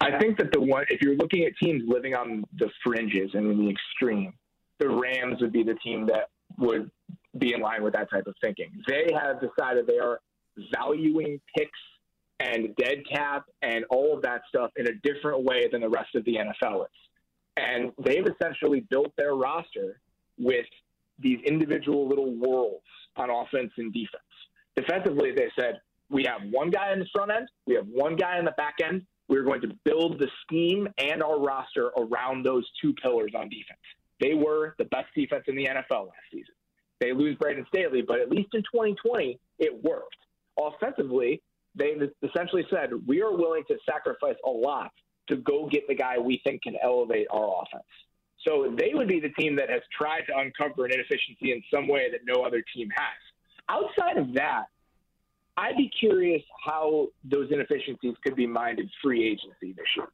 I 0.00 0.18
think 0.18 0.38
that 0.38 0.52
the 0.52 0.60
one, 0.60 0.84
if 0.88 1.02
you're 1.02 1.16
looking 1.16 1.44
at 1.44 1.52
teams 1.62 1.82
living 1.86 2.14
on 2.14 2.44
the 2.58 2.70
fringes 2.84 3.30
and 3.34 3.50
in 3.50 3.58
the 3.58 3.70
extreme, 3.70 4.32
the 4.78 4.88
Rams 4.88 5.40
would 5.40 5.52
be 5.52 5.62
the 5.62 5.74
team 5.74 6.06
that 6.06 6.30
would 6.58 6.90
be 7.38 7.52
in 7.54 7.60
line 7.60 7.82
with 7.82 7.94
that 7.94 8.10
type 8.10 8.26
of 8.26 8.34
thinking. 8.40 8.70
They 8.86 9.10
have 9.12 9.40
decided 9.40 9.86
they 9.86 9.98
are 9.98 10.20
valuing 10.74 11.40
picks 11.56 11.78
and 12.40 12.74
dead 12.76 12.98
cap 13.10 13.44
and 13.62 13.84
all 13.90 14.14
of 14.14 14.22
that 14.22 14.42
stuff 14.48 14.70
in 14.76 14.86
a 14.86 14.94
different 15.02 15.44
way 15.44 15.68
than 15.70 15.80
the 15.80 15.88
rest 15.88 16.14
of 16.14 16.24
the 16.24 16.36
NFL 16.36 16.82
is. 16.82 16.88
And 17.56 17.92
they've 18.04 18.26
essentially 18.26 18.80
built 18.88 19.12
their 19.16 19.34
roster 19.34 20.00
with 20.38 20.66
these 21.18 21.40
individual 21.44 22.08
little 22.08 22.32
worlds 22.32 22.84
on 23.16 23.30
offense 23.30 23.72
and 23.76 23.92
defense. 23.92 24.22
Defensively, 24.76 25.32
they 25.32 25.50
said, 25.58 25.80
we 26.10 26.24
have 26.24 26.40
one 26.50 26.70
guy 26.70 26.92
in 26.92 27.00
the 27.00 27.08
front 27.12 27.32
end, 27.32 27.48
we 27.66 27.74
have 27.74 27.86
one 27.88 28.14
guy 28.14 28.38
in 28.38 28.44
the 28.44 28.52
back 28.52 28.76
end, 28.82 29.04
we're 29.28 29.44
going 29.44 29.60
to 29.60 29.76
build 29.84 30.18
the 30.18 30.28
scheme 30.42 30.88
and 30.98 31.22
our 31.22 31.38
roster 31.38 31.90
around 31.96 32.44
those 32.44 32.66
two 32.80 32.94
pillars 32.94 33.32
on 33.36 33.48
defense. 33.48 33.78
They 34.20 34.34
were 34.34 34.74
the 34.78 34.84
best 34.86 35.06
defense 35.14 35.44
in 35.46 35.56
the 35.56 35.66
NFL 35.66 36.06
last 36.06 36.26
season. 36.32 36.54
They 37.00 37.12
lose 37.12 37.36
Brandon 37.36 37.64
Staley, 37.68 38.02
but 38.02 38.20
at 38.20 38.30
least 38.30 38.48
in 38.54 38.62
2020, 38.62 39.38
it 39.58 39.84
worked. 39.84 40.16
Offensively, 40.58 41.40
they 41.76 41.94
essentially 42.22 42.66
said, 42.70 42.90
we 43.06 43.22
are 43.22 43.36
willing 43.36 43.62
to 43.68 43.76
sacrifice 43.88 44.34
a 44.44 44.50
lot 44.50 44.90
to 45.28 45.36
go 45.36 45.68
get 45.70 45.86
the 45.86 45.94
guy 45.94 46.18
we 46.18 46.40
think 46.44 46.62
can 46.62 46.74
elevate 46.82 47.26
our 47.30 47.62
offense. 47.62 47.84
So 48.46 48.74
they 48.76 48.92
would 48.94 49.08
be 49.08 49.20
the 49.20 49.30
team 49.30 49.56
that 49.56 49.68
has 49.68 49.82
tried 49.96 50.22
to 50.22 50.36
uncover 50.36 50.86
an 50.86 50.92
inefficiency 50.92 51.52
in 51.52 51.62
some 51.72 51.86
way 51.86 52.10
that 52.10 52.20
no 52.24 52.42
other 52.42 52.62
team 52.74 52.88
has. 52.96 53.18
Outside 53.68 54.16
of 54.16 54.32
that, 54.34 54.64
I'd 55.58 55.76
be 55.76 55.90
curious 55.98 56.42
how 56.64 57.08
those 57.24 57.50
inefficiencies 57.50 58.14
could 58.22 58.36
be 58.36 58.46
mined 58.46 58.78
in 58.78 58.88
free 59.02 59.24
agency 59.26 59.72
this 59.76 59.86
year 59.96 60.06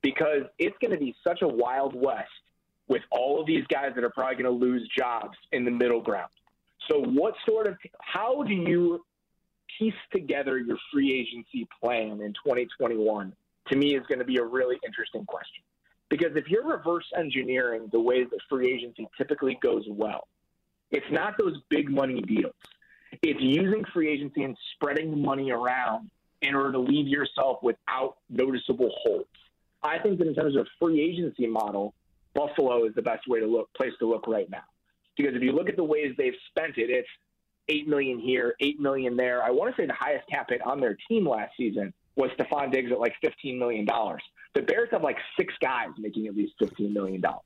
because 0.00 0.42
it's 0.60 0.76
going 0.80 0.92
to 0.92 0.96
be 0.98 1.12
such 1.26 1.42
a 1.42 1.48
wild 1.48 1.92
west 1.96 2.30
with 2.86 3.02
all 3.10 3.40
of 3.40 3.46
these 3.46 3.66
guys 3.66 3.90
that 3.96 4.04
are 4.04 4.10
probably 4.10 4.40
going 4.40 4.60
to 4.60 4.64
lose 4.64 4.88
jobs 4.96 5.36
in 5.50 5.64
the 5.64 5.72
middle 5.72 6.00
ground. 6.00 6.30
So, 6.88 7.00
what 7.00 7.34
sort 7.48 7.66
of, 7.66 7.76
how 8.00 8.44
do 8.44 8.54
you 8.54 9.04
piece 9.76 9.92
together 10.12 10.58
your 10.58 10.78
free 10.92 11.12
agency 11.12 11.66
plan 11.82 12.20
in 12.20 12.32
2021? 12.34 13.32
To 13.70 13.76
me, 13.76 13.96
is 13.96 14.06
going 14.06 14.20
to 14.20 14.24
be 14.24 14.36
a 14.36 14.44
really 14.44 14.76
interesting 14.86 15.24
question. 15.24 15.64
Because 16.10 16.36
if 16.36 16.46
you're 16.48 16.64
reverse 16.64 17.06
engineering 17.16 17.88
the 17.90 18.00
ways 18.00 18.26
that 18.30 18.38
free 18.48 18.72
agency 18.72 19.08
typically 19.18 19.58
goes 19.60 19.84
well, 19.88 20.28
it's 20.92 21.10
not 21.10 21.34
those 21.38 21.56
big 21.70 21.90
money 21.90 22.20
deals. 22.20 22.54
It's 23.20 23.40
using 23.40 23.84
free 23.92 24.10
agency 24.10 24.42
and 24.42 24.56
spreading 24.74 25.20
money 25.20 25.50
around 25.50 26.10
in 26.40 26.54
order 26.54 26.72
to 26.72 26.78
leave 26.78 27.06
yourself 27.06 27.58
without 27.62 28.16
noticeable 28.30 28.90
holes. 29.02 29.26
I 29.82 29.98
think 29.98 30.18
that 30.18 30.28
in 30.28 30.34
terms 30.34 30.56
of 30.56 30.66
free 30.80 31.00
agency 31.00 31.46
model, 31.46 31.94
Buffalo 32.34 32.84
is 32.86 32.94
the 32.94 33.02
best 33.02 33.28
way 33.28 33.40
to 33.40 33.46
look 33.46 33.72
place 33.74 33.92
to 33.98 34.08
look 34.08 34.26
right 34.26 34.48
now. 34.50 34.64
Because 35.16 35.34
if 35.34 35.42
you 35.42 35.52
look 35.52 35.68
at 35.68 35.76
the 35.76 35.84
ways 35.84 36.14
they've 36.16 36.32
spent 36.48 36.78
it, 36.78 36.88
it's 36.88 37.08
eight 37.68 37.86
million 37.86 38.18
here, 38.18 38.54
eight 38.60 38.80
million 38.80 39.16
there. 39.16 39.42
I 39.42 39.50
want 39.50 39.74
to 39.74 39.80
say 39.80 39.86
the 39.86 39.94
highest 39.98 40.28
cap 40.28 40.50
hit 40.50 40.62
on 40.66 40.80
their 40.80 40.96
team 41.08 41.28
last 41.28 41.52
season 41.56 41.92
was 42.16 42.30
Stefon 42.38 42.72
Diggs 42.72 42.90
at 42.90 42.98
like 42.98 43.14
fifteen 43.20 43.58
million 43.58 43.84
dollars. 43.84 44.22
The 44.54 44.62
Bears 44.62 44.88
have 44.92 45.02
like 45.02 45.18
six 45.38 45.52
guys 45.60 45.88
making 45.98 46.26
at 46.26 46.36
least 46.36 46.54
fifteen 46.58 46.92
million 46.94 47.20
dollars. 47.20 47.42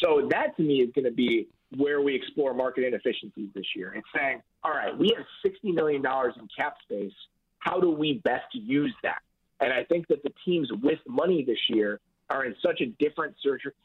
So 0.00 0.28
that 0.30 0.56
to 0.56 0.62
me 0.62 0.76
is 0.80 0.90
going 0.94 1.04
to 1.04 1.12
be 1.12 1.48
where 1.76 2.00
we 2.00 2.14
explore 2.14 2.54
market 2.54 2.84
inefficiencies 2.84 3.48
this 3.54 3.66
year. 3.74 3.94
It's 3.94 4.06
saying, 4.16 4.42
all 4.64 4.72
right, 4.72 4.96
we 4.96 5.14
have 5.16 5.26
$60 5.44 5.74
million 5.74 6.02
in 6.04 6.48
cap 6.56 6.76
space. 6.82 7.12
How 7.58 7.80
do 7.80 7.90
we 7.90 8.20
best 8.24 8.46
use 8.52 8.94
that? 9.02 9.22
And 9.60 9.72
I 9.72 9.84
think 9.84 10.08
that 10.08 10.22
the 10.22 10.32
teams 10.44 10.68
with 10.82 10.98
money 11.08 11.44
this 11.44 11.58
year 11.68 12.00
are 12.30 12.44
in 12.44 12.54
such 12.64 12.80
a 12.80 12.86
different 12.98 13.34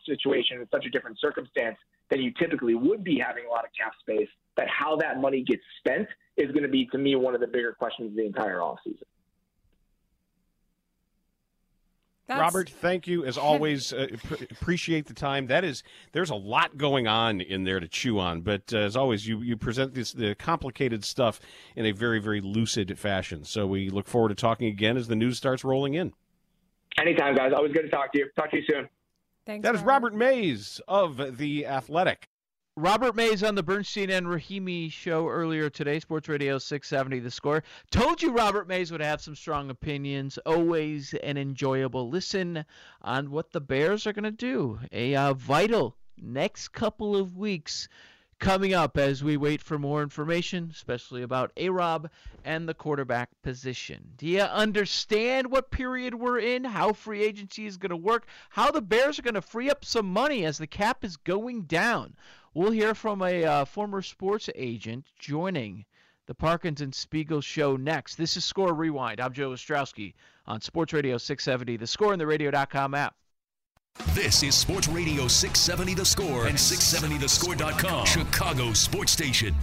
situation, 0.05 0.61
in 0.61 0.67
such 0.71 0.85
a 0.85 0.89
different 0.89 1.19
circumstance 1.19 1.77
than 2.09 2.21
you 2.21 2.31
typically 2.39 2.75
would 2.75 3.03
be 3.03 3.19
having 3.19 3.45
a 3.45 3.49
lot 3.49 3.65
of 3.65 3.71
cap 3.77 3.93
space. 3.99 4.29
That 4.55 4.67
how 4.69 4.95
that 4.97 5.19
money 5.19 5.43
gets 5.43 5.61
spent 5.79 6.07
is 6.35 6.51
going 6.51 6.63
to 6.63 6.69
be, 6.69 6.87
to 6.87 6.97
me, 6.97 7.15
one 7.15 7.35
of 7.35 7.41
the 7.41 7.47
bigger 7.47 7.73
questions 7.73 8.11
of 8.11 8.15
the 8.15 8.25
entire 8.25 8.57
offseason. 8.57 9.03
That's, 12.27 12.41
Robert, 12.41 12.69
thank 12.69 13.07
you 13.07 13.25
as 13.25 13.37
always. 13.37 13.93
Uh, 13.93 14.07
pr- 14.23 14.43
appreciate 14.51 15.05
the 15.07 15.13
time. 15.13 15.47
That 15.47 15.63
is, 15.63 15.83
there's 16.11 16.29
a 16.29 16.35
lot 16.35 16.77
going 16.77 17.07
on 17.07 17.39
in 17.41 17.63
there 17.63 17.79
to 17.79 17.87
chew 17.87 18.19
on. 18.19 18.41
But 18.41 18.73
uh, 18.73 18.79
as 18.79 18.95
always, 18.95 19.27
you 19.27 19.41
you 19.41 19.55
present 19.55 19.93
this 19.93 20.11
the 20.11 20.35
complicated 20.35 21.05
stuff 21.05 21.39
in 21.75 21.85
a 21.85 21.91
very 21.91 22.19
very 22.19 22.41
lucid 22.41 22.97
fashion. 22.99 23.43
So 23.45 23.65
we 23.65 23.89
look 23.89 24.07
forward 24.07 24.29
to 24.29 24.35
talking 24.35 24.67
again 24.67 24.97
as 24.97 25.07
the 25.07 25.15
news 25.15 25.37
starts 25.37 25.63
rolling 25.63 25.93
in. 25.93 26.13
Anytime, 26.97 27.35
guys. 27.35 27.53
Always 27.55 27.71
good 27.73 27.83
to 27.83 27.89
talk 27.89 28.11
to 28.13 28.19
you. 28.19 28.29
Talk 28.35 28.51
to 28.51 28.57
you 28.57 28.63
soon. 28.69 28.89
Thanks, 29.45 29.63
That 29.63 29.75
is 29.75 29.81
Robert 29.81 30.13
Mays 30.13 30.81
of 30.89 31.37
the 31.37 31.65
Athletic. 31.65 32.27
Robert 32.79 33.15
Mays 33.15 33.41
on 33.41 33.55
the 33.55 33.63
Bernstein 33.63 34.11
and 34.11 34.27
Rahimi 34.27 34.91
show 34.91 35.27
earlier 35.27 35.67
today, 35.67 35.99
Sports 35.99 36.29
Radio 36.29 36.59
670 36.59 37.21
The 37.21 37.31
Score. 37.31 37.63
Told 37.89 38.21
you 38.21 38.31
Robert 38.31 38.67
Mays 38.67 38.91
would 38.91 39.01
have 39.01 39.19
some 39.19 39.33
strong 39.33 39.71
opinions. 39.71 40.37
Always 40.45 41.15
an 41.15 41.37
enjoyable 41.37 42.07
listen 42.07 42.63
on 43.01 43.31
what 43.31 43.51
the 43.51 43.61
Bears 43.61 44.05
are 44.05 44.13
going 44.13 44.25
to 44.25 44.31
do. 44.31 44.77
A 44.91 45.15
uh, 45.15 45.33
vital 45.33 45.97
next 46.21 46.67
couple 46.67 47.15
of 47.15 47.35
weeks 47.35 47.89
coming 48.39 48.73
up 48.73 48.97
as 48.97 49.23
we 49.23 49.37
wait 49.37 49.61
for 49.61 49.79
more 49.79 50.03
information, 50.03 50.69
especially 50.71 51.23
about 51.23 51.51
A 51.57 51.69
Rob 51.69 52.09
and 52.45 52.67
the 52.67 52.73
quarterback 52.73 53.29
position. 53.41 54.11
Do 54.17 54.27
you 54.27 54.41
understand 54.41 55.49
what 55.49 55.71
period 55.71 56.13
we're 56.13 56.39
in? 56.39 56.63
How 56.63 56.93
free 56.93 57.23
agency 57.23 57.65
is 57.65 57.77
going 57.77 57.89
to 57.89 57.97
work? 57.97 58.27
How 58.49 58.71
the 58.71 58.81
Bears 58.81 59.17
are 59.17 59.23
going 59.23 59.33
to 59.33 59.41
free 59.41 59.69
up 59.69 59.83
some 59.83 60.07
money 60.07 60.45
as 60.45 60.57
the 60.57 60.67
cap 60.67 61.03
is 61.03 61.17
going 61.17 61.63
down? 61.63 62.15
We'll 62.53 62.71
hear 62.71 62.95
from 62.95 63.21
a 63.21 63.43
uh, 63.43 63.65
former 63.65 64.01
sports 64.01 64.49
agent 64.55 65.05
joining 65.19 65.85
the 66.27 66.35
Parkins 66.35 66.81
and 66.81 66.93
Spiegel 66.93 67.41
show 67.41 67.75
next. 67.75 68.15
This 68.15 68.37
is 68.37 68.45
Score 68.45 68.73
Rewind. 68.73 69.19
I'm 69.19 69.33
Joe 69.33 69.51
Ostrowski 69.51 70.13
on 70.45 70.61
Sports 70.61 70.93
Radio 70.93 71.17
670, 71.17 71.77
the 71.77 71.87
score 71.87 72.11
and 72.11 72.21
the 72.21 72.27
radio.com 72.27 72.93
app. 72.93 73.15
This 74.13 74.43
is 74.43 74.55
Sports 74.55 74.87
Radio 74.87 75.27
670 75.27 75.93
The 75.95 76.05
Score 76.05 76.47
and 76.47 76.57
670thescore.com, 76.57 78.05
Chicago 78.05 78.73
Sports 78.73 79.11
Station. 79.11 79.55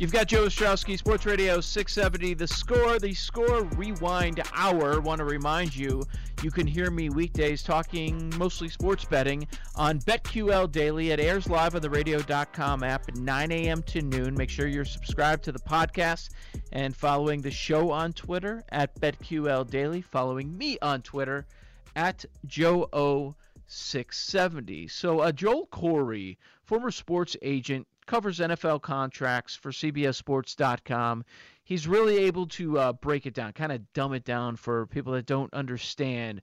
You've 0.00 0.12
got 0.12 0.28
Joe 0.28 0.46
Ostrowski, 0.46 0.96
Sports 0.96 1.26
Radio 1.26 1.60
670, 1.60 2.32
The 2.32 2.46
Score, 2.48 2.98
The 2.98 3.12
Score 3.12 3.64
Rewind 3.76 4.40
Hour. 4.54 4.98
Want 5.02 5.18
to 5.18 5.26
remind 5.26 5.76
you, 5.76 6.02
you 6.42 6.50
can 6.50 6.66
hear 6.66 6.90
me 6.90 7.10
weekdays 7.10 7.62
talking 7.62 8.32
mostly 8.38 8.70
sports 8.70 9.04
betting 9.04 9.46
on 9.76 9.98
BetQL 9.98 10.72
Daily. 10.72 11.10
It 11.10 11.20
airs 11.20 11.50
live 11.50 11.74
on 11.74 11.82
the 11.82 11.90
radio.com 11.90 12.82
app 12.82 13.14
9 13.14 13.52
a.m. 13.52 13.82
to 13.82 14.00
noon. 14.00 14.34
Make 14.34 14.48
sure 14.48 14.66
you're 14.66 14.86
subscribed 14.86 15.44
to 15.44 15.52
the 15.52 15.58
podcast 15.58 16.30
and 16.72 16.96
following 16.96 17.42
the 17.42 17.50
show 17.50 17.90
on 17.90 18.14
Twitter 18.14 18.64
at 18.70 18.98
BetQL 19.02 19.68
Daily, 19.68 20.00
following 20.00 20.56
me 20.56 20.78
on 20.80 21.02
Twitter 21.02 21.46
at 21.94 22.24
Joe 22.46 22.88
O670. 22.94 24.90
So, 24.90 25.20
uh, 25.20 25.30
Joel 25.30 25.66
Corry, 25.70 26.38
former 26.64 26.90
sports 26.90 27.36
agent, 27.42 27.86
covers 28.10 28.40
NFL 28.40 28.82
contracts 28.82 29.54
for 29.54 29.70
CBSSports.com. 29.70 31.24
He's 31.62 31.86
really 31.86 32.18
able 32.24 32.48
to 32.48 32.76
uh, 32.76 32.92
break 32.92 33.24
it 33.24 33.34
down, 33.34 33.52
kind 33.52 33.70
of 33.70 33.92
dumb 33.92 34.14
it 34.14 34.24
down 34.24 34.56
for 34.56 34.88
people 34.88 35.12
that 35.12 35.26
don't 35.26 35.54
understand 35.54 36.42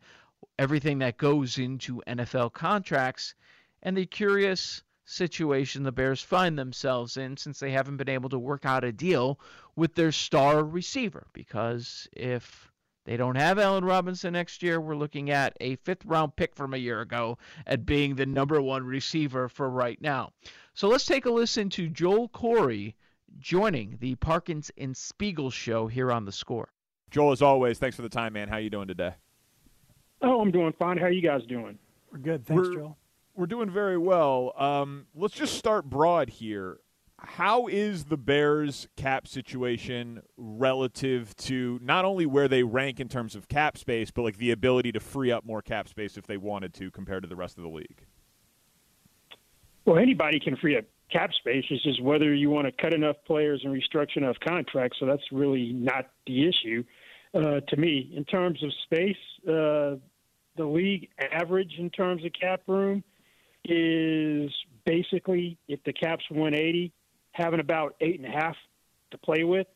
everything 0.58 0.99
that 0.99 1.17
goes 1.17 1.58
into 1.58 2.01
NFL 2.08 2.53
contracts 2.53 3.36
and 3.84 3.97
the 3.97 4.06
curious 4.06 4.82
situation 5.03 5.84
the 5.84 5.91
Bears 5.91 6.21
find 6.21 6.58
themselves 6.58 7.17
in 7.17 7.36
since 7.36 7.60
they 7.60 7.71
haven't 7.71 7.97
been 7.97 8.08
able 8.08 8.30
to 8.30 8.39
work 8.39 8.65
out 8.65 8.86
a 8.86 8.93
deal 8.93 9.38
with 9.75 9.93
their 9.93 10.13
star 10.13 10.63
receiver. 10.63 11.27
Because 11.34 12.08
if 12.13 12.71
they 13.08 13.15
don't 13.15 13.36
have 13.36 13.58
Allen 13.58 13.86
Robinson 13.86 14.34
next 14.34 14.62
year, 14.62 14.82
we're 14.82 14.98
looking 14.98 15.30
at 15.32 15.56
a 15.62 15.78
fifth 15.78 16.04
round 16.06 16.36
pick 16.36 16.54
from 16.54 16.74
a 16.74 16.78
year 16.78 17.00
ago 17.00 17.38
at 17.65 17.86
being 17.86 18.15
the 18.15 18.26
number 18.26 18.62
one 18.62 18.84
receiver 18.84 19.48
for 19.48 19.70
right 19.70 20.00
now. 20.02 20.32
So 20.74 20.89
let's 20.89 21.06
take 21.06 21.26
a 21.26 21.32
listen 21.32 21.70
to 21.70 21.88
Joel 21.88 22.28
Corry 22.28 22.96
joining 23.39 23.98
the 24.02 24.15
Parkins 24.15 24.70
and 24.78 24.96
Spiegel 24.96 25.50
show 25.50 25.88
here 25.88 26.12
on 26.12 26.26
the 26.26 26.34
score. 26.34 26.67
Joel, 27.10 27.32
as 27.32 27.41
always, 27.41 27.80
thanks 27.80 27.96
for 27.96 28.02
the 28.02 28.10
time, 28.10 28.34
man. 28.34 28.50
How 28.50 28.58
you 28.58 28.70
doing 28.70 28.89
today? 28.89 29.13
Oh, 30.22 30.41
I'm 30.41 30.52
doing 30.52 30.74
fine. 30.78 30.98
How 30.98 31.06
are 31.06 31.12
you 31.12 31.22
guys 31.22 31.43
doing? 31.48 31.80
We're 32.12 32.20
good. 32.20 32.46
Thanks, 32.46 32.63
We're- 32.67 32.76
Joel. 32.76 32.98
We're 33.36 33.46
doing 33.46 33.70
very 33.70 34.00
well. 34.00 34.52
Um, 34.58 35.06
let's 35.15 35.36
just 35.36 35.56
start 35.58 35.86
broad 35.86 36.28
here. 36.28 36.80
How 37.19 37.67
is 37.67 38.06
the 38.06 38.17
Bears 38.17 38.88
cap 38.95 39.27
situation 39.27 40.21
relative 40.38 41.36
to 41.38 41.80
not 41.82 42.06
only 42.06 42.25
where 42.25 42.47
they 42.47 42.63
rank 42.63 42.99
in 42.99 43.10
terms 43.10 43.36
of 43.36 43.47
cap 43.47 43.77
space, 43.77 44.12
but 44.12 44.21
like 44.21 44.38
the 44.38 44.51
ability 44.51 44.91
to 44.91 44.99
free 44.99 45.32
up 45.32 45.43
more 45.43 45.62
cap 45.62 45.88
space 45.88 46.17
if 46.17 46.27
they 46.27 46.38
wanted 46.38 46.73
to 46.75 46.91
compared 46.91 47.23
to 47.23 47.30
the 47.30 47.36
rest 47.36 47.58
of 47.58 47.63
the 47.63 47.69
league? 47.69 48.06
Well, 49.86 49.97
anybody 49.97 50.39
can 50.39 50.56
free 50.58 50.77
up 50.77 50.86
cap 51.12 51.32
space. 51.34 51.63
It's 51.69 51.84
just 51.84 52.03
whether 52.03 52.34
you 52.34 52.49
want 52.49 52.67
to 52.67 52.71
cut 52.71 52.93
enough 52.93 53.15
players 53.25 53.62
and 53.63 53.73
restructure 53.73 54.17
enough 54.17 54.36
contracts. 54.45 54.97
So 54.99 55.06
that's 55.06 55.23
really 55.32 55.71
not 55.73 56.10
the 56.27 56.47
issue 56.47 56.84
uh, 57.34 57.62
to 57.67 57.77
me. 57.77 58.13
In 58.15 58.25
terms 58.25 58.62
of 58.63 58.71
space, 58.84 59.17
uh, 59.47 59.95
the 60.56 60.65
league 60.65 61.10
average 61.32 61.73
in 61.80 61.89
terms 61.89 62.23
of 62.25 62.32
cap 62.39 62.62
room 62.67 63.03
is 63.63 64.51
basically 64.86 65.58
if 65.67 65.84
the 65.84 65.93
cap's 65.93 66.23
180, 66.30 66.91
having 67.38 67.60
about 67.60 67.95
eight 68.02 68.19
and 68.19 68.26
a 68.26 68.36
half 68.36 68.56
to 69.12 69.17
play 69.17 69.43
with. 69.43 69.67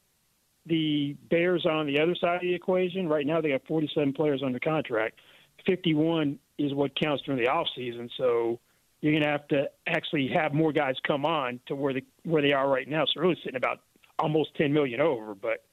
The 0.66 1.16
Bears 1.30 1.66
on 1.66 1.88
the 1.88 2.00
other 2.00 2.16
side 2.16 2.36
of 2.36 2.42
the 2.42 2.54
equation, 2.54 3.08
right 3.08 3.26
now 3.26 3.42
they 3.42 3.50
got 3.50 3.66
47 3.68 4.14
players 4.14 4.42
under 4.44 4.60
contract. 4.60 5.20
51 5.66 6.40
is 6.58 6.74
what 6.74 6.92
counts 7.00 7.24
during 7.24 7.40
the 7.40 7.48
off 7.48 7.68
season. 7.76 8.10
So 8.18 8.60
you're 9.02 9.14
going 9.14 9.24
to 9.24 9.30
have 9.30 9.48
to 9.50 9.70
actually 9.88 10.30
have 10.34 10.54
more 10.54 10.72
guys 10.72 10.96
come 11.06 11.26
on 11.26 11.60
to 11.68 11.76
where 11.76 11.94
the 11.94 12.04
where 12.24 12.42
they 12.42 12.54
are 12.54 12.70
right 12.70 12.88
now. 12.88 13.06
So 13.06 13.22
really 13.22 13.38
sitting 13.44 13.58
about 13.58 13.80
almost 14.20 14.56
10 14.56 14.72
million 14.74 15.02
over, 15.02 15.34
but 15.34 15.64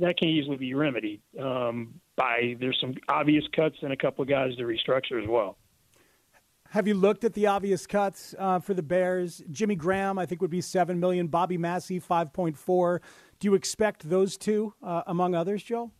that 0.00 0.16
can 0.16 0.28
easily 0.28 0.56
be 0.56 0.74
remedied 0.74 1.20
um, 1.40 2.00
by 2.16 2.56
there's 2.58 2.78
some 2.80 2.94
obvious 3.08 3.44
cuts 3.54 3.76
and 3.82 3.92
a 3.92 3.96
couple 3.96 4.22
of 4.22 4.28
guys 4.28 4.56
to 4.56 4.64
restructure 4.64 5.22
as 5.22 5.28
well. 5.28 5.56
Have 6.74 6.88
you 6.88 6.94
looked 6.94 7.22
at 7.22 7.34
the 7.34 7.46
obvious 7.46 7.86
cuts 7.86 8.34
uh, 8.36 8.58
for 8.58 8.74
the 8.74 8.82
Bears? 8.82 9.44
Jimmy 9.52 9.76
Graham, 9.76 10.18
I 10.18 10.26
think, 10.26 10.40
would 10.40 10.50
be 10.50 10.60
seven 10.60 10.98
million. 10.98 11.28
Bobby 11.28 11.56
Massie, 11.56 12.00
five 12.00 12.32
point 12.32 12.58
four. 12.58 13.00
Do 13.38 13.46
you 13.46 13.54
expect 13.54 14.10
those 14.10 14.36
two, 14.36 14.74
uh, 14.82 15.02
among 15.06 15.36
others, 15.36 15.62
Joe? 15.62 15.92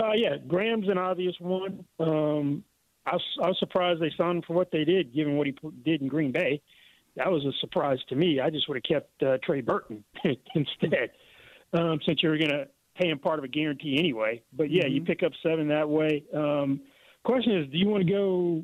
Uh, 0.00 0.12
yeah, 0.12 0.36
Graham's 0.46 0.88
an 0.88 0.98
obvious 0.98 1.34
one. 1.40 1.84
Um, 1.98 2.62
I, 3.06 3.14
was, 3.14 3.22
I 3.42 3.48
was 3.48 3.58
surprised 3.58 4.00
they 4.00 4.12
signed 4.16 4.36
him 4.36 4.42
for 4.46 4.52
what 4.52 4.70
they 4.70 4.84
did, 4.84 5.12
given 5.12 5.36
what 5.36 5.48
he 5.48 5.56
did 5.84 6.00
in 6.00 6.06
Green 6.06 6.30
Bay. 6.30 6.62
That 7.16 7.32
was 7.32 7.44
a 7.44 7.50
surprise 7.60 7.98
to 8.10 8.14
me. 8.14 8.38
I 8.38 8.50
just 8.50 8.68
would 8.68 8.76
have 8.76 8.84
kept 8.84 9.20
uh, 9.24 9.38
Trey 9.42 9.62
Burton 9.62 10.04
instead, 10.54 11.10
um, 11.72 11.98
since 12.06 12.22
you 12.22 12.28
were 12.28 12.38
going 12.38 12.50
to 12.50 12.68
pay 12.94 13.08
him 13.08 13.18
part 13.18 13.40
of 13.40 13.44
a 13.44 13.48
guarantee 13.48 13.96
anyway. 13.98 14.42
But 14.52 14.70
yeah, 14.70 14.86
you 14.86 15.02
pick 15.02 15.24
up 15.24 15.32
seven 15.42 15.66
that 15.70 15.88
way. 15.88 16.22
Um, 16.32 16.82
question 17.24 17.58
is, 17.58 17.68
do 17.72 17.78
you 17.78 17.88
want 17.88 18.06
to 18.06 18.12
go 18.12 18.62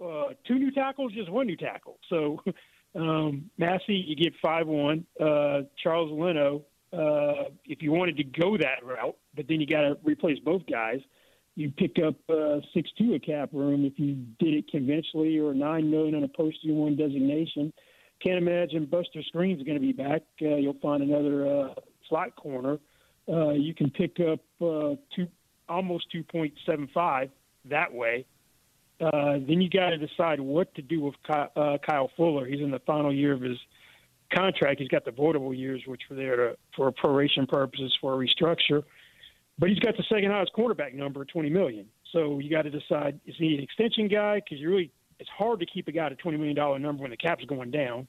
uh, 0.00 0.34
two 0.46 0.58
new 0.58 0.70
tackles, 0.70 1.12
just 1.12 1.30
one 1.30 1.46
new 1.46 1.56
tackle? 1.56 1.98
So 2.08 2.42
um, 2.94 3.50
Massie, 3.58 4.04
you 4.06 4.16
get 4.16 4.32
five 4.42 4.66
one. 4.66 5.06
Uh, 5.20 5.62
Charles 5.82 6.10
Leno, 6.12 6.62
uh, 6.92 7.50
if 7.64 7.82
you 7.82 7.92
wanted 7.92 8.16
to 8.16 8.24
go 8.24 8.56
that 8.56 8.84
route, 8.84 9.16
but 9.34 9.46
then 9.48 9.60
you 9.60 9.66
got 9.66 9.82
to 9.82 9.96
replace 10.04 10.38
both 10.40 10.62
guys. 10.70 11.00
You 11.56 11.70
pick 11.70 11.96
up 12.04 12.14
uh, 12.30 12.60
six 12.72 12.90
two 12.96 13.14
a 13.14 13.18
cap 13.18 13.50
room 13.52 13.84
if 13.84 13.98
you 13.98 14.14
did 14.38 14.54
it 14.54 14.70
conventionally, 14.70 15.38
or 15.38 15.52
nine 15.52 15.90
million 15.90 16.14
on 16.14 16.24
a 16.24 16.28
post 16.28 16.58
year 16.62 16.74
one 16.74 16.96
designation. 16.96 17.72
Can't 18.22 18.38
imagine 18.38 18.84
Buster 18.86 19.22
Skrine's 19.32 19.62
going 19.62 19.80
to 19.80 19.80
be 19.80 19.92
back. 19.92 20.22
Uh, 20.42 20.56
you'll 20.56 20.78
find 20.82 21.02
another 21.02 21.46
uh, 21.46 21.74
slot 22.08 22.36
corner. 22.36 22.78
Uh, 23.28 23.50
you 23.50 23.74
can 23.74 23.90
pick 23.90 24.18
up 24.20 24.40
uh, 24.60 24.94
two, 25.14 25.26
almost 25.68 26.10
two 26.12 26.22
point 26.24 26.52
seven 26.66 26.88
five 26.92 27.30
that 27.64 27.92
way. 27.92 28.26
Uh, 29.00 29.38
then 29.46 29.60
you 29.60 29.70
got 29.70 29.90
to 29.90 29.98
decide 29.98 30.40
what 30.40 30.74
to 30.74 30.82
do 30.82 31.00
with 31.00 31.14
Kyle, 31.26 31.50
uh, 31.56 31.78
Kyle 31.78 32.10
Fuller. 32.16 32.46
He's 32.46 32.60
in 32.60 32.70
the 32.70 32.80
final 32.80 33.12
year 33.12 33.32
of 33.32 33.40
his 33.40 33.56
contract. 34.32 34.78
He's 34.78 34.88
got 34.88 35.04
the 35.04 35.10
voidable 35.10 35.56
years, 35.56 35.82
which 35.86 36.02
were 36.10 36.16
there 36.16 36.36
to, 36.36 36.56
for 36.76 36.92
proration 36.92 37.48
purposes 37.48 37.96
for 38.00 38.14
a 38.14 38.26
restructure. 38.26 38.82
But 39.58 39.70
he's 39.70 39.78
got 39.78 39.96
the 39.96 40.04
second 40.08 40.30
highest 40.30 40.52
quarterback 40.52 40.94
number, 40.94 41.24
twenty 41.24 41.50
million. 41.50 41.86
So 42.12 42.38
you 42.38 42.50
got 42.50 42.62
to 42.62 42.70
decide: 42.70 43.20
is 43.26 43.34
he 43.38 43.54
an 43.54 43.62
extension 43.62 44.08
guy? 44.08 44.36
Because 44.36 44.58
you 44.58 44.70
really, 44.70 44.90
it's 45.18 45.28
hard 45.30 45.60
to 45.60 45.66
keep 45.66 45.88
a 45.88 45.92
guy 45.92 46.06
at 46.06 46.12
a 46.12 46.16
twenty 46.16 46.38
million 46.38 46.56
dollar 46.56 46.78
number 46.78 47.02
when 47.02 47.10
the 47.10 47.16
cap's 47.16 47.44
going 47.44 47.70
down. 47.70 48.06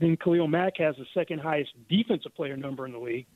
Then 0.00 0.16
Khalil 0.16 0.46
Mack 0.48 0.76
has 0.78 0.96
the 0.96 1.06
second 1.14 1.40
highest 1.40 1.72
defensive 1.88 2.34
player 2.34 2.56
number 2.56 2.86
in 2.86 2.92
the 2.92 2.98
league 2.98 3.26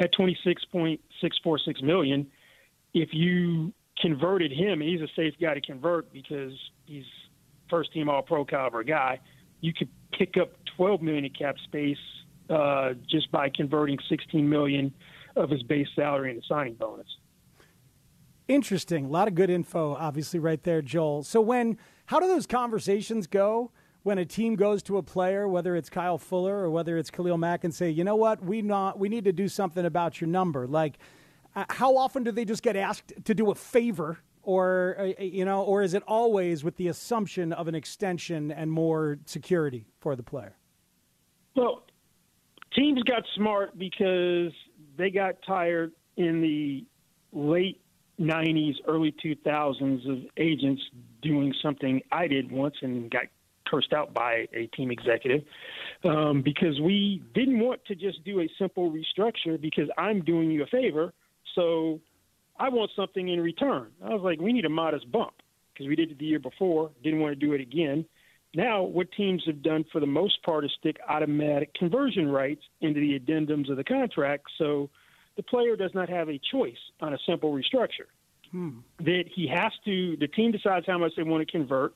at 0.00 0.12
twenty 0.12 0.38
six 0.44 0.64
point 0.64 1.00
six 1.20 1.38
four 1.42 1.58
six 1.58 1.82
million. 1.82 2.26
If 2.92 3.10
you 3.12 3.72
converted 4.00 4.52
him, 4.52 4.80
he's 4.80 5.00
a 5.00 5.08
safe 5.16 5.34
guy 5.40 5.54
to 5.54 5.60
convert 5.60 6.12
because 6.12 6.52
he's 6.86 7.04
first 7.68 7.92
team 7.92 8.08
All 8.08 8.22
Pro 8.22 8.44
caliber 8.44 8.82
guy. 8.82 9.20
You 9.60 9.72
could 9.72 9.88
pick 10.12 10.36
up 10.40 10.52
12 10.76 11.02
million 11.02 11.24
in 11.24 11.32
cap 11.32 11.56
space 11.64 11.98
uh, 12.48 12.94
just 13.08 13.30
by 13.30 13.48
converting 13.54 13.98
16 14.08 14.48
million 14.48 14.92
of 15.36 15.50
his 15.50 15.62
base 15.62 15.88
salary 15.94 16.30
into 16.30 16.42
signing 16.48 16.74
bonus. 16.74 17.06
Interesting. 18.48 19.04
A 19.04 19.08
lot 19.08 19.28
of 19.28 19.36
good 19.36 19.48
info, 19.48 19.94
obviously, 19.94 20.40
right 20.40 20.60
there, 20.64 20.82
Joel. 20.82 21.22
So 21.22 21.40
when 21.40 21.78
how 22.06 22.18
do 22.18 22.26
those 22.26 22.46
conversations 22.46 23.28
go 23.28 23.70
when 24.02 24.18
a 24.18 24.24
team 24.24 24.56
goes 24.56 24.82
to 24.84 24.96
a 24.96 25.02
player, 25.02 25.46
whether 25.46 25.76
it's 25.76 25.88
Kyle 25.88 26.18
Fuller 26.18 26.56
or 26.56 26.70
whether 26.70 26.98
it's 26.98 27.10
Khalil 27.10 27.38
Mack, 27.38 27.62
and 27.62 27.72
say, 27.72 27.90
you 27.90 28.02
know 28.02 28.16
what, 28.16 28.44
we 28.44 28.62
not 28.62 28.98
we 28.98 29.08
need 29.08 29.24
to 29.24 29.32
do 29.32 29.46
something 29.46 29.86
about 29.86 30.20
your 30.20 30.26
number? 30.28 30.66
Like, 30.66 30.98
uh, 31.56 31.64
how 31.68 31.96
often 31.96 32.24
do 32.24 32.32
they 32.32 32.44
just 32.44 32.62
get 32.62 32.76
asked 32.76 33.12
to 33.24 33.34
do 33.34 33.50
a 33.50 33.54
favor, 33.54 34.18
or 34.42 34.96
uh, 34.98 35.22
you 35.22 35.44
know, 35.44 35.62
or 35.62 35.82
is 35.82 35.94
it 35.94 36.02
always 36.06 36.64
with 36.64 36.76
the 36.76 36.88
assumption 36.88 37.52
of 37.52 37.68
an 37.68 37.74
extension 37.74 38.50
and 38.52 38.70
more 38.70 39.18
security 39.26 39.86
for 40.00 40.16
the 40.16 40.22
player? 40.22 40.56
Well, 41.56 41.84
teams 42.74 43.02
got 43.02 43.22
smart 43.34 43.78
because 43.78 44.52
they 44.96 45.10
got 45.10 45.36
tired 45.46 45.92
in 46.16 46.40
the 46.40 46.84
late 47.32 47.80
90s, 48.20 48.74
early 48.86 49.14
2000s 49.24 50.10
of 50.10 50.18
agents 50.36 50.82
doing 51.22 51.54
something 51.62 52.00
I 52.12 52.26
did 52.26 52.50
once 52.52 52.76
and 52.82 53.10
got 53.10 53.24
cursed 53.66 53.92
out 53.92 54.12
by 54.12 54.46
a 54.52 54.66
team 54.76 54.90
executive 54.90 55.42
um, 56.04 56.42
because 56.42 56.80
we 56.80 57.22
didn't 57.34 57.60
want 57.60 57.84
to 57.86 57.94
just 57.94 58.22
do 58.24 58.40
a 58.40 58.48
simple 58.58 58.92
restructure 58.92 59.60
because 59.60 59.88
I'm 59.96 60.22
doing 60.22 60.50
you 60.50 60.64
a 60.64 60.66
favor. 60.66 61.12
So 61.54 62.00
I 62.58 62.68
want 62.68 62.90
something 62.94 63.28
in 63.28 63.40
return. 63.40 63.88
I 64.04 64.10
was 64.10 64.22
like, 64.22 64.40
we 64.40 64.52
need 64.52 64.64
a 64.64 64.70
modest 64.70 65.10
bump 65.10 65.34
because 65.72 65.88
we 65.88 65.96
did 65.96 66.10
it 66.10 66.18
the 66.18 66.26
year 66.26 66.38
before, 66.38 66.90
didn't 67.02 67.20
want 67.20 67.38
to 67.38 67.46
do 67.46 67.52
it 67.54 67.60
again. 67.60 68.04
Now, 68.54 68.82
what 68.82 69.12
teams 69.12 69.42
have 69.46 69.62
done 69.62 69.84
for 69.92 70.00
the 70.00 70.06
most 70.06 70.42
part 70.42 70.64
is 70.64 70.72
stick 70.78 70.96
automatic 71.08 71.72
conversion 71.74 72.28
rights 72.28 72.62
into 72.80 73.00
the 73.00 73.18
addendums 73.18 73.70
of 73.70 73.76
the 73.76 73.84
contract. 73.84 74.46
So 74.58 74.90
the 75.36 75.42
player 75.42 75.76
does 75.76 75.92
not 75.94 76.08
have 76.08 76.28
a 76.28 76.40
choice 76.50 76.76
on 77.00 77.14
a 77.14 77.18
simple 77.26 77.52
restructure. 77.52 78.08
Hmm. 78.50 78.80
That 78.98 79.24
he 79.32 79.46
has 79.48 79.72
to, 79.84 80.16
the 80.16 80.26
team 80.26 80.50
decides 80.50 80.84
how 80.86 80.98
much 80.98 81.12
they 81.16 81.22
want 81.22 81.46
to 81.46 81.50
convert. 81.50 81.94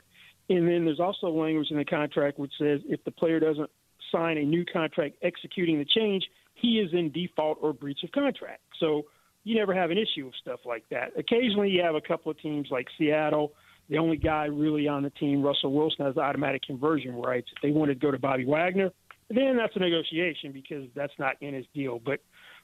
And 0.48 0.68
then 0.68 0.84
there's 0.84 1.00
also 1.00 1.28
language 1.28 1.70
in 1.70 1.76
the 1.76 1.84
contract 1.84 2.38
which 2.38 2.52
says 2.58 2.80
if 2.86 3.02
the 3.04 3.10
player 3.10 3.40
doesn't 3.40 3.70
sign 4.12 4.38
a 4.38 4.44
new 4.44 4.64
contract 4.64 5.16
executing 5.22 5.78
the 5.78 5.84
change, 5.84 6.24
he 6.54 6.78
is 6.78 6.92
in 6.92 7.10
default 7.10 7.58
or 7.60 7.72
breach 7.72 8.04
of 8.04 8.12
contract. 8.12 8.60
So 8.78 9.06
you 9.44 9.54
never 9.54 9.74
have 9.74 9.90
an 9.90 9.98
issue 9.98 10.26
with 10.26 10.34
stuff 10.40 10.60
like 10.64 10.84
that. 10.90 11.12
Occasionally, 11.16 11.70
you 11.70 11.82
have 11.82 11.94
a 11.94 12.00
couple 12.00 12.30
of 12.30 12.38
teams 12.40 12.68
like 12.70 12.88
Seattle. 12.98 13.52
The 13.90 13.98
only 13.98 14.16
guy 14.16 14.46
really 14.46 14.88
on 14.88 15.02
the 15.02 15.10
team, 15.10 15.42
Russell 15.42 15.72
Wilson, 15.72 16.06
has 16.06 16.16
automatic 16.16 16.62
conversion 16.62 17.14
rights. 17.14 17.48
If 17.54 17.62
they 17.62 17.70
wanted 17.70 18.00
to 18.00 18.06
go 18.06 18.10
to 18.10 18.18
Bobby 18.18 18.46
Wagner, 18.46 18.90
then 19.28 19.56
that's 19.56 19.76
a 19.76 19.78
negotiation 19.78 20.52
because 20.52 20.88
that's 20.94 21.12
not 21.18 21.36
in 21.42 21.52
his 21.52 21.66
deal. 21.74 22.00
But 22.02 22.20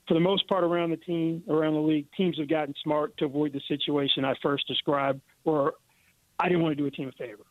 for 0.09 0.15
the 0.15 0.21
most 0.21 0.49
part, 0.49 0.65
around 0.65 0.91
the 0.91 0.97
team, 0.97 1.43
around 1.49 1.75
the 1.75 1.81
league, 1.81 2.07
teams 2.17 2.39
have 2.39 2.49
gotten 2.49 2.75
smart 2.83 3.17
to 3.19 3.27
avoid 3.27 3.53
the 3.53 3.61
situation 3.69 4.25
I 4.25 4.35
first 4.43 4.67
described, 4.67 5.21
where 5.43 5.73
I 6.39 6.49
didn't 6.49 6.63
want 6.63 6.73
to 6.73 6.83
do 6.83 6.87
a 6.87 6.91
team 6.91 7.09
a 7.09 7.13
favor. 7.13 7.45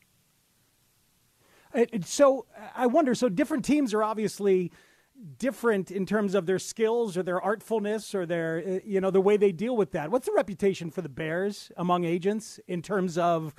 So 2.03 2.47
I 2.75 2.87
wonder. 2.87 3.13
So 3.13 3.29
different 3.29 3.63
teams 3.63 3.93
are 3.93 4.03
obviously 4.03 4.71
different 5.37 5.91
in 5.91 6.05
terms 6.05 6.35
of 6.35 6.45
their 6.45 6.59
skills 6.59 7.17
or 7.17 7.23
their 7.23 7.39
artfulness 7.39 8.15
or 8.15 8.25
their 8.25 8.63
uh, 8.65 8.79
you 8.85 9.01
know 9.01 9.11
the 9.11 9.21
way 9.21 9.37
they 9.37 9.51
deal 9.51 9.75
with 9.75 9.91
that. 9.91 10.11
What's 10.11 10.25
the 10.25 10.33
reputation 10.33 10.91
for 10.91 11.01
the 11.01 11.09
Bears 11.09 11.71
among 11.77 12.05
agents 12.05 12.59
in 12.67 12.81
terms 12.81 13.17
of 13.17 13.55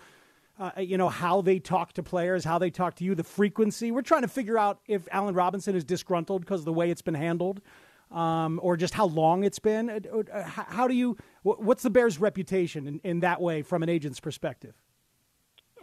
uh, 0.59 0.73
you 0.79 0.97
know 0.99 1.09
how 1.09 1.41
they 1.41 1.59
talk 1.59 1.93
to 1.95 2.03
players, 2.03 2.45
how 2.45 2.59
they 2.59 2.71
talk 2.71 2.97
to 2.97 3.05
you, 3.05 3.15
the 3.15 3.25
frequency? 3.25 3.91
We're 3.91 4.03
trying 4.03 4.23
to 4.23 4.29
figure 4.29 4.59
out 4.59 4.81
if 4.87 5.09
Allen 5.11 5.35
Robinson 5.35 5.75
is 5.75 5.85
disgruntled 5.85 6.43
because 6.43 6.61
of 6.61 6.67
the 6.67 6.73
way 6.73 6.91
it's 6.91 7.03
been 7.03 7.15
handled. 7.15 7.61
Um, 8.11 8.59
or 8.61 8.77
just 8.77 8.93
how 8.93 9.07
long 9.07 9.45
it's 9.45 9.61
been. 9.61 9.89
Uh, 9.89 10.23
uh, 10.35 10.43
how 10.43 10.89
do 10.89 10.95
you? 10.95 11.17
What's 11.45 11.85
the 11.85 11.91
Bears' 11.91 12.19
reputation 12.19 12.89
in, 12.89 13.01
in 13.05 13.21
that 13.21 13.41
way 13.41 13.63
from 13.63 13.85
an 13.85 13.89
agent's 13.89 14.19
perspective? 14.19 14.75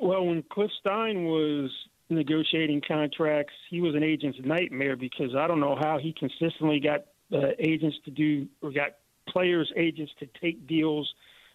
Well, 0.01 0.25
when 0.25 0.43
Cliff 0.51 0.69
Stein 0.81 1.23
was 1.23 1.71
negotiating 2.09 2.81
contracts. 2.87 3.53
He 3.69 3.81
was 3.81 3.95
an 3.95 4.03
agent's 4.03 4.39
nightmare 4.43 4.95
because 4.95 5.35
I 5.35 5.47
don't 5.47 5.59
know 5.59 5.75
how 5.75 5.97
he 5.97 6.13
consistently 6.13 6.79
got 6.79 7.05
uh, 7.31 7.49
agents 7.59 7.97
to 8.05 8.11
do 8.11 8.47
or 8.61 8.71
got 8.71 8.95
players 9.27 9.71
agents 9.75 10.11
to 10.19 10.27
take 10.41 10.67
deals 10.67 11.13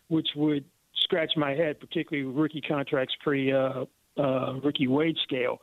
which 0.09 0.29
would 0.37 0.65
scratch 0.97 1.33
my 1.37 1.53
head, 1.53 1.81
particularly 1.81 2.29
rookie 2.29 2.61
contracts 2.61 3.15
pre 3.23 3.53
uh, 3.53 3.85
uh, 4.19 4.55
rookie 4.63 4.89
wage 4.89 5.19
scale. 5.23 5.61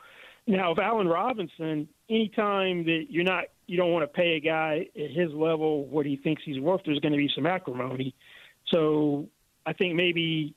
Now, 0.47 0.71
if 0.71 0.79
Allen 0.79 1.07
Robinson, 1.07 1.87
anytime 2.09 2.83
that 2.85 3.05
you're 3.09 3.23
not, 3.23 3.45
you 3.67 3.77
don't 3.77 3.91
want 3.91 4.03
to 4.03 4.07
pay 4.07 4.35
a 4.35 4.39
guy 4.39 4.87
at 4.95 5.11
his 5.11 5.31
level 5.31 5.85
what 5.85 6.07
he 6.07 6.15
thinks 6.17 6.41
he's 6.43 6.59
worth, 6.59 6.81
there's 6.85 6.99
going 6.99 7.11
to 7.11 7.17
be 7.17 7.29
some 7.35 7.45
acrimony. 7.45 8.15
So 8.69 9.27
I 9.67 9.73
think 9.73 9.93
maybe 9.93 10.55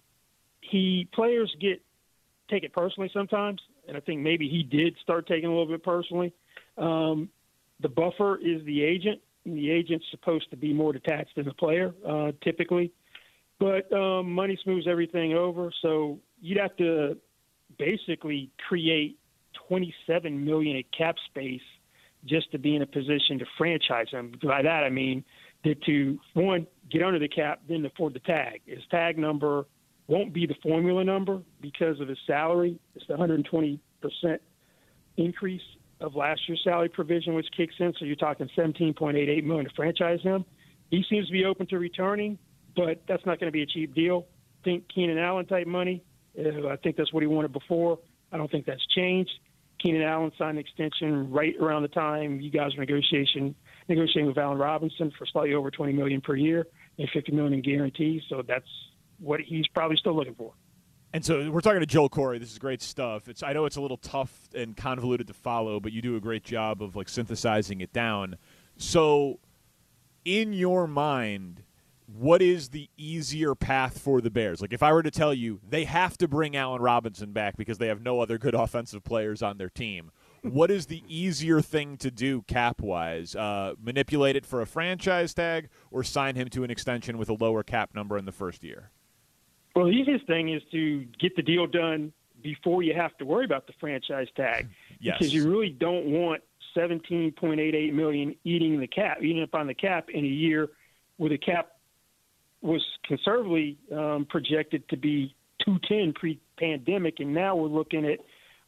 he 0.63 1.07
players 1.13 1.55
get 1.61 1.83
take 2.49 2.65
it 2.65 2.73
personally 2.73 3.11
sometimes, 3.13 3.61
and 3.89 3.97
I 3.97 4.01
think 4.01 4.21
maybe 4.21 4.49
he 4.49 4.63
did 4.63 4.97
start 5.03 5.27
taking 5.27 5.47
a 5.47 5.53
little 5.53 5.67
bit 5.67 5.83
personally. 5.83 6.33
Um, 6.79 7.29
the 7.81 7.89
buffer 7.89 8.37
is 8.39 8.65
the 8.65 8.83
agent, 8.83 9.21
and 9.45 9.57
the 9.57 9.71
agent's 9.71 10.07
supposed 10.11 10.51
to 10.51 10.57
be 10.57 10.73
more 10.73 10.93
detached 10.93 11.35
than 11.37 11.47
the 11.47 11.55
player, 11.55 11.95
uh, 12.07 12.33
typically. 12.43 12.93
But 13.59 13.93
um, 13.93 14.33
money 14.33 14.59
smooths 14.63 14.87
everything 14.89 15.35
over, 15.35 15.73
so 15.83 16.19
you'd 16.41 16.59
have 16.59 16.77
to 16.77 17.17
basically 17.79 18.51
create 18.69 19.19
27 19.69 20.45
million 20.45 20.77
in 20.77 20.85
cap 20.97 21.17
space 21.27 21.61
just 22.25 22.51
to 22.53 22.59
be 22.59 22.77
in 22.77 22.83
a 22.83 22.87
position 22.87 23.39
to 23.39 23.47
franchise 23.59 24.07
him. 24.11 24.33
By 24.43 24.63
that 24.63 24.85
I 24.85 24.91
mean 24.91 25.25
that 25.65 25.83
to 25.85 26.19
one 26.35 26.67
get 26.91 27.03
under 27.03 27.19
the 27.19 27.29
cap, 27.29 27.61
then 27.69 27.85
afford 27.85 28.15
the 28.15 28.21
tag. 28.21 28.61
His 28.67 28.83
tag 28.91 29.19
number 29.19 29.67
won't 30.09 30.33
be 30.33 30.47
the 30.47 30.55
formula 30.63 31.05
number 31.05 31.41
because 31.61 32.01
of 32.01 32.09
his 32.09 32.19
salary. 32.27 32.79
It's 32.95 33.07
the 33.07 33.15
120% 33.15 33.79
increase 35.17 35.63
of 36.01 36.15
last 36.15 36.41
year's 36.49 36.61
salary 36.65 36.89
provision, 36.89 37.35
which 37.35 37.47
kicks 37.57 37.75
in. 37.79 37.93
So 37.99 38.05
you're 38.05 38.17
talking 38.17 38.49
17.88 38.57 39.45
million 39.45 39.65
to 39.67 39.75
franchise 39.75 40.21
him. 40.23 40.45
He 40.91 41.05
seems 41.09 41.27
to 41.27 41.33
be 41.33 41.45
open 41.45 41.67
to 41.69 41.79
returning, 41.79 42.39
but 42.77 43.03
that's 43.09 43.25
not 43.25 43.39
going 43.41 43.49
to 43.49 43.53
be 43.53 43.63
a 43.63 43.67
cheap 43.67 43.95
deal. 43.95 44.27
Think 44.65 44.85
Keenan 44.93 45.19
Allen 45.19 45.47
type 45.47 45.67
money. 45.67 46.03
Uh, 46.39 46.69
I 46.69 46.77
think 46.77 46.97
that's 46.97 47.13
what 47.13 47.23
he 47.23 47.27
wanted 47.27 47.53
before. 47.53 47.99
I 48.33 48.37
don't 48.37 48.51
think 48.51 48.67
that's 48.67 48.85
changed. 48.95 49.31
Keenan 49.81 50.03
Allen 50.03 50.33
signed 50.39 50.59
an 50.59 50.65
extension 50.65 51.31
right 51.31 51.55
around 51.61 51.83
the 51.83 51.89
time 51.89 52.41
you 52.41 52.51
guys 52.51 52.75
were 52.77 52.81
negotiation 52.81 53.55
negotiating 53.89 54.27
with 54.27 54.39
Allen 54.39 54.59
Robinson 54.59 55.13
for 55.19 55.27
slightly 55.27 55.55
over 55.55 55.71
20 55.71 55.93
million 55.93 56.21
per 56.21 56.37
year 56.37 56.67
and 56.99 57.09
50 57.13 57.33
million 57.33 57.55
in 57.55 57.63
guarantees. 57.63 58.23
So 58.29 58.43
that's 58.47 58.69
what 59.23 59.41
he's 59.41 59.69
probably 59.69 59.97
still 59.97 60.15
looking 60.15 60.35
for. 60.35 60.53
And 61.15 61.25
so 61.25 61.51
we're 61.51 61.61
talking 61.61 61.81
to 61.81 61.87
Joel 61.87 62.09
Corry. 62.09 62.41
This 62.41 62.53
is 62.53 62.59
great 62.59 62.81
stuff. 62.81 63.29
It's 63.29 63.43
I 63.43 63.53
know 63.53 63.67
it's 63.67 63.77
a 63.77 63.81
little 63.81 63.99
tough 63.99 64.49
and 64.55 64.77
convoluted 64.77 65.27
to 65.27 65.35
follow, 65.35 65.79
but 65.79 65.93
you 65.93 66.01
do 66.01 66.17
a 66.17 66.21
great 66.21 66.43
job 66.43 66.83
of 66.83 66.97
like 66.97 67.09
synthesizing 67.09 67.81
it 67.81 67.93
down. 67.93 68.37
So, 68.79 69.39
in 70.25 70.55
your 70.55 70.87
mind, 70.87 71.65
what 72.07 72.41
is 72.41 72.71
the 72.71 72.89
easier 72.97 73.55
path 73.55 73.99
for 73.99 74.23
the 74.23 74.31
Bears? 74.31 74.63
Like 74.63 74.73
if 74.73 74.83
I 74.83 74.93
were 74.93 75.03
to 75.03 75.11
tell 75.11 75.35
you 75.35 75.61
they 75.69 75.85
have 75.85 76.17
to 76.19 76.29
bring 76.29 76.57
Allen 76.57 76.81
Robinson 76.81 77.33
back 77.33 77.57
because 77.59 77.77
they 77.77 77.89
have 77.89 78.01
no 78.01 78.21
other 78.21 78.39
good 78.39 78.55
offensive 78.59 79.05
players 79.05 79.43
on 79.43 79.59
their 79.59 79.71
team. 79.71 80.11
what 80.43 80.71
is 80.71 80.87
the 80.87 81.03
easier 81.07 81.61
thing 81.61 81.97
to 81.99 82.11
do 82.11 82.43
cap 82.43 82.81
wise? 82.81 83.37
Uh, 83.37 83.75
manipulate 83.81 84.35
it 84.35 84.47
for 84.47 84.63
a 84.63 84.67
franchise 84.67 85.35
tag 85.35 85.69
or 85.91 86.03
sign 86.03 86.37
him 86.37 86.49
to 86.49 86.65
an 86.65 86.71
extension 86.71 87.19
with 87.19 87.29
a 87.29 87.35
lower 87.35 87.63
cap 87.63 87.95
number 87.95 88.17
in 88.17 88.25
the 88.25 88.33
first 88.33 88.65
year? 88.65 88.91
Well, 89.75 89.87
the 89.87 89.93
easiest 89.93 90.27
thing 90.27 90.53
is 90.53 90.63
to 90.73 91.07
get 91.19 91.37
the 91.37 91.43
deal 91.43 91.67
done 91.67 92.13
before 92.43 92.83
you 92.83 92.95
have 92.95 93.17
to 93.19 93.25
worry 93.25 93.45
about 93.45 93.67
the 93.67 93.73
franchise 93.81 94.29
tag, 94.37 94.69
yes. 95.01 95.17
because 95.19 95.33
you 95.33 95.49
really 95.49 95.71
don't 95.71 96.07
want 96.07 96.43
17.88 96.77 97.93
million 97.93 98.35
eating 98.45 98.81
the 98.81 98.87
cap, 98.87 99.19
eating 99.23 99.43
up 99.43 99.55
on 99.55 99.67
the 99.67 99.75
cap 99.75 100.09
in 100.11 100.25
a 100.25 100.29
year 100.29 100.71
where 101.17 101.31
the 101.31 101.39
cap 101.39 101.77
was 102.61 102.85
conservatively 103.05 103.77
um, 103.95 104.27
projected 104.29 104.89
to 104.89 104.97
be 104.97 105.35
210 105.65 106.13
pre-pandemic, 106.15 107.21
and 107.21 107.35
now 107.35 107.57
we're 107.57 107.69
looking 107.69 108.05
at 108.07 108.19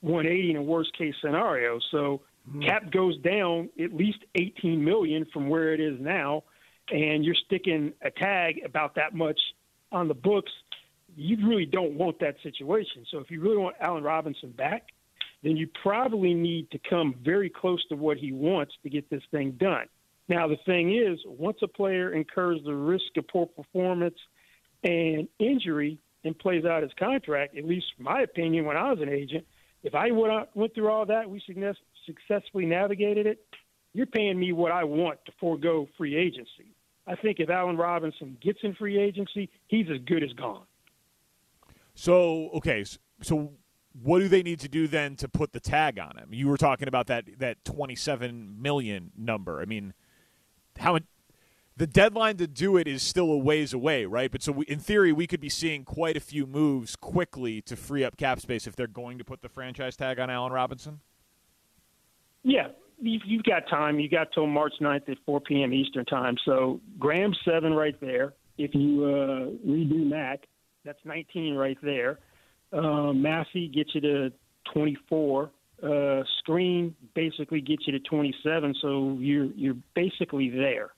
180 0.01 0.51
in 0.51 0.57
a 0.57 0.63
worst-case 0.63 1.15
scenario. 1.21 1.79
So 1.91 2.23
mm-hmm. 2.49 2.63
cap 2.63 2.91
goes 2.91 3.17
down 3.19 3.71
at 3.83 3.95
least 3.95 4.19
18 4.35 4.85
million 4.85 5.27
from 5.33 5.49
where 5.49 5.73
it 5.73 5.81
is 5.81 5.99
now, 6.01 6.45
and 6.91 7.25
you're 7.25 7.37
sticking 7.47 7.93
a 8.03 8.11
tag 8.11 8.61
about 8.65 8.97
that 8.97 9.15
much 9.15 9.41
on 9.91 10.09
the 10.09 10.15
books 10.15 10.53
you 11.17 11.37
really 11.47 11.67
don't 11.67 11.95
want 11.95 12.19
that 12.21 12.37
situation. 12.43 13.05
So 13.11 13.19
if 13.19 13.31
you 13.31 13.41
really 13.41 13.57
want 13.57 13.77
Allen 13.81 14.03
Robinson 14.03 14.51
back, 14.51 14.89
then 15.43 15.57
you 15.57 15.69
probably 15.83 16.35
need 16.35 16.71
to 16.71 16.79
come 16.79 17.15
very 17.23 17.51
close 17.51 17.85
to 17.89 17.97
what 17.97 18.17
he 18.17 18.33
wants 18.33 18.75
to 18.83 18.91
get 18.91 19.09
this 19.11 19.23
thing 19.31 19.53
done. 19.53 19.87
Now, 20.29 20.49
the 20.49 20.57
thing 20.65 20.97
is, 20.97 21.19
once 21.27 21.59
a 21.63 21.69
player 21.69 22.13
incurs 22.13 22.61
the 22.65 22.75
risk 22.75 23.17
of 23.19 23.29
poor 23.29 23.47
performance 23.47 24.17
and 24.83 25.29
injury 25.39 25.99
and 26.25 26.39
plays 26.39 26.65
out 26.65 26.83
his 26.83 26.93
contract, 26.99 27.59
at 27.59 27.67
least 27.67 27.87
my 27.99 28.23
opinion 28.23 28.65
when 28.65 28.79
I 28.79 28.91
was 28.91 29.01
an 29.03 29.11
agent, 29.11 29.45
if 29.83 29.95
I 29.95 30.11
went, 30.11 30.75
through 30.75 30.89
all 30.89 31.05
that, 31.07 31.29
we 31.29 31.43
successfully 32.07 32.65
navigated 32.65 33.27
it, 33.27 33.45
you're 33.93 34.07
paying 34.07 34.41
me 34.41 34.53
what 34.53 34.73
I 34.73 34.85
want 34.85 35.19
to 35.27 35.33
forego 35.39 35.87
free 35.99 36.17
agency. 36.17 36.75
I 37.07 37.17
think 37.17 37.39
if 37.39 37.51
Allen 37.51 37.77
Robinson 37.77 38.39
gets 38.43 38.61
in 38.63 38.75
free 38.75 38.99
agency, 38.99 39.51
he's 39.69 39.87
as 39.91 39.99
good 40.07 40.23
as 40.23 40.33
gone. 40.33 40.65
So, 41.95 42.51
okay, 42.55 42.85
so 43.23 43.53
what 44.03 44.19
do 44.19 44.29
they 44.29 44.43
need 44.43 44.61
to 44.61 44.69
do 44.69 44.89
then 44.89 45.17
to 45.17 45.29
put 45.29 45.53
the 45.53 45.61
tag 45.61 45.99
on 45.99 46.17
him? 46.17 46.29
You 46.33 46.49
were 46.49 46.57
talking 46.57 46.89
about 46.89 47.07
that 47.07 47.39
that 47.39 47.65
27 47.65 48.61
million 48.61 49.13
number. 49.17 49.61
I 49.61 49.65
mean, 49.65 49.95
how 50.79 50.99
the 51.77 51.87
deadline 51.87 52.37
to 52.37 52.47
do 52.47 52.77
it 52.77 52.87
is 52.87 53.03
still 53.03 53.31
a 53.33 53.39
ways 53.39 53.73
away, 53.73 54.05
right? 54.05 54.31
But 54.31 54.43
so 54.43 54.53
we, 54.53 54.65
in 54.67 54.79
theory, 54.79 55.13
we 55.13 55.27
could 55.27 55.41
be 55.41 55.49
seeing 55.49 55.85
quite 55.85 56.17
a 56.17 56.21
few 56.21 56.47
moves 56.47 56.97
quickly 56.97 57.61
to 57.63 57.77
free 57.77 58.05
up 58.05 58.17
cap 58.17 58.41
space 58.41 58.67
if 58.67 58.77
they're 58.77 58.87
going 58.87 59.19
to 59.19 59.25
put 59.25 59.43
the 59.43 59.49
franchise 59.49 59.97
tag 59.97 60.19
on 60.21 60.31
Allen 60.31 60.53
Robinson. 60.53 61.01
Yeah, 62.43 62.69
you've, 63.01 63.23
you've 63.25 63.43
got 63.45 63.69
time. 63.69 63.99
You 63.99 64.09
got 64.09 64.29
till 64.33 64.47
March 64.47 64.75
9th 64.81 65.09
at 65.09 65.19
4 65.27 65.41
p.m. 65.41 65.73
Eastern 65.73 66.05
time. 66.05 66.37
So 66.45 66.81
Graham 66.99 67.35
seven 67.45 67.73
right 67.73 67.99
there. 68.01 68.35
If 68.57 68.73
you 68.75 69.05
uh, 69.05 69.69
redo 69.69 70.07
Mac, 70.07 70.47
that's 70.85 70.99
19 71.05 71.55
right 71.55 71.79
there. 71.83 72.19
Uh, 72.73 73.13
Massie 73.13 73.69
gets 73.69 73.95
you 73.95 74.01
to 74.01 74.33
24. 74.73 75.51
Uh, 75.83 75.87
Skrine 75.87 76.93
basically 77.15 77.61
gets 77.61 77.87
you 77.87 77.93
to 77.93 78.01
27. 78.01 78.75
So 78.81 79.17
you're 79.21 79.47
you're 79.55 79.77
basically 79.95 80.51
there. 80.51 80.91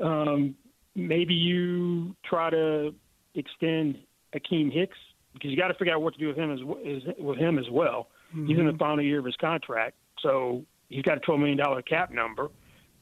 Um, 0.00 0.54
maybe 0.94 1.34
you 1.34 2.14
try 2.24 2.50
to 2.50 2.94
extend 3.34 3.98
Akiem 4.34 4.72
Hicks 4.72 4.96
because 5.32 5.50
you 5.50 5.56
got 5.56 5.68
to 5.68 5.74
figure 5.74 5.94
out 5.94 6.02
what 6.02 6.14
to 6.14 6.20
do 6.20 6.28
with 6.28 6.36
him 6.36 6.52
as, 6.52 6.60
as 6.60 7.14
with 7.18 7.38
him 7.38 7.58
as 7.58 7.66
well. 7.70 8.08
Mm-hmm. 8.30 8.46
He's 8.46 8.58
in 8.58 8.66
the 8.66 8.72
mm-hmm. 8.72 8.78
final 8.78 9.04
year 9.04 9.18
of 9.18 9.24
his 9.24 9.36
contract, 9.36 9.96
so 10.20 10.64
he's 10.88 11.02
got 11.02 11.16
a 11.16 11.20
twelve 11.20 11.40
million 11.40 11.58
dollar 11.58 11.82
cap 11.82 12.10
number. 12.10 12.48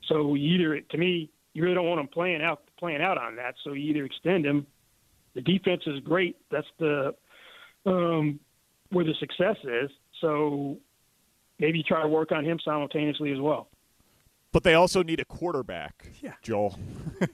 So 0.08 0.36
either 0.36 0.80
to 0.80 0.98
me, 0.98 1.30
you 1.54 1.62
really 1.62 1.74
don't 1.74 1.86
want 1.88 2.00
him 2.00 2.08
playing 2.08 2.42
out 2.42 2.62
playing 2.78 3.02
out 3.02 3.18
on 3.18 3.36
that. 3.36 3.54
So 3.64 3.72
you 3.72 3.90
either 3.90 4.04
extend 4.04 4.44
him. 4.44 4.66
The 5.36 5.42
defense 5.42 5.82
is 5.86 6.00
great. 6.00 6.36
That's 6.50 6.66
the 6.78 7.14
um, 7.84 8.40
where 8.88 9.04
the 9.04 9.12
success 9.20 9.56
is. 9.64 9.90
So 10.22 10.78
maybe 11.58 11.78
you 11.78 11.84
try 11.84 12.00
to 12.02 12.08
work 12.08 12.32
on 12.32 12.42
him 12.42 12.58
simultaneously 12.64 13.32
as 13.32 13.38
well. 13.38 13.68
But 14.50 14.62
they 14.62 14.72
also 14.72 15.02
need 15.02 15.20
a 15.20 15.26
quarterback. 15.26 16.10
Yeah. 16.22 16.32
Joel. 16.42 16.78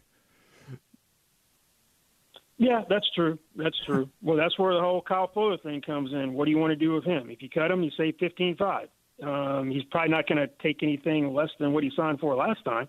yeah, 2.58 2.82
that's 2.90 3.08
true. 3.14 3.38
That's 3.54 3.78
true. 3.86 4.10
well, 4.20 4.36
that's 4.36 4.58
where 4.58 4.74
the 4.74 4.80
whole 4.80 5.00
Kyle 5.00 5.30
Fuller 5.32 5.58
thing 5.58 5.80
comes 5.80 6.12
in. 6.12 6.32
What 6.32 6.46
do 6.46 6.50
you 6.50 6.58
want 6.58 6.72
to 6.72 6.76
do 6.76 6.92
with 6.92 7.04
him? 7.04 7.30
If 7.30 7.40
you 7.40 7.48
cut 7.48 7.70
him, 7.70 7.84
you 7.84 7.92
save 7.96 8.16
fifteen 8.18 8.56
five. 8.56 8.88
Um, 9.22 9.70
he's 9.70 9.84
probably 9.92 10.10
not 10.10 10.26
going 10.26 10.38
to 10.38 10.48
take 10.60 10.82
anything 10.82 11.32
less 11.32 11.50
than 11.60 11.72
what 11.72 11.84
he 11.84 11.92
signed 11.94 12.18
for 12.18 12.34
last 12.34 12.64
time. 12.64 12.88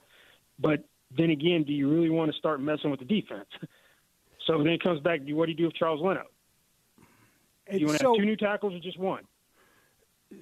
But 0.58 0.84
then 1.16 1.30
again, 1.30 1.64
do 1.64 1.72
you 1.74 1.88
really 1.88 2.10
want 2.10 2.32
to 2.32 2.38
start 2.40 2.60
messing 2.60 2.90
with 2.90 3.00
the 3.00 3.06
defense? 3.06 3.46
so 4.46 4.58
then 4.58 4.68
it 4.68 4.84
comes 4.84 5.00
back 5.00 5.22
what 5.30 5.46
do 5.46 5.52
you 5.52 5.58
do 5.58 5.66
with 5.66 5.76
Charles 5.76 6.02
Leno? 6.02 6.24
Do 7.72 7.78
you 7.78 7.88
want 7.88 8.00
to 8.00 8.04
so, 8.04 8.14
have 8.14 8.20
two 8.20 8.26
new 8.26 8.36
tackles 8.36 8.74
or 8.74 8.80
just 8.80 9.00
one? 9.00 9.24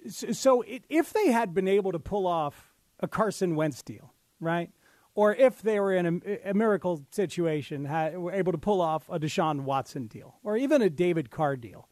So 0.08 0.64
if 0.68 1.14
they 1.14 1.32
had 1.32 1.54
been 1.54 1.68
able 1.68 1.92
to 1.92 2.00
pull 2.00 2.26
off 2.26 2.74
a 3.00 3.08
Carson 3.08 3.56
Wentz 3.56 3.82
deal, 3.82 4.14
right? 4.40 4.70
Or 5.14 5.36
if 5.36 5.62
they 5.62 5.80
were 5.80 5.94
in 5.94 6.22
a, 6.26 6.50
a 6.52 6.54
miracle 6.54 7.06
situation, 7.12 7.86
had, 7.86 8.18
were 8.18 8.32
able 8.32 8.54
to 8.54 8.58
pull 8.58 8.80
off 8.80 9.10
a 9.10 9.20
Deshaun 9.20 9.62
Watson 9.62 10.08
deal, 10.08 10.36
or 10.44 10.56
even 10.56 10.82
a 10.82 10.90
David 10.90 11.30
Carr 11.30 11.58
deal, 11.58 11.90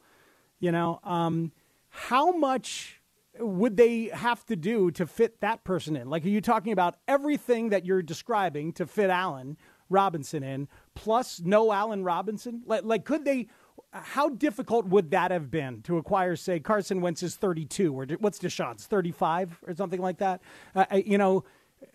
you 0.58 0.72
know, 0.72 1.00
um, 1.04 1.52
how 1.90 2.32
much 2.32 3.00
would 3.38 3.76
they 3.76 4.04
have 4.06 4.44
to 4.46 4.56
do 4.56 4.90
to 4.92 5.06
fit 5.06 5.40
that 5.40 5.64
person 5.64 5.96
in? 5.96 6.08
Like, 6.08 6.24
are 6.24 6.28
you 6.28 6.40
talking 6.40 6.72
about 6.72 6.96
everything 7.06 7.70
that 7.70 7.84
you're 7.84 8.02
describing 8.02 8.72
to 8.74 8.86
fit 8.86 9.10
Allen 9.10 9.56
Robinson 9.90 10.42
in, 10.42 10.68
plus 10.94 11.40
no 11.40 11.72
Allen 11.72 12.04
Robinson? 12.04 12.62
Like, 12.64 12.84
like 12.84 13.04
could 13.04 13.24
they? 13.24 13.48
How 13.92 14.28
difficult 14.28 14.86
would 14.86 15.10
that 15.10 15.32
have 15.32 15.50
been 15.50 15.82
to 15.82 15.98
acquire, 15.98 16.36
say, 16.36 16.60
Carson 16.60 17.00
Wentz 17.00 17.24
is 17.24 17.34
32, 17.34 17.92
or 17.92 18.06
what's 18.20 18.38
Deshaun's 18.38 18.86
35 18.86 19.58
or 19.66 19.74
something 19.74 20.00
like 20.00 20.18
that? 20.18 20.40
Uh, 20.76 20.84
you 21.04 21.18
know, 21.18 21.44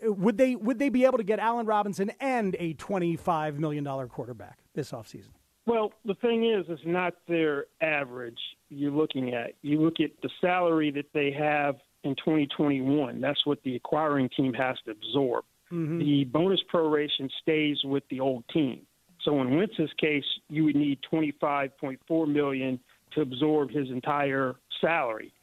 would 0.03 0.37
they 0.37 0.55
would 0.55 0.79
they 0.79 0.89
be 0.89 1.05
able 1.05 1.17
to 1.17 1.23
get 1.23 1.39
Allen 1.39 1.65
Robinson 1.65 2.11
and 2.19 2.55
a 2.59 2.73
25 2.73 3.59
million 3.59 3.83
dollar 3.83 4.07
quarterback 4.07 4.59
this 4.73 4.91
offseason? 4.91 5.29
Well, 5.65 5.93
the 6.05 6.13
thing 6.15 6.45
is, 6.45 6.65
it's 6.69 6.81
not 6.85 7.15
their 7.27 7.65
average 7.81 8.37
you're 8.69 8.91
looking 8.91 9.33
at. 9.33 9.53
You 9.61 9.81
look 9.81 9.95
at 9.99 10.11
the 10.21 10.29
salary 10.39 10.91
that 10.91 11.07
they 11.13 11.31
have 11.31 11.75
in 12.03 12.15
2021. 12.15 13.19
That's 13.19 13.45
what 13.45 13.61
the 13.63 13.75
acquiring 13.75 14.29
team 14.35 14.53
has 14.53 14.77
to 14.85 14.91
absorb. 14.91 15.43
Mm-hmm. 15.75 15.99
The 15.99 16.23
bonus 16.25 16.61
proration 16.73 17.29
stays 17.41 17.77
with 17.83 18.03
the 18.09 18.21
old 18.21 18.45
team. 18.47 18.81
So 19.23 19.41
in 19.41 19.57
Wentz's 19.57 19.91
case, 19.99 20.23
you 20.49 20.63
would 20.65 20.75
need 20.75 20.99
25.4 21.11 22.27
million 22.27 22.79
to 23.13 23.21
absorb 23.21 23.71
his 23.71 23.89
entire 23.89 24.55
salary. 24.79 25.33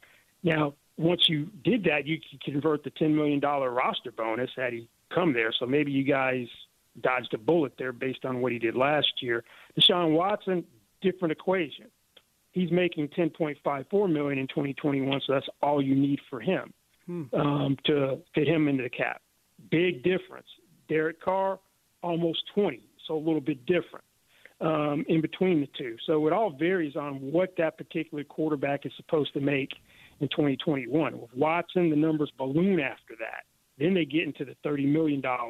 Now, 0.41 0.73
once 0.97 1.27
you 1.27 1.49
did 1.63 1.83
that, 1.85 2.07
you 2.07 2.17
could 2.17 2.41
convert 2.43 2.83
the 2.83 2.89
10 2.91 3.15
million 3.15 3.39
dollar 3.39 3.71
roster 3.71 4.11
bonus 4.11 4.49
had 4.55 4.73
he 4.73 4.87
come 5.13 5.33
there. 5.33 5.51
So 5.57 5.65
maybe 5.65 5.91
you 5.91 6.03
guys 6.03 6.47
dodged 7.01 7.33
a 7.33 7.37
bullet 7.37 7.73
there 7.77 7.91
based 7.91 8.25
on 8.25 8.41
what 8.41 8.51
he 8.51 8.59
did 8.59 8.75
last 8.75 9.21
year. 9.21 9.43
Deshaun 9.79 10.13
Watson, 10.13 10.63
different 11.01 11.31
equation. 11.31 11.85
He's 12.51 12.71
making 12.71 13.09
10.54 13.09 14.11
million 14.11 14.37
in 14.37 14.47
2021, 14.47 15.21
so 15.25 15.33
that's 15.33 15.47
all 15.61 15.81
you 15.81 15.95
need 15.95 16.19
for 16.29 16.39
him 16.39 16.71
hmm. 17.07 17.23
um, 17.33 17.77
to 17.85 18.19
fit 18.35 18.47
him 18.47 18.67
into 18.67 18.83
the 18.83 18.89
cap. 18.89 19.22
Big 19.69 20.03
difference. 20.03 20.47
Derek 20.87 21.21
Carr, 21.21 21.59
almost 22.01 22.43
20 22.53 22.81
so 23.07 23.15
a 23.15 23.17
little 23.17 23.41
bit 23.41 23.65
different 23.65 24.05
um, 24.61 25.05
in 25.07 25.21
between 25.21 25.61
the 25.61 25.69
two. 25.77 25.97
So 26.05 26.27
it 26.27 26.33
all 26.33 26.51
varies 26.51 26.95
on 26.95 27.15
what 27.15 27.55
that 27.57 27.77
particular 27.77 28.23
quarterback 28.23 28.85
is 28.85 28.91
supposed 28.97 29.33
to 29.33 29.39
make 29.39 29.71
in 30.19 30.27
2021. 30.29 31.19
With 31.19 31.33
Watson, 31.35 31.89
the 31.89 31.95
numbers 31.95 32.31
balloon 32.37 32.79
after 32.79 33.15
that. 33.19 33.43
Then 33.77 33.93
they 33.93 34.05
get 34.05 34.23
into 34.23 34.45
the 34.45 34.55
$30 34.65 34.87
million, 34.87 35.21
uh, 35.25 35.41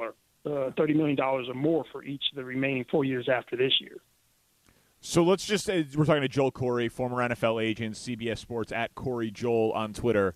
$30 0.45 0.95
million 0.95 1.19
or 1.19 1.53
more 1.53 1.83
for 1.91 2.03
each 2.03 2.23
of 2.31 2.37
the 2.37 2.43
remaining 2.43 2.85
four 2.89 3.03
years 3.03 3.27
after 3.29 3.55
this 3.55 3.73
year. 3.79 3.97
So 5.01 5.23
let's 5.23 5.45
just 5.45 5.65
say 5.65 5.85
we're 5.95 6.05
talking 6.05 6.21
to 6.21 6.29
Joel 6.29 6.53
Corry, 6.53 6.89
former 6.89 7.17
NFL 7.17 7.61
agent, 7.61 7.95
CBS 7.95 8.37
Sports 8.37 8.71
at 8.71 8.95
Corry 8.95 9.33
Joel 9.33 9.73
on 9.73 9.91
Twitter. 9.91 10.35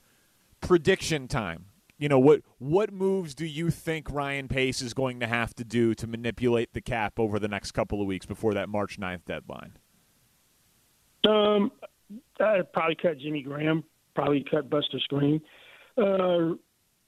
Prediction 0.59 1.29
time 1.29 1.67
you 1.97 2.07
know 2.09 2.19
what 2.19 2.41
what 2.59 2.91
moves 2.91 3.33
do 3.33 3.45
you 3.45 3.69
think 3.69 4.11
Ryan 4.11 4.47
Pace 4.47 4.81
is 4.81 4.93
going 4.93 5.19
to 5.19 5.27
have 5.27 5.53
to 5.55 5.63
do 5.63 5.93
to 5.95 6.07
manipulate 6.07 6.73
the 6.73 6.81
cap 6.81 7.19
over 7.19 7.39
the 7.39 7.47
next 7.47 7.71
couple 7.71 8.01
of 8.01 8.07
weeks 8.07 8.25
before 8.25 8.53
that 8.53 8.69
March 8.69 8.99
9th 8.99 9.25
deadline? 9.25 9.77
Um, 11.27 11.71
I'd 12.39 12.71
probably 12.71 12.95
cut 12.95 13.17
Jimmy 13.19 13.41
Graham, 13.41 13.83
probably 14.15 14.45
cut 14.49 14.69
Buster 14.69 14.99
Skrine, 15.09 15.41
uh, 15.97 16.55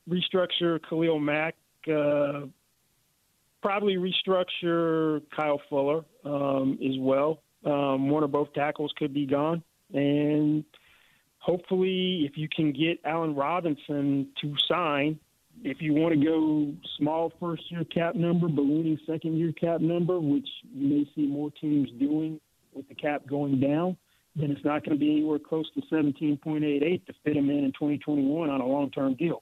restructure 0.09 0.79
Khalil 0.89 1.19
Mack, 1.19 1.55
uh, 1.87 2.41
probably 3.61 3.95
restructure 3.95 5.21
Kyle 5.35 5.61
Fuller 5.69 6.03
um, 6.25 6.79
as 6.83 6.97
well. 6.99 7.41
Um, 7.65 8.09
one 8.09 8.23
or 8.23 8.27
both 8.27 8.53
tackles 8.53 8.93
could 8.97 9.13
be 9.13 9.25
gone, 9.25 9.61
and 9.93 10.63
hopefully, 11.49 12.27
if 12.29 12.37
you 12.37 12.47
can 12.47 12.71
get 12.71 12.99
Allen 13.03 13.33
Robinson 13.33 14.27
to 14.39 14.53
sign, 14.67 15.19
if 15.63 15.81
you 15.81 15.93
want 15.93 16.13
to 16.13 16.23
go 16.23 16.71
small 16.97 17.33
first 17.39 17.63
year 17.71 17.83
cap 17.85 18.13
number, 18.13 18.47
ballooning 18.47 18.99
second 19.07 19.35
year 19.35 19.51
cap 19.51 19.81
number, 19.81 20.19
which 20.19 20.47
you 20.71 20.87
may 20.87 21.09
see 21.15 21.25
more 21.25 21.49
teams 21.59 21.89
doing 21.99 22.39
with 22.73 22.87
the 22.87 22.93
cap 22.93 23.23
going 23.27 23.59
down, 23.59 23.97
then 24.35 24.51
it's 24.51 24.63
not 24.63 24.85
going 24.85 24.95
to 24.95 24.99
be 24.99 25.11
anywhere 25.11 25.39
close 25.39 25.65
to 25.73 25.81
17.88 25.91 27.05
to 27.07 27.13
fit 27.23 27.35
him 27.35 27.49
in 27.49 27.65
in 27.65 27.71
2021 27.71 28.49
on 28.49 28.61
a 28.61 28.65
long 28.65 28.91
term 28.91 29.15
deal. 29.15 29.41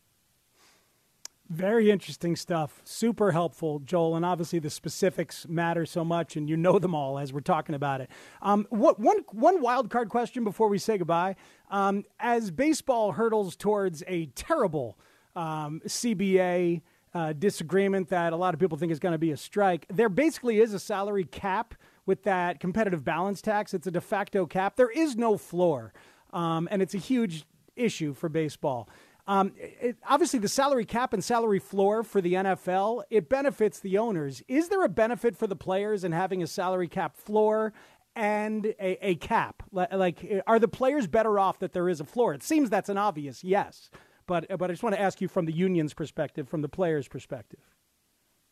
Very 1.50 1.90
interesting 1.90 2.36
stuff. 2.36 2.82
Super 2.84 3.32
helpful, 3.32 3.80
Joel. 3.80 4.18
And 4.18 4.26
obviously, 4.26 4.60
the 4.60 4.70
specifics 4.70 5.48
matter 5.48 5.86
so 5.86 6.04
much, 6.04 6.36
and 6.36 6.50
you 6.50 6.58
know 6.58 6.78
them 6.78 6.94
all 6.94 7.18
as 7.18 7.32
we're 7.32 7.40
talking 7.40 7.74
about 7.74 8.02
it. 8.02 8.10
Um, 8.42 8.68
what, 8.70 9.00
one, 9.00 9.20
one 9.32 9.62
wild 9.62 9.90
card 9.90 10.10
question 10.10 10.44
before 10.44 10.68
we 10.68 10.78
say 10.78 10.98
goodbye. 10.98 11.38
Um, 11.72 12.04
as 12.20 12.52
baseball 12.52 13.14
hurdles 13.14 13.56
towards 13.56 14.04
a 14.08 14.26
terrible 14.28 14.98
um, 15.38 15.82
CBA 15.86 16.82
uh, 17.14 17.34
disagreement 17.34 18.10
that 18.10 18.34
a 18.34 18.36
lot 18.36 18.54
of 18.54 18.60
people 18.60 18.78
think 18.78 18.92
is 18.92 19.00
going 19.00 19.14
to 19.14 19.18
be 19.18 19.32
a 19.32 19.38
strike, 19.38 19.86
there 19.90 20.10
basically 20.10 20.60
is 20.60 20.74
a 20.74 20.80
salary 20.80 21.24
cap 21.24 21.76
with 22.06 22.24
that 22.24 22.60
competitive 22.60 23.06
balance 23.06 23.42
tax. 23.42 23.74
It's 23.74 23.88
a 23.88 23.92
de 23.92 24.02
facto 24.02 24.46
cap. 24.46 24.76
There 24.76 24.92
is 24.92 25.16
no 25.16 25.38
floor, 25.38 25.94
um, 26.34 26.68
and 26.72 26.82
it's 26.82 26.94
a 26.94 27.00
huge 27.00 27.46
issue 27.78 28.14
for 28.14 28.28
baseball. 28.28 28.90
Um, 29.28 29.52
it, 29.58 29.98
obviously, 30.08 30.40
the 30.40 30.48
salary 30.48 30.86
cap 30.86 31.14
and 31.14 31.24
salary 31.24 31.60
floor 31.60 32.04
for 32.04 32.22
the 32.22 32.34
NFL 32.34 33.04
it 33.10 33.28
benefits 33.28 33.80
the 33.80 33.98
owners. 33.98 34.42
Is 34.48 34.70
there 34.70 34.84
a 34.84 34.90
benefit 34.90 35.36
for 35.36 35.48
the 35.48 35.56
players 35.56 36.04
in 36.04 36.14
having 36.14 36.42
a 36.42 36.48
salary 36.48 36.88
cap 36.88 37.18
floor 37.18 37.74
and 38.16 38.66
a, 38.66 39.10
a 39.10 39.16
cap? 39.16 39.64
Like, 39.72 40.44
are 40.48 40.60
the 40.60 40.70
players 40.70 41.08
better 41.08 41.40
off 41.40 41.60
that 41.60 41.74
there 41.74 41.90
is 41.90 42.00
a 42.00 42.06
floor? 42.06 42.34
It 42.34 42.42
seems 42.42 42.70
that's 42.70 42.90
an 42.90 42.98
obvious 42.98 43.44
yes, 43.44 43.90
but 44.28 44.48
but 44.58 44.70
I 44.70 44.74
just 44.74 44.84
want 44.84 44.96
to 44.96 45.02
ask 45.02 45.20
you 45.20 45.28
from 45.28 45.46
the 45.46 45.54
union's 45.54 45.94
perspective, 45.94 46.48
from 46.48 46.62
the 46.62 46.70
players' 46.70 47.10
perspective. 47.10 47.60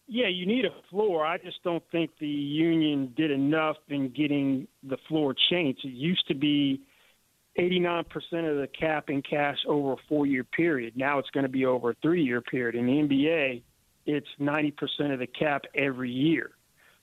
Yeah, 0.08 0.28
you 0.28 0.46
need 0.46 0.66
a 0.66 0.76
floor. 0.90 1.26
I 1.26 1.38
just 1.38 1.64
don't 1.64 1.84
think 1.92 2.12
the 2.20 2.28
union 2.28 3.14
did 3.16 3.32
enough 3.32 3.78
in 3.88 4.10
getting 4.10 4.68
the 4.84 4.98
floor 5.08 5.34
changed. 5.50 5.84
It 5.84 5.94
used 5.94 6.28
to 6.28 6.36
be 6.36 6.82
89% 7.58 8.06
of 8.50 8.58
the 8.58 8.70
cap 8.78 9.10
in 9.10 9.22
cash 9.22 9.58
over 9.68 9.94
a 9.94 9.98
four 10.10 10.26
year 10.26 10.44
period. 10.44 10.94
Now 10.96 11.20
it's 11.20 11.30
going 11.30 11.46
to 11.46 11.50
be 11.50 11.66
over 11.66 11.92
a 11.92 11.96
three 12.02 12.24
year 12.24 12.42
period. 12.42 12.76
In 12.76 12.86
the 12.86 12.94
NBA, 12.94 13.62
it's 14.06 14.28
90% 14.40 15.14
of 15.14 15.20
the 15.20 15.28
cap 15.28 15.64
every 15.74 16.12
year. 16.12 16.52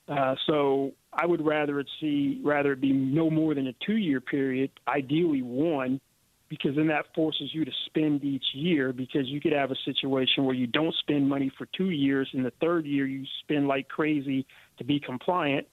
Uh, 0.09 0.35
so 0.47 0.93
I 1.13 1.27
would 1.27 1.45
rather 1.45 1.81
it 1.81 1.89
see 2.01 2.41
rather 2.45 2.73
it 2.73 2.81
be 2.81 2.93
no 2.93 3.31
more 3.31 3.55
than 3.55 3.69
a 3.69 3.73
two 3.87 3.97
year 3.97 4.21
period, 4.21 4.71
ideally 4.87 5.43
one, 5.43 6.01
because 6.49 6.77
then 6.77 6.89
that 6.89 7.07
forces 7.15 7.49
you 7.55 7.65
to 7.65 7.71
spend 7.87 8.23
each 8.23 8.45
year 8.53 8.93
because 8.93 9.27
you 9.27 9.41
could 9.41 9.53
have 9.53 9.71
a 9.71 9.77
situation 9.87 10.45
where 10.45 10.55
you 10.55 10.67
don't 10.67 10.95
spend 10.97 11.27
money 11.27 11.51
for 11.57 11.67
two 11.75 11.89
years 11.89 12.29
and 12.35 12.45
the 12.45 12.53
third 12.61 12.85
year 12.85 13.07
you 13.07 13.25
spend 13.41 13.69
like 13.69 13.89
crazy 13.89 14.47
to 14.77 14.85
be 14.85 15.01
compliant 15.01 15.67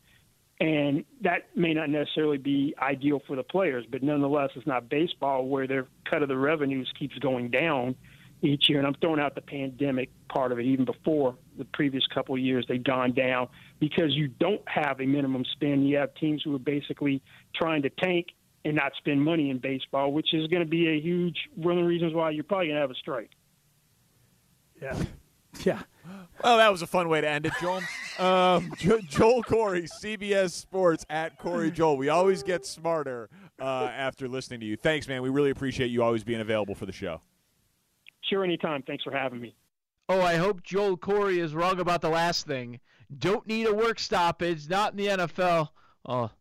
and 0.60 1.06
that 1.22 1.48
may 1.56 1.74
not 1.74 1.90
necessarily 1.90 2.38
be 2.38 2.76
ideal 2.82 3.22
for 3.28 3.36
the 3.36 3.44
players 3.44 3.86
but 3.90 4.04
nonetheless 4.04 4.50
it's 4.56 4.68
not 4.68 4.90
baseball 4.90 5.46
where 5.46 5.68
their 5.68 5.88
cut 6.10 6.22
of 6.22 6.30
the 6.30 6.38
revenues 6.38 6.92
keeps 6.98 7.18
going 7.20 7.50
down 7.50 7.96
each 8.42 8.70
year 8.70 8.78
and 8.78 8.88
I'm 8.88 8.96
throwing 8.96 9.20
out 9.20 9.36
the 9.36 9.42
pandemic 9.42 10.10
part 10.30 10.52
of 10.52 10.60
it 10.60 10.66
even 10.66 10.86
before 10.86 11.36
the 11.58 11.66
previous 11.66 12.06
couple 12.08 12.36
of 12.36 12.42
years 12.42 12.66
they've 12.68 12.84
gone 12.84 13.14
down 13.14 13.48
because 13.80 14.14
you 14.14 14.28
don't 14.28 14.62
have 14.68 15.02
a 15.02 15.06
minimum 15.06 15.44
spend 15.54 15.88
you 15.88 15.98
have 15.98 16.14
teams 16.16 16.42
who 16.44 16.56
are 16.56 16.60
basically 16.60 17.22
trying 17.54 17.82
to 17.82 17.90
tank 17.90 18.28
and 18.66 18.76
not 18.76 18.92
spend 18.98 19.22
money 19.24 19.50
in 19.50 19.58
baseball, 19.58 20.12
which 20.12 20.34
is 20.34 20.48
going 20.48 20.64
to 20.64 20.70
be 20.70 20.88
a 20.90 21.00
huge 21.00 21.38
one 21.56 21.78
of 21.78 21.84
the 21.84 21.88
reasons 21.88 22.14
why 22.14 22.30
you're 22.32 22.44
probably 22.44 22.68
going 22.68 22.76
to 22.76 22.82
have 22.82 22.92
a 22.92 22.96
strike. 22.96 23.32
Yeah. 24.82 25.04
Yeah. 25.64 25.82
Well, 26.44 26.58
that 26.58 26.72
was 26.72 26.82
a 26.82 26.88
fun 26.88 27.10
way 27.10 27.22
to 27.22 27.30
end 27.30 27.46
it, 27.46 27.54
Joel. 27.60 27.82
um, 28.20 28.72
jo- 28.78 29.00
Joel 29.02 29.44
Corry, 29.44 29.90
CBS 30.02 30.52
Sports 30.52 31.06
at 31.10 31.38
Corry 31.40 31.74
Joel. 31.74 31.98
We 31.98 32.10
always 32.10 32.44
get 32.44 32.66
smarter 32.66 33.30
uh, 33.60 33.90
after 33.94 34.28
listening 34.28 34.60
to 34.62 34.66
you. 34.66 34.78
Thanks, 34.78 35.08
man. 35.08 35.22
We 35.22 35.30
really 35.30 35.50
appreciate 35.50 35.88
you 35.92 36.02
always 36.04 36.24
being 36.24 36.42
available 36.42 36.76
for 36.76 36.86
the 36.86 36.92
show. 36.94 37.22
Sure, 38.30 38.44
anytime. 38.44 38.84
Thanks 38.84 39.04
for 39.04 39.12
having 39.12 39.42
me. 39.42 39.56
Oh, 40.08 40.22
I 40.22 40.36
hope 40.38 40.64
Joel 40.64 40.98
Corry 40.98 41.38
is 41.38 41.54
wrong 41.54 41.80
about 41.80 42.02
the 42.02 42.10
last 42.10 42.48
thing. 42.48 42.80
Don't 43.18 43.46
need 43.48 43.68
a 43.68 43.74
work 43.74 44.00
stoppage, 44.00 44.70
not 44.70 44.92
in 44.94 44.98
the 44.98 45.08
NFL. 45.08 45.70
Oh, 46.06 46.32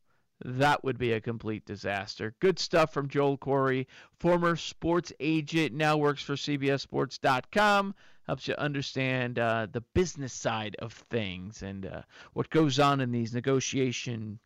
that 0.45 0.85
would 0.85 0.99
be 0.99 1.13
a 1.13 1.21
complete 1.21 1.65
disaster. 1.67 2.35
Good 2.41 2.59
stuff 2.59 2.93
from 2.93 3.09
Joel 3.09 3.37
Corry, 3.39 3.87
former 4.21 4.55
sports 4.57 5.13
agent, 5.19 5.75
now 5.75 5.97
works 5.97 6.23
for 6.23 6.35
CBSSports.com. 6.35 7.95
Helps 8.29 8.47
you 8.47 8.55
understand 8.59 9.39
uh, 9.39 9.67
the 9.73 9.81
business 9.95 10.35
side 10.35 10.77
of 10.81 10.93
things 10.93 11.63
and 11.63 11.87
uh, 11.87 12.03
what 12.35 12.51
goes 12.51 12.79
on 12.79 13.01
in 13.01 13.11
these 13.11 13.33
negotiations 13.33 14.39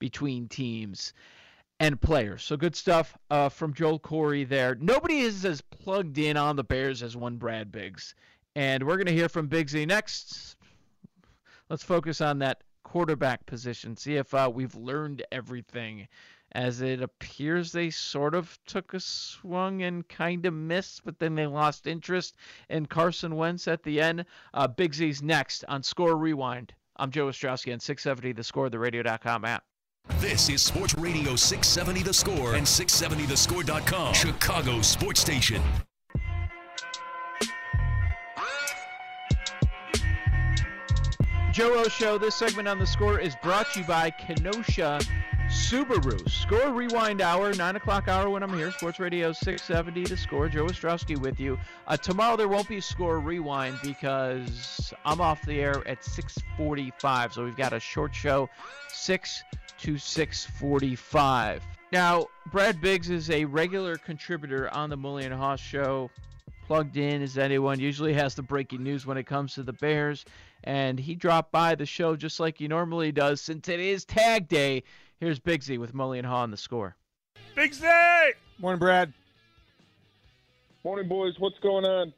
between 0.00 0.48
teams 0.48 1.12
and 1.78 2.00
players. 2.00 2.42
So 2.42 2.56
good 2.56 2.74
stuff 2.74 3.16
uh, 3.30 3.48
from 3.48 3.72
Joel 3.72 4.00
Corry 4.00 4.48
there. 4.48 4.74
Nobody 4.74 5.20
is 5.20 5.44
as 5.44 5.60
plugged 5.60 6.18
in 6.18 6.36
on 6.36 6.56
the 6.56 6.64
Bears 6.64 7.04
as 7.04 7.16
one 7.16 7.36
Brad 7.36 7.70
Biggs. 7.70 8.16
And 8.56 8.84
we're 8.84 8.96
going 8.96 9.06
to 9.06 9.12
hear 9.12 9.28
from 9.28 9.48
Biggsy 9.48 9.86
next. 9.86 10.56
Let's 11.68 11.84
focus 11.84 12.20
on 12.20 12.40
that 12.40 12.64
quarterback 12.82 13.46
position. 13.46 13.96
See 13.96 14.16
if 14.16 14.34
uh, 14.34 14.50
we've 14.52 14.74
learned 14.74 15.22
everything. 15.30 16.08
As 16.52 16.80
it 16.80 17.00
appears 17.00 17.70
they 17.70 17.90
sort 17.90 18.34
of 18.34 18.58
took 18.66 18.94
a 18.94 19.00
swung 19.00 19.82
and 19.82 20.06
kind 20.08 20.44
of 20.46 20.54
missed, 20.54 21.04
but 21.04 21.18
then 21.18 21.34
they 21.34 21.46
lost 21.46 21.86
interest 21.86 22.34
in 22.68 22.86
Carson 22.86 23.36
Wentz 23.36 23.68
at 23.68 23.82
the 23.82 24.00
end. 24.00 24.24
Uh, 24.52 24.66
Biggsy's 24.66 25.22
next 25.22 25.64
on 25.68 25.82
Score 25.82 26.16
Rewind. 26.16 26.74
I'm 26.96 27.10
Joe 27.10 27.28
Ostrowski 27.28 27.72
on 27.72 27.80
670 27.80 28.32
The 28.32 28.44
Score, 28.44 28.68
the 28.68 28.78
radio.com 28.78 29.44
app. 29.44 29.64
This 30.18 30.48
is 30.48 30.60
Sports 30.60 30.94
Radio 30.96 31.36
670 31.36 32.02
The 32.02 32.14
Score 32.14 32.54
and 32.54 32.66
670thescore.com, 32.66 34.14
Chicago 34.14 34.82
Sports 34.82 35.20
Station. 35.20 35.62
Joe 41.52 41.74
O 41.74 41.88
Show. 41.88 42.16
This 42.16 42.36
segment 42.36 42.68
on 42.68 42.78
the 42.78 42.86
score 42.86 43.18
is 43.18 43.34
brought 43.42 43.72
to 43.72 43.80
you 43.80 43.84
by 43.84 44.10
Kenosha 44.10 45.00
Subaru. 45.50 46.30
Score 46.30 46.72
Rewind 46.72 47.20
Hour, 47.20 47.52
9 47.52 47.76
o'clock 47.76 48.06
hour 48.06 48.30
when 48.30 48.44
I'm 48.44 48.56
here. 48.56 48.70
Sports 48.70 49.00
Radio 49.00 49.32
670 49.32 50.04
to 50.04 50.16
score. 50.16 50.48
Joe 50.48 50.66
Ostrowski 50.66 51.18
with 51.18 51.40
you. 51.40 51.58
Uh, 51.88 51.96
tomorrow 51.96 52.36
there 52.36 52.46
won't 52.46 52.68
be 52.68 52.80
Score 52.80 53.18
Rewind 53.18 53.76
because 53.82 54.94
I'm 55.04 55.20
off 55.20 55.44
the 55.44 55.60
air 55.60 55.86
at 55.88 56.04
645. 56.04 57.32
So 57.32 57.44
we've 57.44 57.56
got 57.56 57.72
a 57.72 57.80
short 57.80 58.14
show, 58.14 58.48
6 58.92 59.42
to 59.78 59.98
645. 59.98 61.62
Now, 61.90 62.28
Brad 62.52 62.80
Biggs 62.80 63.10
is 63.10 63.28
a 63.30 63.44
regular 63.44 63.96
contributor 63.96 64.72
on 64.72 64.88
the 64.88 64.96
Mully 64.96 65.24
and 65.24 65.34
Haugh 65.34 65.58
Show. 65.58 66.10
Plugged 66.68 66.96
in 66.96 67.22
as 67.22 67.36
anyone, 67.36 67.80
usually 67.80 68.12
has 68.12 68.36
the 68.36 68.42
breaking 68.42 68.84
news 68.84 69.04
when 69.04 69.16
it 69.16 69.24
comes 69.24 69.54
to 69.54 69.64
the 69.64 69.72
Bears 69.72 70.24
and 70.64 70.98
he 70.98 71.14
dropped 71.14 71.52
by 71.52 71.74
the 71.74 71.86
show 71.86 72.16
just 72.16 72.40
like 72.40 72.58
he 72.58 72.68
normally 72.68 73.12
does 73.12 73.40
since 73.40 73.68
it 73.68 73.80
is 73.80 74.04
tag 74.04 74.48
day. 74.48 74.82
Here's 75.20 75.38
Biggsy 75.38 75.78
with 75.78 75.92
Mully 75.92 76.16
and 76.16 76.26
Haugh 76.26 76.42
on 76.42 76.50
the 76.50 76.56
score. 76.56 76.96
Biggsy! 77.54 78.30
Morning, 78.58 78.78
Brad. 78.78 79.12
Morning, 80.82 81.08
boys. 81.08 81.38
What's 81.38 81.58
going 81.58 81.84
on? 81.84 82.14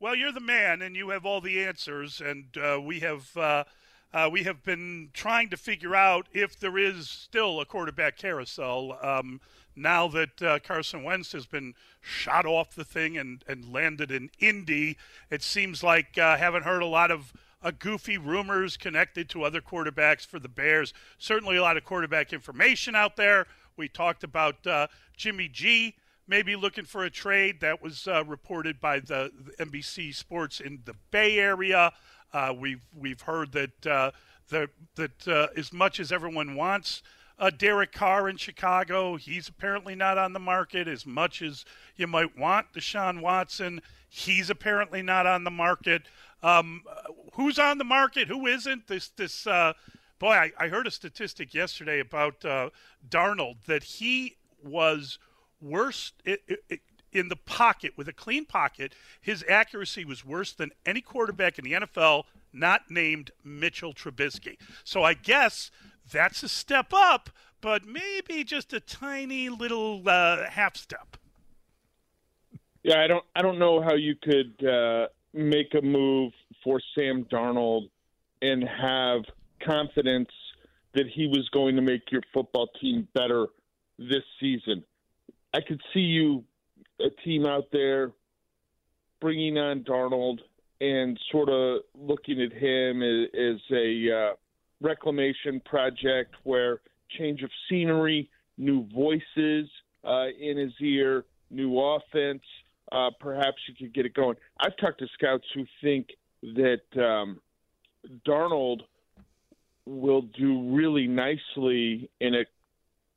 Well, 0.00 0.14
you're 0.14 0.30
the 0.30 0.38
man, 0.40 0.82
and 0.82 0.94
you 0.94 1.08
have 1.10 1.24
all 1.24 1.40
the 1.40 1.64
answers, 1.64 2.20
and 2.20 2.44
uh, 2.58 2.78
we 2.78 3.00
have 3.00 3.34
uh, 3.38 3.64
uh, 4.12 4.28
we 4.30 4.42
have 4.42 4.62
been 4.62 5.08
trying 5.14 5.48
to 5.48 5.56
figure 5.56 5.94
out 5.94 6.26
if 6.34 6.60
there 6.60 6.76
is 6.76 7.08
still 7.08 7.58
a 7.58 7.64
quarterback 7.64 8.18
carousel. 8.18 8.98
Um, 9.00 9.40
now 9.74 10.06
that 10.08 10.42
uh, 10.42 10.58
Carson 10.58 11.02
Wentz 11.02 11.32
has 11.32 11.46
been 11.46 11.72
shot 12.02 12.44
off 12.44 12.74
the 12.74 12.84
thing 12.84 13.16
and, 13.16 13.42
and 13.48 13.72
landed 13.72 14.10
in 14.10 14.30
Indy, 14.38 14.98
it 15.30 15.42
seems 15.42 15.82
like 15.82 16.18
uh, 16.18 16.36
haven't 16.36 16.64
heard 16.64 16.82
a 16.82 16.86
lot 16.86 17.10
of 17.10 17.32
uh, 17.62 17.72
goofy 17.78 18.18
rumors 18.18 18.76
connected 18.76 19.28
to 19.30 19.42
other 19.42 19.60
quarterbacks 19.60 20.26
for 20.26 20.38
the 20.38 20.48
Bears. 20.48 20.92
Certainly 21.18 21.56
a 21.56 21.62
lot 21.62 21.76
of 21.76 21.84
quarterback 21.84 22.32
information 22.32 22.94
out 22.94 23.16
there. 23.16 23.46
We 23.76 23.88
talked 23.88 24.24
about 24.24 24.66
uh, 24.66 24.86
Jimmy 25.16 25.48
G 25.48 25.94
maybe 26.26 26.54
looking 26.54 26.84
for 26.84 27.04
a 27.04 27.10
trade. 27.10 27.60
That 27.60 27.82
was 27.82 28.06
uh, 28.06 28.24
reported 28.24 28.80
by 28.80 29.00
the, 29.00 29.32
the, 29.58 29.64
NBC 29.64 30.14
Sports 30.14 30.60
in 30.60 30.80
the 30.84 30.94
Bay 31.10 31.38
Area. 31.38 31.92
Uh, 32.32 32.54
we've 32.56 32.86
we've 32.96 33.20
heard 33.20 33.52
that 33.52 33.86
uh, 33.86 34.12
that 34.50 34.70
that 34.94 35.28
uh, 35.28 35.48
as 35.56 35.72
much 35.72 35.98
as 35.98 36.12
everyone 36.12 36.54
wants 36.54 37.02
uh, 37.40 37.50
Derek 37.50 37.92
Carr 37.92 38.28
in 38.28 38.36
Chicago, 38.36 39.16
he's 39.16 39.48
apparently 39.48 39.94
not 39.94 40.18
on 40.18 40.34
the 40.34 40.38
market 40.38 40.86
as 40.86 41.06
much 41.06 41.40
as 41.40 41.64
you 41.96 42.06
might 42.06 42.38
want. 42.38 42.72
Deshaun 42.74 43.20
Watson, 43.20 43.80
he's 44.08 44.50
apparently 44.50 45.00
not 45.00 45.26
on 45.26 45.44
the 45.44 45.50
market. 45.50 46.02
Um, 46.42 46.82
who's 47.34 47.58
on 47.58 47.78
the 47.78 47.84
market? 47.84 48.28
Who 48.28 48.46
isn't? 48.46 48.86
This 48.86 49.08
this 49.08 49.46
uh, 49.46 49.74
boy, 50.18 50.32
I, 50.32 50.52
I, 50.58 50.68
heard 50.68 50.86
a 50.86 50.90
statistic 50.90 51.52
yesterday 51.52 52.00
about 52.00 52.44
uh, 52.44 52.70
Darnold 53.08 53.64
that 53.66 53.82
he 53.82 54.36
was 54.62 55.18
worse 55.60 56.12
in 57.12 57.28
the 57.28 57.36
pocket 57.36 57.92
with 57.96 58.08
a 58.08 58.12
clean 58.12 58.44
pocket. 58.46 58.94
His 59.20 59.44
accuracy 59.48 60.04
was 60.04 60.24
worse 60.24 60.52
than 60.52 60.70
any 60.86 61.00
quarterback 61.00 61.58
in 61.58 61.64
the 61.64 61.72
NFL, 61.72 62.24
not 62.52 62.90
named 62.90 63.32
Mitchell 63.44 63.92
Trubisky. 63.92 64.56
So 64.84 65.02
I 65.02 65.14
guess 65.14 65.70
that's 66.10 66.42
a 66.42 66.48
step 66.48 66.92
up, 66.92 67.30
but 67.60 67.84
maybe 67.84 68.44
just 68.44 68.72
a 68.72 68.80
tiny 68.80 69.48
little 69.48 70.02
uh, 70.06 70.48
half 70.48 70.76
step. 70.76 71.16
Yeah, 72.82 73.02
I 73.02 73.06
don't. 73.06 73.24
I 73.36 73.42
don't 73.42 73.58
know 73.58 73.82
how 73.82 73.94
you 73.94 74.16
could 74.16 74.66
uh, 74.66 75.08
make 75.32 75.74
a 75.74 75.82
move 75.82 76.32
for 76.62 76.80
Sam 76.94 77.26
Darnold 77.32 77.88
and 78.42 78.64
have 78.64 79.22
confidence 79.64 80.30
that 80.94 81.06
he 81.14 81.26
was 81.26 81.48
going 81.52 81.76
to 81.76 81.82
make 81.82 82.10
your 82.10 82.22
football 82.32 82.68
team 82.80 83.06
better 83.14 83.46
this 83.98 84.24
season. 84.40 84.82
I 85.54 85.60
could 85.60 85.80
see 85.92 86.00
you, 86.00 86.44
a 87.00 87.10
team 87.24 87.46
out 87.46 87.68
there, 87.72 88.12
bringing 89.20 89.58
on 89.58 89.84
Darnold 89.84 90.38
and 90.80 91.18
sort 91.30 91.48
of 91.48 91.82
looking 91.94 92.40
at 92.40 92.52
him 92.52 93.02
as, 93.02 93.60
a 93.70 94.10
uh, 94.10 94.34
reclamation 94.80 95.60
project 95.64 96.34
where 96.44 96.80
change 97.18 97.42
of 97.42 97.50
scenery, 97.68 98.30
new 98.56 98.86
voices 98.94 99.68
uh, 100.04 100.26
in 100.40 100.56
his 100.56 100.72
ear, 100.80 101.24
new 101.50 101.78
offense, 101.78 102.42
uh, 102.92 103.10
perhaps 103.20 103.56
you 103.68 103.74
could 103.74 103.94
get 103.94 104.06
it 104.06 104.14
going. 104.14 104.36
I've 104.60 104.76
talked 104.76 104.98
to 105.00 105.06
scouts 105.14 105.44
who 105.54 105.64
think 105.82 106.08
that 106.42 106.80
um, 106.96 107.40
Darnold 108.26 108.80
will 109.86 110.22
do 110.22 110.74
really 110.74 111.06
nicely 111.06 112.10
in 112.20 112.34
a 112.34 112.44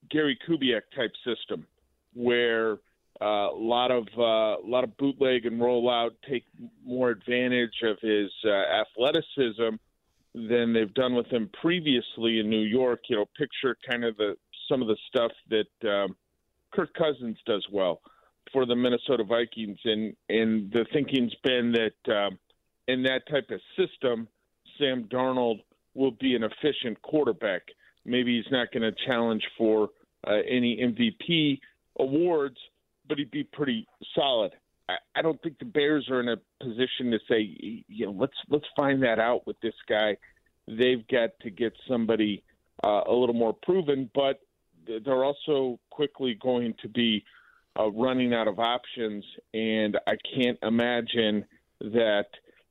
Gary 0.10 0.38
Kubiak 0.48 0.82
type 0.96 1.12
system, 1.26 1.66
where 2.14 2.74
uh, 3.22 3.50
a 3.52 3.58
lot 3.58 3.92
of 3.92 4.08
uh, 4.18 4.62
a 4.62 4.68
lot 4.68 4.84
of 4.84 4.96
bootleg 4.98 5.46
and 5.46 5.60
rollout 5.60 6.12
take 6.30 6.44
more 6.86 7.10
advantage 7.10 7.82
of 7.84 7.98
his 8.02 8.30
uh, 8.46 8.50
athleticism 8.50 9.76
than 10.36 10.74
they've 10.74 10.94
done 10.94 11.14
with 11.14 11.28
him 11.28 11.50
previously 11.62 12.40
in 12.40 12.50
New 12.50 12.64
York. 12.64 13.02
You 13.08 13.18
know, 13.18 13.26
picture 13.38 13.78
kind 13.90 14.04
of 14.04 14.18
the 14.18 14.36
some 14.70 14.82
of 14.82 14.88
the 14.88 14.98
stuff 15.08 15.32
that 15.50 15.90
um, 15.90 16.16
Kirk 16.74 16.94
Cousins 16.96 17.38
does 17.46 17.66
well 17.72 18.02
for 18.52 18.66
the 18.66 18.76
Minnesota 18.76 19.24
Vikings, 19.24 19.80
and 19.86 20.16
and 20.30 20.72
the 20.72 20.86
thinking's 20.94 21.34
been 21.44 21.74
that 21.74 22.14
um, 22.14 22.38
in 22.88 23.04
that 23.04 23.22
type 23.30 23.50
of 23.50 23.60
system, 23.78 24.28
Sam 24.78 25.06
Darnold 25.06 25.62
will 25.94 26.12
be 26.12 26.36
an 26.36 26.44
efficient 26.44 27.02
quarterback. 27.02 27.62
Maybe 28.06 28.38
he's 28.38 28.52
not 28.52 28.72
going 28.72 28.84
to 28.84 28.92
challenge 29.06 29.44
for 29.58 29.90
uh, 30.28 30.38
any 30.50 30.78
MVP 30.78 31.60
awards, 32.00 32.58
but 33.08 33.18
he'd 33.18 33.32
be 33.32 33.44
pretty 33.44 33.88
solid. 34.16 34.52
I, 34.90 34.96
I 35.16 35.22
don't 35.22 35.42
think 35.42 35.60
the 35.60 35.66
Bears 35.66 36.10
are 36.10 36.20
in 36.20 36.30
a 36.30 36.38
position 36.62 37.12
to 37.12 37.20
say, 37.30 37.84
you 37.88 38.06
know, 38.06 38.12
let's 38.12 38.38
let's 38.50 38.66
find 38.76 39.04
that 39.04 39.20
out 39.20 39.48
with 39.48 39.60
this 39.62 39.76
guy. 39.88 40.18
They've 40.68 41.06
got 41.08 41.32
to 41.42 41.50
get 41.50 41.74
somebody 41.88 42.44
uh, 42.84 43.02
a 43.08 43.14
little 43.14 43.36
more 43.36 43.54
proven, 43.54 44.10
but 44.14 44.42
they're 44.86 45.24
also 45.24 45.80
quickly 45.90 46.38
going 46.42 46.74
to 46.82 46.90
be 46.90 47.24
uh, 47.80 47.90
running 47.92 48.34
out 48.34 48.48
of 48.48 48.60
options, 48.60 49.24
and 49.54 49.98
I 50.08 50.14
can't 50.36 50.58
imagine 50.62 51.46
that 51.82 52.26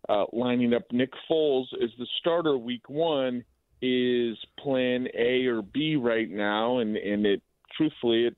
uh, 0.08 0.24
lining 0.32 0.74
up 0.74 0.82
Nick 0.92 1.10
Foles 1.30 1.66
as 1.82 1.90
the 1.98 2.06
starter 2.20 2.56
week 2.56 2.88
one 2.88 3.44
is 3.80 4.36
plan 4.58 5.08
A 5.18 5.46
or 5.46 5.62
B 5.62 5.96
right 5.96 6.30
now, 6.30 6.78
and 6.78 6.96
and 6.96 7.26
it 7.26 7.42
truthfully 7.76 8.30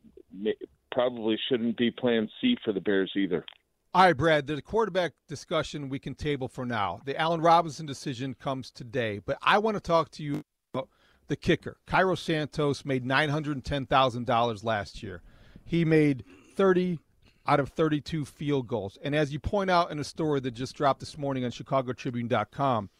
it 0.42 0.58
probably 0.90 1.38
shouldn't 1.48 1.76
be 1.76 1.90
plan 1.90 2.28
C 2.40 2.56
for 2.64 2.72
the 2.72 2.80
Bears 2.80 3.12
either. 3.16 3.44
All 3.92 4.02
right, 4.02 4.16
Brad, 4.16 4.46
the 4.46 4.60
quarterback 4.60 5.12
discussion 5.28 5.88
we 5.88 6.00
can 6.00 6.14
table 6.14 6.48
for 6.48 6.66
now. 6.66 7.00
The 7.04 7.16
Allen 7.16 7.40
Robinson 7.40 7.86
decision 7.86 8.34
comes 8.34 8.70
today, 8.70 9.20
but 9.24 9.38
I 9.40 9.58
want 9.58 9.76
to 9.76 9.80
talk 9.80 10.10
to 10.12 10.22
you 10.24 10.42
about 10.72 10.88
the 11.28 11.36
kicker. 11.36 11.76
Cairo 11.86 12.16
Santos 12.16 12.84
made 12.84 13.04
$910,000 13.04 14.64
last 14.64 15.02
year. 15.02 15.22
He 15.64 15.84
made 15.84 16.24
30 16.54 16.98
out 17.46 17.60
of 17.60 17.68
32 17.70 18.24
field 18.24 18.66
goals. 18.66 18.98
And 19.02 19.14
as 19.14 19.32
you 19.32 19.38
point 19.38 19.70
out 19.70 19.90
in 19.90 19.98
a 19.98 20.04
story 20.04 20.40
that 20.40 20.52
just 20.52 20.74
dropped 20.74 21.00
this 21.00 21.18
morning 21.18 21.44
on 21.44 21.50
chicagotribune.com, 21.50 22.90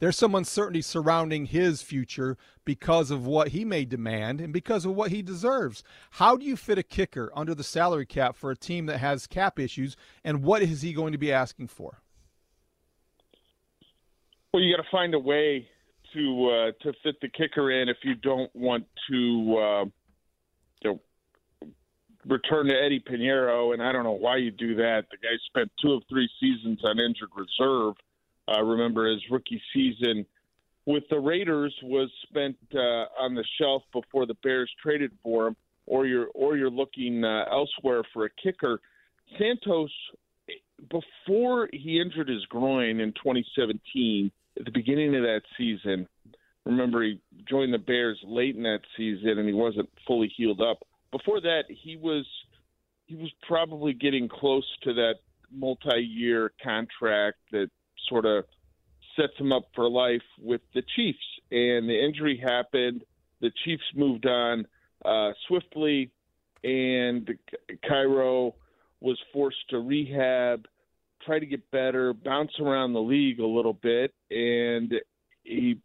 there's 0.00 0.18
some 0.18 0.34
uncertainty 0.34 0.82
surrounding 0.82 1.46
his 1.46 1.80
future 1.80 2.36
because 2.64 3.10
of 3.10 3.26
what 3.26 3.48
he 3.48 3.64
may 3.64 3.84
demand 3.84 4.40
and 4.40 4.52
because 4.52 4.84
of 4.84 4.94
what 4.94 5.10
he 5.10 5.22
deserves. 5.22 5.82
How 6.10 6.36
do 6.36 6.44
you 6.44 6.56
fit 6.56 6.78
a 6.78 6.82
kicker 6.82 7.32
under 7.34 7.54
the 7.54 7.64
salary 7.64 8.06
cap 8.06 8.36
for 8.36 8.50
a 8.50 8.56
team 8.56 8.86
that 8.86 8.98
has 8.98 9.26
cap 9.26 9.58
issues, 9.58 9.96
and 10.22 10.42
what 10.42 10.62
is 10.62 10.82
he 10.82 10.92
going 10.92 11.12
to 11.12 11.18
be 11.18 11.32
asking 11.32 11.68
for? 11.68 12.02
Well, 14.52 14.62
you 14.62 14.76
got 14.76 14.82
to 14.82 14.88
find 14.90 15.14
a 15.14 15.18
way 15.18 15.68
to 16.12 16.50
uh, 16.50 16.82
to 16.82 16.92
fit 17.02 17.16
the 17.20 17.28
kicker 17.28 17.70
in 17.70 17.88
if 17.88 17.96
you 18.02 18.14
don't 18.14 18.54
want 18.54 18.86
to, 19.10 19.58
uh, 19.58 19.84
return 22.26 22.66
to 22.68 22.74
Eddy 22.74 23.00
Piñeiro. 23.00 23.72
And 23.72 23.82
I 23.82 23.92
don't 23.92 24.04
know 24.04 24.12
why 24.12 24.36
you 24.36 24.50
do 24.50 24.74
that. 24.76 25.04
The 25.10 25.16
guy 25.16 25.36
spent 25.46 25.70
two 25.82 25.92
of 25.92 26.02
three 26.08 26.28
seasons 26.40 26.80
on 26.84 26.98
injured 26.98 27.30
reserve 27.36 27.94
uh, 28.48 28.62
remember 28.62 29.10
his 29.10 29.22
rookie 29.30 29.60
season 29.72 30.26
with 30.86 31.04
the 31.08 31.18
Raiders 31.18 31.74
was 31.82 32.10
spent 32.28 32.56
uh, 32.74 33.06
on 33.18 33.34
the 33.34 33.44
shelf 33.58 33.82
before 33.92 34.26
the 34.26 34.34
Bears 34.42 34.70
traded 34.82 35.12
for 35.22 35.46
him, 35.48 35.56
or 35.86 36.06
you're 36.06 36.28
or 36.34 36.56
you're 36.56 36.70
looking 36.70 37.24
uh, 37.24 37.44
elsewhere 37.50 38.02
for 38.12 38.26
a 38.26 38.30
kicker. 38.42 38.80
Santos, 39.38 39.90
before 40.90 41.68
he 41.72 42.00
injured 42.00 42.28
his 42.28 42.44
groin 42.46 43.00
in 43.00 43.12
2017, 43.12 44.30
at 44.58 44.64
the 44.66 44.70
beginning 44.70 45.16
of 45.16 45.22
that 45.22 45.40
season, 45.56 46.06
remember 46.66 47.02
he 47.02 47.18
joined 47.48 47.72
the 47.72 47.78
Bears 47.78 48.18
late 48.24 48.54
in 48.54 48.62
that 48.64 48.80
season 48.96 49.38
and 49.38 49.48
he 49.48 49.54
wasn't 49.54 49.88
fully 50.06 50.30
healed 50.36 50.60
up. 50.60 50.86
Before 51.16 51.40
that, 51.40 51.66
he 51.68 51.96
was 51.96 52.26
he 53.06 53.14
was 53.14 53.30
probably 53.46 53.92
getting 53.92 54.28
close 54.28 54.66
to 54.82 54.92
that 54.94 55.14
multi-year 55.52 56.50
contract 56.60 57.36
that 57.52 57.68
sort 58.08 58.24
of 58.24 58.44
sets 59.14 59.34
him 59.38 59.52
up 59.52 59.68
for 59.76 59.88
life 59.88 60.24
with 60.40 60.62
the 60.74 60.82
Chiefs. 60.96 61.18
And 61.52 61.88
the 61.88 62.04
injury 62.04 62.36
happened. 62.44 63.04
The 63.40 63.52
Chiefs 63.64 63.84
moved 63.94 64.26
on 64.26 64.66
uh, 65.04 65.30
swiftly, 65.46 66.10
and 66.64 67.30
Cairo 67.86 68.56
was 69.00 69.18
forced 69.32 69.68
to 69.70 69.78
rehab, 69.78 70.66
try 71.24 71.38
to 71.38 71.46
get 71.46 71.70
better, 71.70 72.12
bounce 72.12 72.58
around 72.58 72.92
the 72.92 73.02
league 73.02 73.38
a 73.38 73.46
little 73.46 73.74
bit, 73.74 74.12
and 74.32 74.92
he 75.44 75.78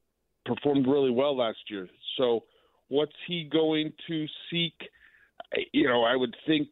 performed 0.44 0.88
really 0.88 1.12
well 1.12 1.38
last 1.38 1.60
year. 1.70 1.88
So, 2.18 2.46
what's 2.88 3.12
he 3.28 3.44
going 3.44 3.94
to 4.08 4.26
seek? 4.50 4.74
You 5.74 5.88
know, 5.88 6.04
I 6.04 6.16
would 6.16 6.36
think 6.46 6.68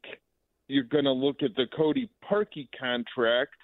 you're 0.67 0.84
going 0.84 1.05
to 1.05 1.11
look 1.11 1.41
at 1.41 1.55
the 1.55 1.65
Cody 1.75 2.09
Parkey 2.30 2.67
contract 2.80 3.55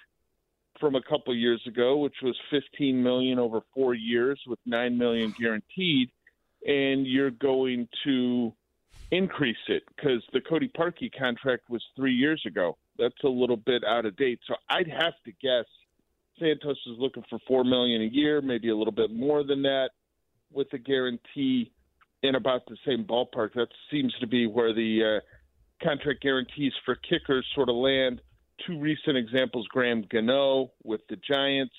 from 0.80 0.94
a 0.96 1.02
couple 1.02 1.34
years 1.34 1.62
ago, 1.66 1.98
which 1.98 2.16
was 2.22 2.36
15 2.50 3.02
million 3.02 3.38
over 3.38 3.60
four 3.74 3.94
years 3.94 4.40
with 4.46 4.58
nine 4.66 4.98
million 4.98 5.34
guaranteed, 5.38 6.10
and 6.66 7.06
you're 7.06 7.30
going 7.30 7.88
to 8.04 8.52
increase 9.10 9.56
it 9.68 9.84
because 9.94 10.22
the 10.32 10.40
Cody 10.40 10.70
Parkey 10.76 11.10
contract 11.16 11.70
was 11.70 11.82
three 11.94 12.14
years 12.14 12.42
ago. 12.46 12.76
That's 12.98 13.14
a 13.24 13.28
little 13.28 13.56
bit 13.56 13.84
out 13.84 14.06
of 14.06 14.16
date. 14.16 14.40
So 14.46 14.54
I'd 14.68 14.88
have 14.88 15.14
to 15.24 15.32
guess 15.40 15.66
Santos 16.38 16.78
is 16.86 16.98
looking 16.98 17.24
for 17.30 17.38
four 17.46 17.64
million 17.64 18.02
a 18.02 18.06
year, 18.06 18.40
maybe 18.40 18.70
a 18.70 18.76
little 18.76 18.92
bit 18.92 19.12
more 19.12 19.44
than 19.44 19.62
that, 19.62 19.90
with 20.52 20.72
a 20.72 20.78
guarantee 20.78 21.72
in 22.24 22.34
about 22.34 22.62
the 22.66 22.76
same 22.86 23.04
ballpark. 23.04 23.52
That 23.54 23.68
seems 23.90 24.12
to 24.20 24.26
be 24.26 24.46
where 24.46 24.72
the 24.72 25.20
uh, 25.20 25.84
contract 25.86 26.22
guarantees 26.22 26.72
for 26.84 26.96
kickers 26.96 27.46
sort 27.54 27.68
of 27.68 27.76
land 27.76 28.20
two 28.66 28.78
recent 28.78 29.16
examples 29.16 29.66
Graham 29.68 30.04
Gano 30.10 30.70
with 30.84 31.00
the 31.08 31.16
Giants, 31.16 31.74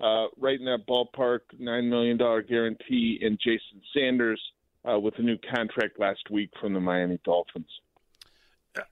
uh, 0.00 0.26
right 0.38 0.58
in 0.58 0.66
that 0.66 0.86
ballpark, 0.88 1.40
$9 1.60 1.88
million 1.88 2.16
guarantee, 2.16 3.18
and 3.22 3.38
Jason 3.42 3.82
Sanders 3.94 4.40
uh, 4.88 4.98
with 4.98 5.14
a 5.18 5.22
new 5.22 5.38
contract 5.54 5.98
last 5.98 6.30
week 6.30 6.50
from 6.60 6.72
the 6.72 6.80
Miami 6.80 7.18
Dolphins. 7.24 7.70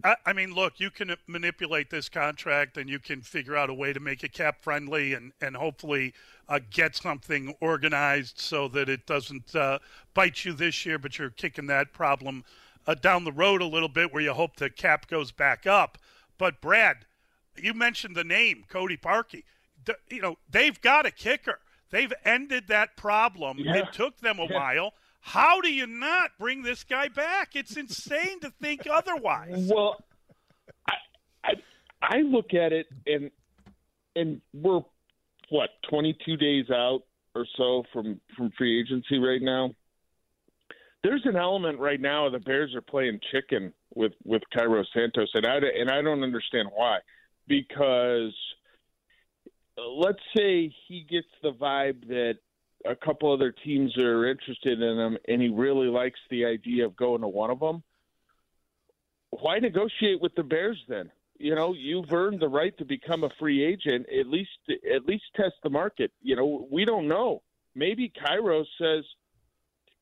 I, 0.02 0.16
I 0.26 0.32
mean, 0.32 0.54
look, 0.54 0.80
you 0.80 0.90
can 0.90 1.14
manipulate 1.26 1.90
this 1.90 2.08
contract 2.08 2.76
and 2.76 2.90
you 2.90 2.98
can 2.98 3.20
figure 3.20 3.56
out 3.56 3.70
a 3.70 3.74
way 3.74 3.92
to 3.92 4.00
make 4.00 4.24
it 4.24 4.32
cap 4.32 4.62
friendly 4.62 5.14
and, 5.14 5.32
and 5.40 5.56
hopefully 5.56 6.14
uh, 6.48 6.60
get 6.70 6.96
something 6.96 7.54
organized 7.60 8.40
so 8.40 8.68
that 8.68 8.88
it 8.88 9.06
doesn't 9.06 9.54
uh, 9.54 9.78
bite 10.14 10.44
you 10.44 10.52
this 10.52 10.84
year, 10.84 10.98
but 10.98 11.18
you're 11.18 11.30
kicking 11.30 11.66
that 11.66 11.92
problem 11.92 12.44
uh, 12.86 12.94
down 12.94 13.24
the 13.24 13.32
road 13.32 13.60
a 13.60 13.66
little 13.66 13.88
bit 13.88 14.12
where 14.12 14.22
you 14.22 14.32
hope 14.32 14.56
the 14.56 14.70
cap 14.70 15.08
goes 15.08 15.30
back 15.30 15.66
up. 15.66 15.98
But, 16.38 16.60
Brad, 16.60 17.06
you 17.56 17.74
mentioned 17.74 18.16
the 18.16 18.24
name 18.24 18.64
Cody 18.68 18.96
Parkey. 18.96 19.44
you 20.10 20.22
know, 20.22 20.38
they've 20.50 20.80
got 20.80 21.06
a 21.06 21.10
kicker. 21.10 21.60
They've 21.90 22.12
ended 22.24 22.68
that 22.68 22.96
problem. 22.96 23.58
Yeah. 23.58 23.76
It 23.76 23.92
took 23.92 24.18
them 24.18 24.38
a 24.38 24.46
yeah. 24.46 24.54
while. 24.54 24.94
How 25.20 25.60
do 25.60 25.72
you 25.72 25.86
not 25.86 26.30
bring 26.38 26.62
this 26.62 26.84
guy 26.84 27.08
back? 27.08 27.54
It's 27.54 27.76
insane 27.76 28.40
to 28.40 28.50
think 28.62 28.86
otherwise. 28.90 29.70
Well, 29.72 29.96
I, 30.88 30.94
I 31.44 31.52
I 32.00 32.18
look 32.22 32.54
at 32.54 32.72
it 32.72 32.86
and 33.06 33.30
and 34.16 34.40
we're 34.52 34.80
what 35.50 35.70
22 35.90 36.36
days 36.36 36.70
out 36.70 37.02
or 37.34 37.46
so 37.56 37.84
from 37.92 38.20
from 38.36 38.50
free 38.56 38.80
agency 38.80 39.18
right 39.18 39.42
now. 39.42 39.70
There's 41.04 41.22
an 41.24 41.36
element 41.36 41.78
right 41.78 42.00
now 42.00 42.28
the 42.28 42.40
Bears 42.40 42.74
are 42.74 42.82
playing 42.82 43.20
chicken 43.32 43.72
with 43.94 44.12
with 44.24 44.42
Cairo 44.52 44.84
Santos, 44.94 45.30
and 45.34 45.46
I 45.46 45.56
and 45.56 45.90
I 45.90 46.02
don't 46.02 46.22
understand 46.22 46.68
why 46.74 46.98
because 47.46 48.34
uh, 49.78 49.88
let's 49.88 50.20
say 50.36 50.72
he 50.86 51.06
gets 51.08 51.28
the 51.42 51.52
vibe 51.52 52.06
that 52.08 52.38
a 52.88 52.96
couple 52.96 53.32
other 53.32 53.52
teams 53.64 53.92
that 53.94 54.04
are 54.04 54.28
interested 54.30 54.80
in 54.80 54.98
him 54.98 55.18
and 55.28 55.42
he 55.42 55.48
really 55.48 55.88
likes 55.88 56.18
the 56.30 56.44
idea 56.44 56.86
of 56.86 56.96
going 56.96 57.20
to 57.20 57.28
one 57.28 57.50
of 57.50 57.60
them 57.60 57.82
why 59.30 59.58
negotiate 59.58 60.20
with 60.20 60.34
the 60.34 60.42
bears 60.42 60.78
then? 60.88 61.10
You 61.38 61.54
know 61.54 61.72
you've 61.72 62.12
earned 62.12 62.40
the 62.40 62.48
right 62.48 62.76
to 62.78 62.84
become 62.84 63.24
a 63.24 63.30
free 63.38 63.64
agent 63.64 64.06
at 64.08 64.26
least 64.26 64.50
at 64.68 65.04
least 65.06 65.24
test 65.36 65.54
the 65.62 65.70
market. 65.70 66.10
You 66.20 66.36
know 66.36 66.66
we 66.70 66.84
don't 66.84 67.08
know. 67.08 67.42
Maybe 67.74 68.12
cairo 68.24 68.64
says 68.80 69.04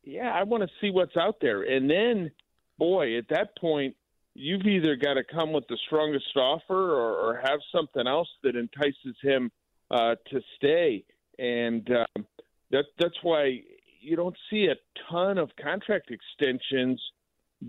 yeah 0.03 0.30
i 0.32 0.45
want 0.45 0.62
to 0.62 0.68
see 0.80 0.91
what's 0.91 1.16
out 1.16 1.37
there. 1.41 1.62
And 1.62 1.91
then 1.91 2.30
boy 2.78 3.18
at 3.18 3.28
that 3.28 3.57
point 3.59 3.97
you've 4.34 4.66
either 4.66 4.97
got 4.97 5.14
to 5.14 5.24
come 5.24 5.53
with 5.53 5.66
the 5.68 5.78
strongest 5.87 6.37
offer 6.37 6.95
or, 6.95 7.14
or 7.14 7.41
have 7.43 7.61
something 7.74 8.07
else 8.07 8.28
that 8.43 8.55
entices 8.55 9.16
him 9.22 9.51
uh, 9.91 10.14
to 10.30 10.41
stay. 10.57 11.05
And 11.39 11.89
um, 11.91 12.26
that 12.71 12.85
that's 12.99 13.17
why 13.23 13.61
you 14.01 14.17
don't 14.17 14.37
see 14.51 14.67
a 14.67 14.77
ton 15.11 15.39
of 15.39 15.51
contract 15.61 16.11
extensions 16.11 17.01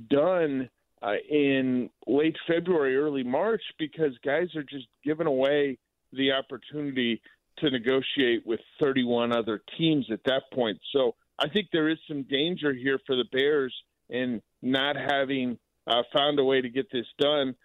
done 0.10 0.70
uh, 1.02 1.14
in 1.30 1.90
late 2.08 2.36
February, 2.48 2.98
early 2.98 3.24
March, 3.24 3.62
because 3.78 4.12
guys 4.24 4.56
are 4.56 4.64
just 4.64 4.88
giving 5.04 5.28
away 5.28 5.78
the 6.14 6.32
opportunity 6.32 7.22
to 7.58 7.70
negotiate 7.70 8.46
with 8.46 8.60
31 8.82 9.32
other 9.32 9.62
teams 9.78 10.08
at 10.12 10.24
that 10.26 10.44
point. 10.54 10.80
So 10.94 11.16
I 11.40 11.50
think 11.50 11.68
there 11.72 11.90
is 11.90 11.98
some 12.08 12.24
danger 12.24 12.74
here 12.74 13.00
for 13.06 13.16
the 13.16 13.26
Bears 13.32 13.74
in 14.10 14.42
not 14.62 14.96
having 14.96 15.58
uh, 15.86 16.04
found 16.14 16.40
a 16.40 16.44
way 16.44 16.62
to 16.62 16.70
get 16.70 16.92
this 16.92 17.06
done. 17.20 17.56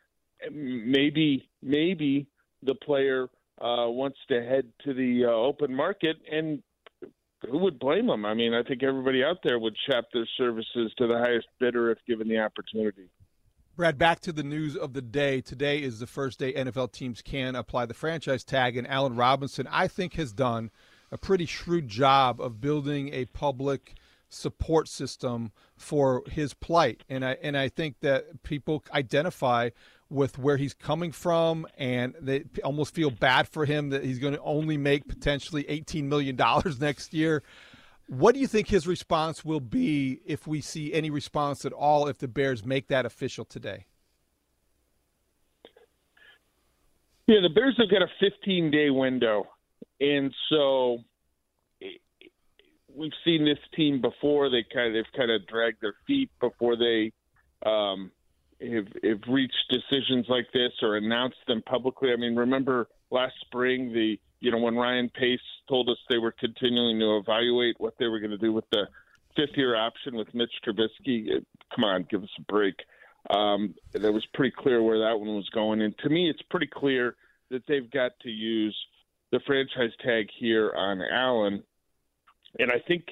Maybe, 0.51 1.49
maybe 1.63 2.27
the 2.63 2.75
player 2.75 3.29
uh, 3.61 3.89
wants 3.89 4.19
to 4.29 4.43
head 4.43 4.73
to 4.85 4.95
the 4.95 5.27
uh, 5.27 5.31
open 5.31 5.75
market, 5.75 6.17
and 6.31 6.63
who 7.51 7.59
would 7.59 7.79
blame 7.79 8.07
them? 8.07 8.25
I 8.25 8.35
mean, 8.35 8.55
I 8.55 8.63
think 8.63 8.83
everybody 8.83 9.25
out 9.25 9.39
there 9.43 9.59
would 9.59 9.77
shop 9.89 10.07
their 10.13 10.29
services 10.37 10.93
to 10.99 11.07
the 11.07 11.19
highest 11.19 11.49
bidder 11.59 11.91
if 11.91 11.99
given 12.07 12.29
the 12.29 12.39
opportunity. 12.39 13.09
Brad, 13.75 13.97
back 13.97 14.21
to 14.21 14.33
the 14.33 14.43
news 14.43 14.77
of 14.77 14.93
the 14.93 15.01
day. 15.01 15.41
Today 15.41 15.83
is 15.83 15.99
the 15.99 16.07
first 16.07 16.39
day 16.39 16.53
NFL 16.53 16.93
teams 16.93 17.23
can 17.23 17.57
apply 17.57 17.87
the 17.87 17.95
franchise 17.95 18.45
tag, 18.45 18.77
and 18.77 18.87
Allen 18.87 19.17
Robinson, 19.17 19.67
I 19.71 19.89
think, 19.89 20.15
has 20.15 20.33
done 20.33 20.71
a 21.11 21.17
pretty 21.19 21.47
shrewd 21.47 21.89
job 21.89 22.41
of 22.41 22.61
building 22.61 23.13
a 23.15 23.25
public 23.27 23.95
support 24.29 24.89
system 24.89 25.53
for 25.77 26.23
his 26.31 26.55
plight. 26.55 27.05
And 27.09 27.25
I 27.25 27.39
and 27.43 27.57
I 27.57 27.69
think 27.69 28.01
that 28.01 28.43
people 28.43 28.85
identify 28.93 29.71
with 30.13 30.39
where 30.39 30.57
he's 30.57 30.75
coming 30.75 31.11
from, 31.11 31.67
and 31.79 32.15
they 32.21 32.45
almost 32.63 32.95
feel 32.95 33.11
bad 33.11 33.49
for 33.49 33.65
him 33.65 33.91
that 33.91 34.05
he's 34.05 34.19
going 34.19 34.35
to 34.35 34.41
only 34.43 34.77
make 34.77 35.09
potentially 35.09 35.65
$18 35.65 36.05
million 36.05 36.37
next 36.81 37.15
year. 37.15 37.43
What 38.09 38.35
do 38.35 38.41
you 38.41 38.47
think 38.47 38.69
his 38.69 38.87
response 38.87 39.45
will 39.45 39.61
be 39.61 40.21
if 40.27 40.47
we 40.47 40.61
see 40.61 40.93
any 40.93 41.11
response 41.11 41.65
at 41.65 41.73
all 41.73 42.09
if 42.09 42.19
the 42.19 42.29
Bears 42.29 42.65
make 42.65 42.89
that 42.89 43.07
official 43.07 43.45
today? 43.45 43.87
Yeah, 47.27 47.41
the 47.41 47.49
Bears 47.49 47.77
have 47.79 47.91
got 47.91 48.03
a 48.03 48.09
15 48.21 48.71
day 48.71 48.91
window. 48.91 49.47
And 50.01 50.35
so 50.49 50.99
we've 52.95 53.13
seen 53.25 53.45
this 53.45 53.59
team 53.75 54.01
before. 54.01 54.51
They 54.51 54.65
kind 54.73 54.89
of 54.89 54.95
they've 54.95 55.13
kind 55.17 55.31
of 55.31 55.47
dragged 55.47 55.79
their 55.81 55.95
feet 56.07 56.31
before 56.41 56.77
they 56.77 57.13
um, 57.65 58.11
have, 58.71 58.87
have 59.03 59.21
reached 59.29 59.71
decisions 59.71 60.27
like 60.29 60.47
this 60.53 60.73
or 60.83 60.97
announced 60.97 61.39
them 61.47 61.63
publicly. 61.63 62.13
I 62.13 62.17
mean, 62.17 62.37
remember 62.37 62.89
last 63.11 63.35
spring 63.41 63.93
the 63.93 64.19
you 64.41 64.51
know 64.51 64.59
when 64.59 64.75
Ryan 64.75 65.09
Pace 65.09 65.41
told 65.69 65.89
us 65.89 65.97
they 66.09 66.19
were 66.19 66.33
continuing 66.33 66.99
to 67.01 67.19
evaluate 67.19 67.77
what 67.79 67.95
they 67.99 68.07
were 68.07 68.19
going 68.19 68.31
to 68.31 68.39
do 68.39 68.53
with 68.53 68.69
the 68.71 68.87
fifth 69.37 69.57
year 69.57 69.77
option 69.77 70.17
with 70.17 70.35
Mitch 70.35 70.53
Trubisky. 70.67 71.29
Come 71.75 71.85
on, 71.85 72.07
give 72.11 72.23
us 72.23 72.31
a 72.39 72.43
break. 72.43 72.75
Um, 73.31 73.75
that 73.93 74.13
was 74.13 74.27
pretty 74.35 74.55
clear 74.57 74.83
where 74.83 74.99
that 74.99 75.19
one 75.19 75.37
was 75.37 75.49
going, 75.51 75.81
and 75.81 75.97
to 75.99 76.09
me, 76.09 76.29
it's 76.29 76.43
pretty 76.51 76.67
clear 76.67 77.17
that 77.51 77.63
they've 77.69 77.91
got 77.91 78.13
to 78.23 78.31
use 78.31 78.77
the 79.31 79.41
franchise 79.47 79.93
tag 80.05 80.27
here 80.39 80.73
on 80.77 81.01
Allen. 81.03 81.63
And 82.59 82.71
I 82.71 82.81
think 82.87 83.05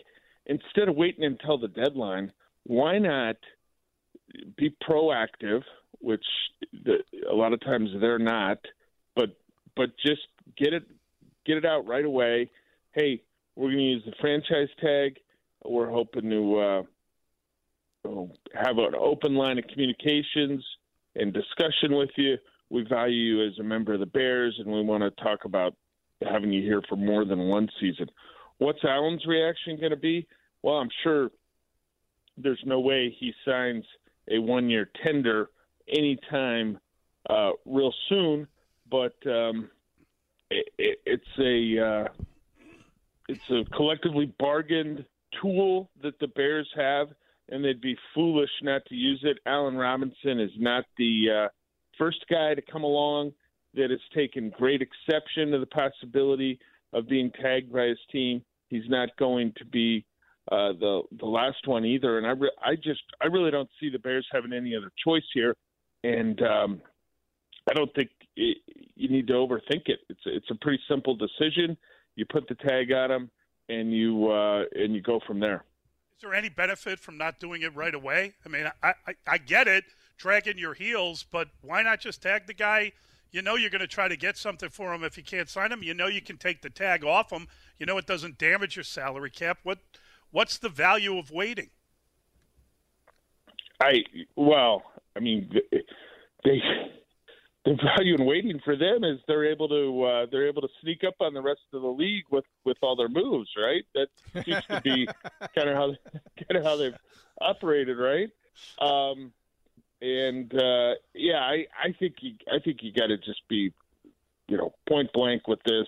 instead 0.47 0.89
of 0.89 0.97
waiting 0.97 1.25
until 1.25 1.59
the 1.59 1.69
deadline, 1.69 2.33
why 2.65 2.99
not 2.99 3.37
be 4.57 4.75
proactive, 4.89 5.63
which 6.01 6.25
the, 6.85 6.99
a 7.31 7.35
lot 7.35 7.53
of 7.53 7.61
times 7.61 7.91
they're 8.01 8.19
not, 8.19 8.59
but 9.15 9.37
but 9.77 9.91
just 10.05 10.23
get 10.57 10.73
it 10.73 10.85
get 11.47 11.57
it 11.57 11.65
out 11.65 11.87
right 11.87 12.05
away. 12.05 12.51
Hey, 12.93 13.23
we're 13.57 13.69
going 13.69 13.79
to 13.79 13.85
use 13.85 14.03
the 14.05 14.15
franchise 14.21 14.69
tag. 14.81 15.19
We're 15.65 15.91
hoping 15.91 16.31
to 16.31 16.59
uh, 16.59 16.83
have 18.55 18.79
an 18.79 18.95
open 18.99 19.35
line 19.35 19.59
of 19.59 19.65
communications 19.67 20.65
and 21.15 21.33
discussion 21.33 21.97
with 21.97 22.11
you. 22.17 22.37
We 22.71 22.85
value 22.89 23.37
you 23.37 23.47
as 23.47 23.59
a 23.59 23.63
member 23.63 23.95
of 23.95 24.01
the 24.01 24.07
Bears, 24.07 24.57
and 24.59 24.73
we 24.73 24.83
want 24.83 25.03
to 25.03 25.23
talk 25.23 25.45
about 25.45 25.75
having 26.23 26.53
you 26.53 26.63
here 26.63 26.83
for 26.89 26.97
more 26.97 27.25
than 27.25 27.49
one 27.49 27.69
season. 27.81 28.07
What's 28.59 28.85
Allen's 28.85 29.27
reaction 29.27 29.79
going 29.79 29.91
to 29.91 29.97
be? 29.97 30.27
Well, 30.63 30.77
I'm 30.77 30.91
sure 31.03 31.31
there's 32.37 32.63
no 32.65 32.81
way 32.81 33.15
he 33.19 33.33
signs 33.45 33.85
a 34.29 34.39
one 34.39 34.69
year 34.69 34.91
tender 35.05 35.51
anytime 35.89 36.79
uh, 37.29 37.51
real 37.65 37.93
soon, 38.09 38.47
but 38.91 39.15
um, 39.27 39.71
it, 40.51 40.69
it, 40.79 40.99
it's 41.07 41.25
a 41.39 41.85
uh, 41.85 42.09
it's 43.29 43.51
a 43.51 43.77
collectively 43.77 44.33
bargained 44.39 45.05
tool 45.41 45.91
that 46.03 46.19
the 46.19 46.29
Bears 46.29 46.69
have, 46.77 47.09
and 47.49 47.65
they'd 47.65 47.81
be 47.81 47.97
foolish 48.15 48.51
not 48.63 48.85
to 48.87 48.95
use 48.95 49.21
it. 49.23 49.39
Allen 49.47 49.77
Robinson 49.77 50.41
is 50.41 50.51
not 50.59 50.85
the 50.99 51.45
uh, 51.45 51.49
first 51.99 52.25
guy 52.31 52.55
to 52.55 52.63
come 52.63 52.83
along 52.83 53.33
that 53.75 53.91
has 53.91 54.01
taken 54.15 54.51
great 54.51 54.83
exception 54.83 55.53
to 55.53 55.59
the 55.59 55.67
possibility 55.67 56.59
of 56.93 57.09
being 57.09 57.31
tagged 57.41 57.73
by 57.73 57.85
his 57.85 57.99
team. 58.11 58.43
He's 58.69 58.89
not 58.89 59.11
going 59.17 59.53
to 59.59 59.65
be 59.65 60.05
uh, 60.51 60.73
the 60.73 61.03
the 61.19 61.27
last 61.27 61.67
one 61.67 61.85
either. 61.85 62.19
And 62.19 62.27
I 62.27 62.31
re- 62.31 62.57
I 62.65 62.77
just 62.77 63.03
I 63.21 63.27
really 63.27 63.51
don't 63.51 63.69
see 63.79 63.91
the 63.91 63.99
Bears 63.99 64.27
having 64.33 64.53
any 64.53 64.75
other 64.77 64.91
choice 65.05 65.25
here, 65.33 65.57
and 66.05 66.41
um, 66.43 66.83
I 67.69 67.75
don't 67.75 67.93
think 67.95 68.11
it, 68.37 68.59
you 68.95 69.09
need 69.09 69.27
to 69.29 69.35
overthink 69.35 69.87
it. 69.87 70.01
It's 70.09 70.21
it's 70.27 70.51
a 70.51 70.55
pretty 70.57 70.81
simple 70.89 71.17
decision. 71.17 71.77
You 72.17 72.27
put 72.27 72.49
the 72.49 72.55
tag 72.57 72.93
on 72.93 73.11
them, 73.11 73.31
and 73.69 73.93
you 73.93 74.31
uh, 74.31 74.65
and 74.75 74.95
you 74.95 75.03
go 75.03 75.21
from 75.27 75.41
there. 75.41 75.65
Is 76.17 76.23
there 76.23 76.35
any 76.35 76.51
benefit 76.51 76.99
from 76.99 77.17
not 77.17 77.41
doing 77.41 77.63
it 77.63 77.75
right 77.75 77.95
away? 77.95 78.35
I 78.45 78.51
mean, 78.51 78.71
I, 78.83 78.93
I, 79.07 79.15
I 79.27 79.39
get 79.39 79.67
it, 79.67 79.85
dragging 80.19 80.59
your 80.59 80.75
heels, 80.75 81.25
but 81.25 81.49
why 81.63 81.83
not 81.83 82.01
just 82.01 82.21
tag 82.21 82.47
the 82.47 82.53
guy? 82.53 82.93
You 83.31 83.41
know 83.41 83.55
you're 83.55 83.71
going 83.71 83.81
to 83.81 83.87
try 83.87 84.07
to 84.07 84.17
get 84.17 84.37
something 84.37 84.69
for 84.69 84.93
him 84.93 85.03
if 85.03 85.17
you 85.17 85.23
can't 85.23 85.49
sign 85.49 85.73
him. 85.73 85.83
You 85.83 85.95
know 85.95 86.09
you 86.09 86.21
can 86.21 86.37
take 86.37 86.61
the 86.61 86.69
tag 86.69 87.05
off 87.05 87.33
him. 87.33 87.47
You 87.79 87.87
know 87.87 87.97
it 87.97 88.07
doesn't 88.07 88.37
damage 88.37 88.77
your 88.77 88.83
salary 88.83 89.31
cap. 89.31 89.61
What 89.63 89.79
What's 90.31 90.59
the 90.59 90.69
value 90.69 91.19
of 91.19 91.31
waiting? 91.31 91.71
I 93.81 94.05
well, 94.37 94.83
I 95.17 95.21
mean, 95.21 95.51
they 96.45 96.63
the 97.65 97.77
value 97.97 98.15
in 98.15 98.25
waiting 98.25 98.61
for 98.65 98.77
them 98.77 99.05
is 99.05 99.19
they're 99.27 99.51
able 99.51 99.69
to 99.69 100.03
uh, 100.05 100.27
they're 100.31 100.49
able 100.49 100.63
to 100.63 100.69
sneak 100.83 101.03
up 101.07 101.15
on 101.21 101.35
the 101.35 101.43
rest 101.43 101.61
of 101.73 101.83
the 101.83 101.89
league 101.89 102.25
with 102.31 102.45
with 102.65 102.77
all 102.83 102.97
their 102.97 103.09
moves, 103.09 103.51
right? 103.57 103.85
That 103.95 104.45
seems 104.45 104.65
to 104.67 104.81
be 104.81 105.07
kind 105.55 105.69
of 105.69 105.77
how 105.77 105.95
kind 106.49 106.57
of 106.57 106.65
how 106.65 106.77
they've 106.77 106.97
operated, 107.41 107.99
right? 107.99 108.29
Um, 108.81 109.33
and 110.01 110.53
uh, 110.55 110.95
yeah, 111.15 111.41
I 111.41 111.67
I 111.79 111.93
think 111.99 112.17
you 112.21 112.35
I 112.51 112.59
think 112.65 112.79
you 112.83 112.93
got 112.93 113.09
to 113.09 113.19
just 113.19 113.47
be 113.49 113.73
you 114.49 114.57
know 114.57 114.75
point 114.89 115.13
blank 115.13 115.47
with 115.47 115.61
this, 115.65 115.87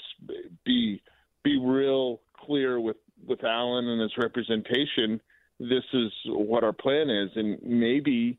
be 0.64 1.02
be 1.42 1.58
real 1.58 2.20
clear 2.36 2.80
with 2.80 2.96
with 3.26 3.44
Allen 3.44 3.88
and 3.88 4.00
his 4.00 4.12
representation, 4.18 5.20
this 5.58 5.84
is 5.92 6.10
what 6.26 6.64
our 6.64 6.72
plan 6.72 7.08
is, 7.10 7.30
and 7.36 7.58
maybe 7.62 8.38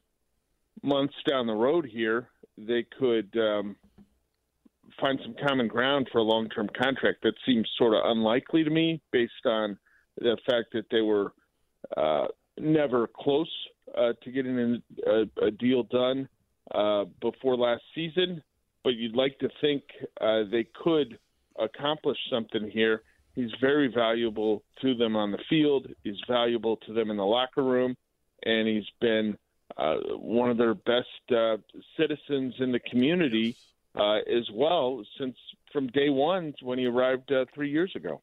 months 0.82 1.16
down 1.28 1.48
the 1.48 1.54
road 1.54 1.86
here 1.86 2.30
they 2.58 2.86
could 3.00 3.36
um, 3.38 3.76
find 5.00 5.20
some 5.24 5.36
common 5.48 5.68
ground 5.68 6.08
for 6.12 6.20
a 6.20 6.24
long-term 6.24 6.70
contract. 6.80 7.24
That 7.24 7.34
seems 7.46 7.68
sort 7.78 7.96
of 7.96 8.02
unlikely 8.06 8.64
to 8.64 8.70
me, 8.70 9.02
based 9.12 9.46
on 9.46 9.78
the 10.18 10.38
fact 10.46 10.68
that 10.74 10.86
they 10.92 11.02
were 11.02 11.34
uh, 11.98 12.28
never 12.60 13.08
close 13.08 13.52
uh, 13.98 14.14
to 14.24 14.32
getting 14.32 14.82
a, 15.08 15.46
a 15.46 15.52
deal 15.52 15.84
done 15.84 16.28
uh, 16.74 17.06
before 17.22 17.56
last 17.56 17.84
season. 17.96 18.44
But 18.84 18.96
you'd 18.96 19.16
like 19.16 19.40
to 19.40 19.50
think 19.62 19.84
uh, 20.22 20.44
they 20.52 20.68
could 20.84 21.18
accomplish 21.60 22.18
something 22.30 22.70
here 22.70 23.04
He's 23.36 23.52
very 23.60 23.88
valuable 23.88 24.64
to 24.82 24.94
them 24.96 25.16
on 25.16 25.32
the 25.32 25.40
field. 25.50 25.88
He's 26.04 26.20
valuable 26.28 26.78
to 26.78 26.94
them 26.94 27.10
in 27.10 27.18
the 27.18 27.26
locker 27.26 27.64
room, 27.64 27.96
and 28.46 28.68
he's 28.68 28.86
been 29.02 29.38
uh, 29.78 29.96
one 30.18 30.52
of 30.52 30.58
their 30.58 30.76
best 30.76 31.08
uh, 31.32 31.58
citizens 31.98 32.54
in 32.60 32.72
the 32.72 32.80
community 32.80 33.56
uh, 33.96 34.18
as 34.18 34.50
well 34.54 35.04
since 35.20 35.36
from 35.72 35.88
day 35.88 36.10
one 36.10 36.54
when 36.62 36.78
he 36.78 36.86
arrived 36.86 37.32
uh, 37.32 37.46
three 37.54 37.72
years 37.72 37.92
ago. 37.96 38.22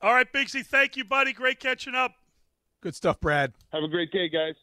All 0.00 0.14
right, 0.14 0.32
Biggsy, 0.32 0.64
thank 0.64 0.96
you, 0.96 1.04
buddy. 1.04 1.32
Great 1.32 1.58
catching 1.58 1.96
up. 1.96 2.14
Good 2.80 2.94
stuff, 2.94 3.18
Brad. 3.18 3.52
Have 3.72 3.82
a 3.82 3.88
great 3.88 4.12
day, 4.12 4.28
guys. 4.28 4.54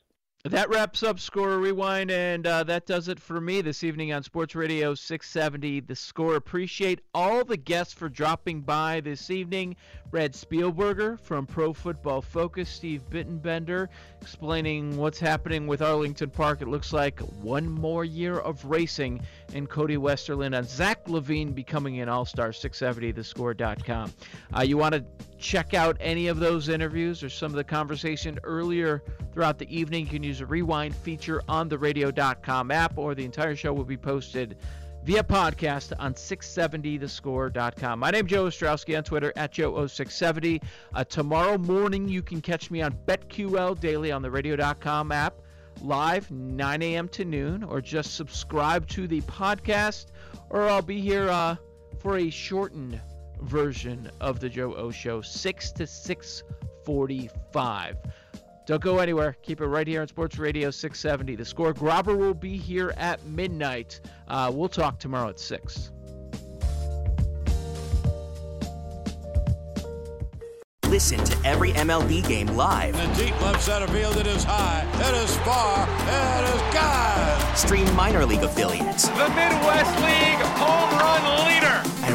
That 0.49 0.69
wraps 0.69 1.01
up 1.01 1.19
Score 1.19 1.57
Rewind, 1.57 2.11
and 2.11 2.45
uh, 2.45 2.63
that 2.65 2.85
does 2.85 3.07
it 3.07 3.19
for 3.19 3.41
me 3.41 3.61
this 3.61 3.83
evening 3.83 4.13
on 4.13 4.21
Sports 4.21 4.53
Radio 4.53 4.93
670. 4.93 5.79
The 5.79 5.95
Score. 5.95 6.35
Appreciate 6.35 7.01
all 7.15 7.43
the 7.43 7.57
guests 7.57 7.95
for 7.95 8.09
dropping 8.09 8.61
by 8.61 9.01
this 9.01 9.31
evening. 9.31 9.75
Brad 10.11 10.33
Spielberger 10.33 11.19
from 11.19 11.47
Pro 11.47 11.73
Football 11.73 12.21
Focus, 12.21 12.69
Steve 12.69 13.01
Bittenbender 13.09 13.87
explaining 14.21 14.97
what's 14.97 15.19
happening 15.19 15.67
with 15.67 15.81
Arlington 15.81 16.29
Park. 16.29 16.61
It 16.61 16.67
looks 16.67 16.93
like 16.93 17.19
one 17.19 17.67
more 17.67 18.05
year 18.05 18.39
of 18.39 18.63
racing, 18.65 19.21
and 19.53 19.67
Cody 19.67 19.97
Westerlund 19.97 20.55
on 20.55 20.63
Zach 20.63 21.05
LaVine 21.05 21.53
becoming 21.55 21.99
an 22.01 22.09
All 22.09 22.25
Star 22.25 22.49
670thescore.com. 22.49 24.13
Uh, 24.55 24.61
you 24.61 24.77
want 24.77 24.93
to 24.93 25.03
check 25.37 25.73
out 25.73 25.97
any 25.99 26.27
of 26.27 26.39
those 26.39 26.69
interviews 26.69 27.23
or 27.23 27.29
some 27.29 27.51
of 27.51 27.55
the 27.55 27.63
conversation 27.63 28.39
earlier 28.43 29.03
throughout 29.35 29.59
the 29.59 29.75
evening, 29.75 30.05
you 30.05 30.11
can 30.11 30.23
use 30.23 30.34
a 30.41 30.45
rewind 30.45 30.95
feature 30.95 31.41
on 31.47 31.69
the 31.69 31.77
radio.com 31.77 32.71
app, 32.71 32.97
or 32.97 33.15
the 33.15 33.25
entire 33.25 33.55
show 33.55 33.73
will 33.73 33.85
be 33.85 33.97
posted 33.97 34.57
via 35.05 35.23
podcast 35.23 35.93
on 35.99 36.15
670thescore.com. 36.15 37.99
My 37.99 38.09
name's 38.09 38.31
Joe 38.31 38.45
Ostrowski 38.45 38.97
on 38.97 39.03
Twitter 39.03 39.31
at 39.35 39.53
Joe0670. 39.53 40.63
Uh, 40.93 41.03
tomorrow 41.03 41.59
morning, 41.59 42.09
you 42.09 42.23
can 42.23 42.41
catch 42.41 42.71
me 42.71 42.81
on 42.81 42.97
BetQL 43.05 43.79
Daily 43.79 44.11
on 44.11 44.23
the 44.23 44.31
radio.com 44.31 45.11
app, 45.11 45.35
live 45.81 46.31
9 46.31 46.81
a.m. 46.81 47.07
to 47.09 47.23
noon, 47.23 47.63
or 47.63 47.81
just 47.81 48.15
subscribe 48.15 48.87
to 48.87 49.07
the 49.07 49.21
podcast, 49.21 50.07
or 50.49 50.67
I'll 50.67 50.81
be 50.81 50.99
here 50.99 51.29
uh, 51.29 51.55
for 51.99 52.17
a 52.17 52.31
shortened 52.31 52.99
version 53.41 54.09
of 54.21 54.39
the 54.39 54.49
Joe 54.49 54.73
O 54.73 54.89
Show, 54.89 55.21
6 55.21 55.71
to 55.73 55.85
645. 55.85 57.97
Don't 58.65 58.81
go 58.81 58.97
anywhere. 58.97 59.35
Keep 59.43 59.61
it 59.61 59.67
right 59.67 59.87
here 59.87 60.01
on 60.01 60.07
Sports 60.07 60.39
Radio 60.39 60.71
670. 60.71 61.35
The 61.35 61.45
score. 61.45 61.73
Grobber 61.73 62.17
will 62.17 62.33
be 62.33 62.57
here 62.57 62.93
at 62.97 63.23
midnight. 63.25 63.99
Uh, 64.27 64.51
we'll 64.53 64.69
talk 64.69 64.99
tomorrow 64.99 65.29
at 65.29 65.39
6. 65.39 65.91
Listen 70.87 71.23
to 71.25 71.47
every 71.47 71.71
MLB 71.71 72.25
game 72.27 72.47
live. 72.47 72.95
In 72.95 73.09
the 73.09 73.25
deep 73.25 73.41
left 73.41 73.61
center 73.61 73.87
field, 73.87 74.17
it 74.17 74.27
is 74.27 74.43
high, 74.43 74.87
it 74.93 75.15
is 75.23 75.35
far, 75.37 75.83
it 75.83 76.55
is 76.55 76.73
God. 76.73 77.57
Stream 77.57 77.93
minor 77.95 78.25
league 78.25 78.43
affiliates. 78.43 79.09
The 79.09 79.27
Midwest 79.29 79.95
League 79.99 80.39
home 80.55 80.97
run 80.97 81.47
leader. 81.47 82.14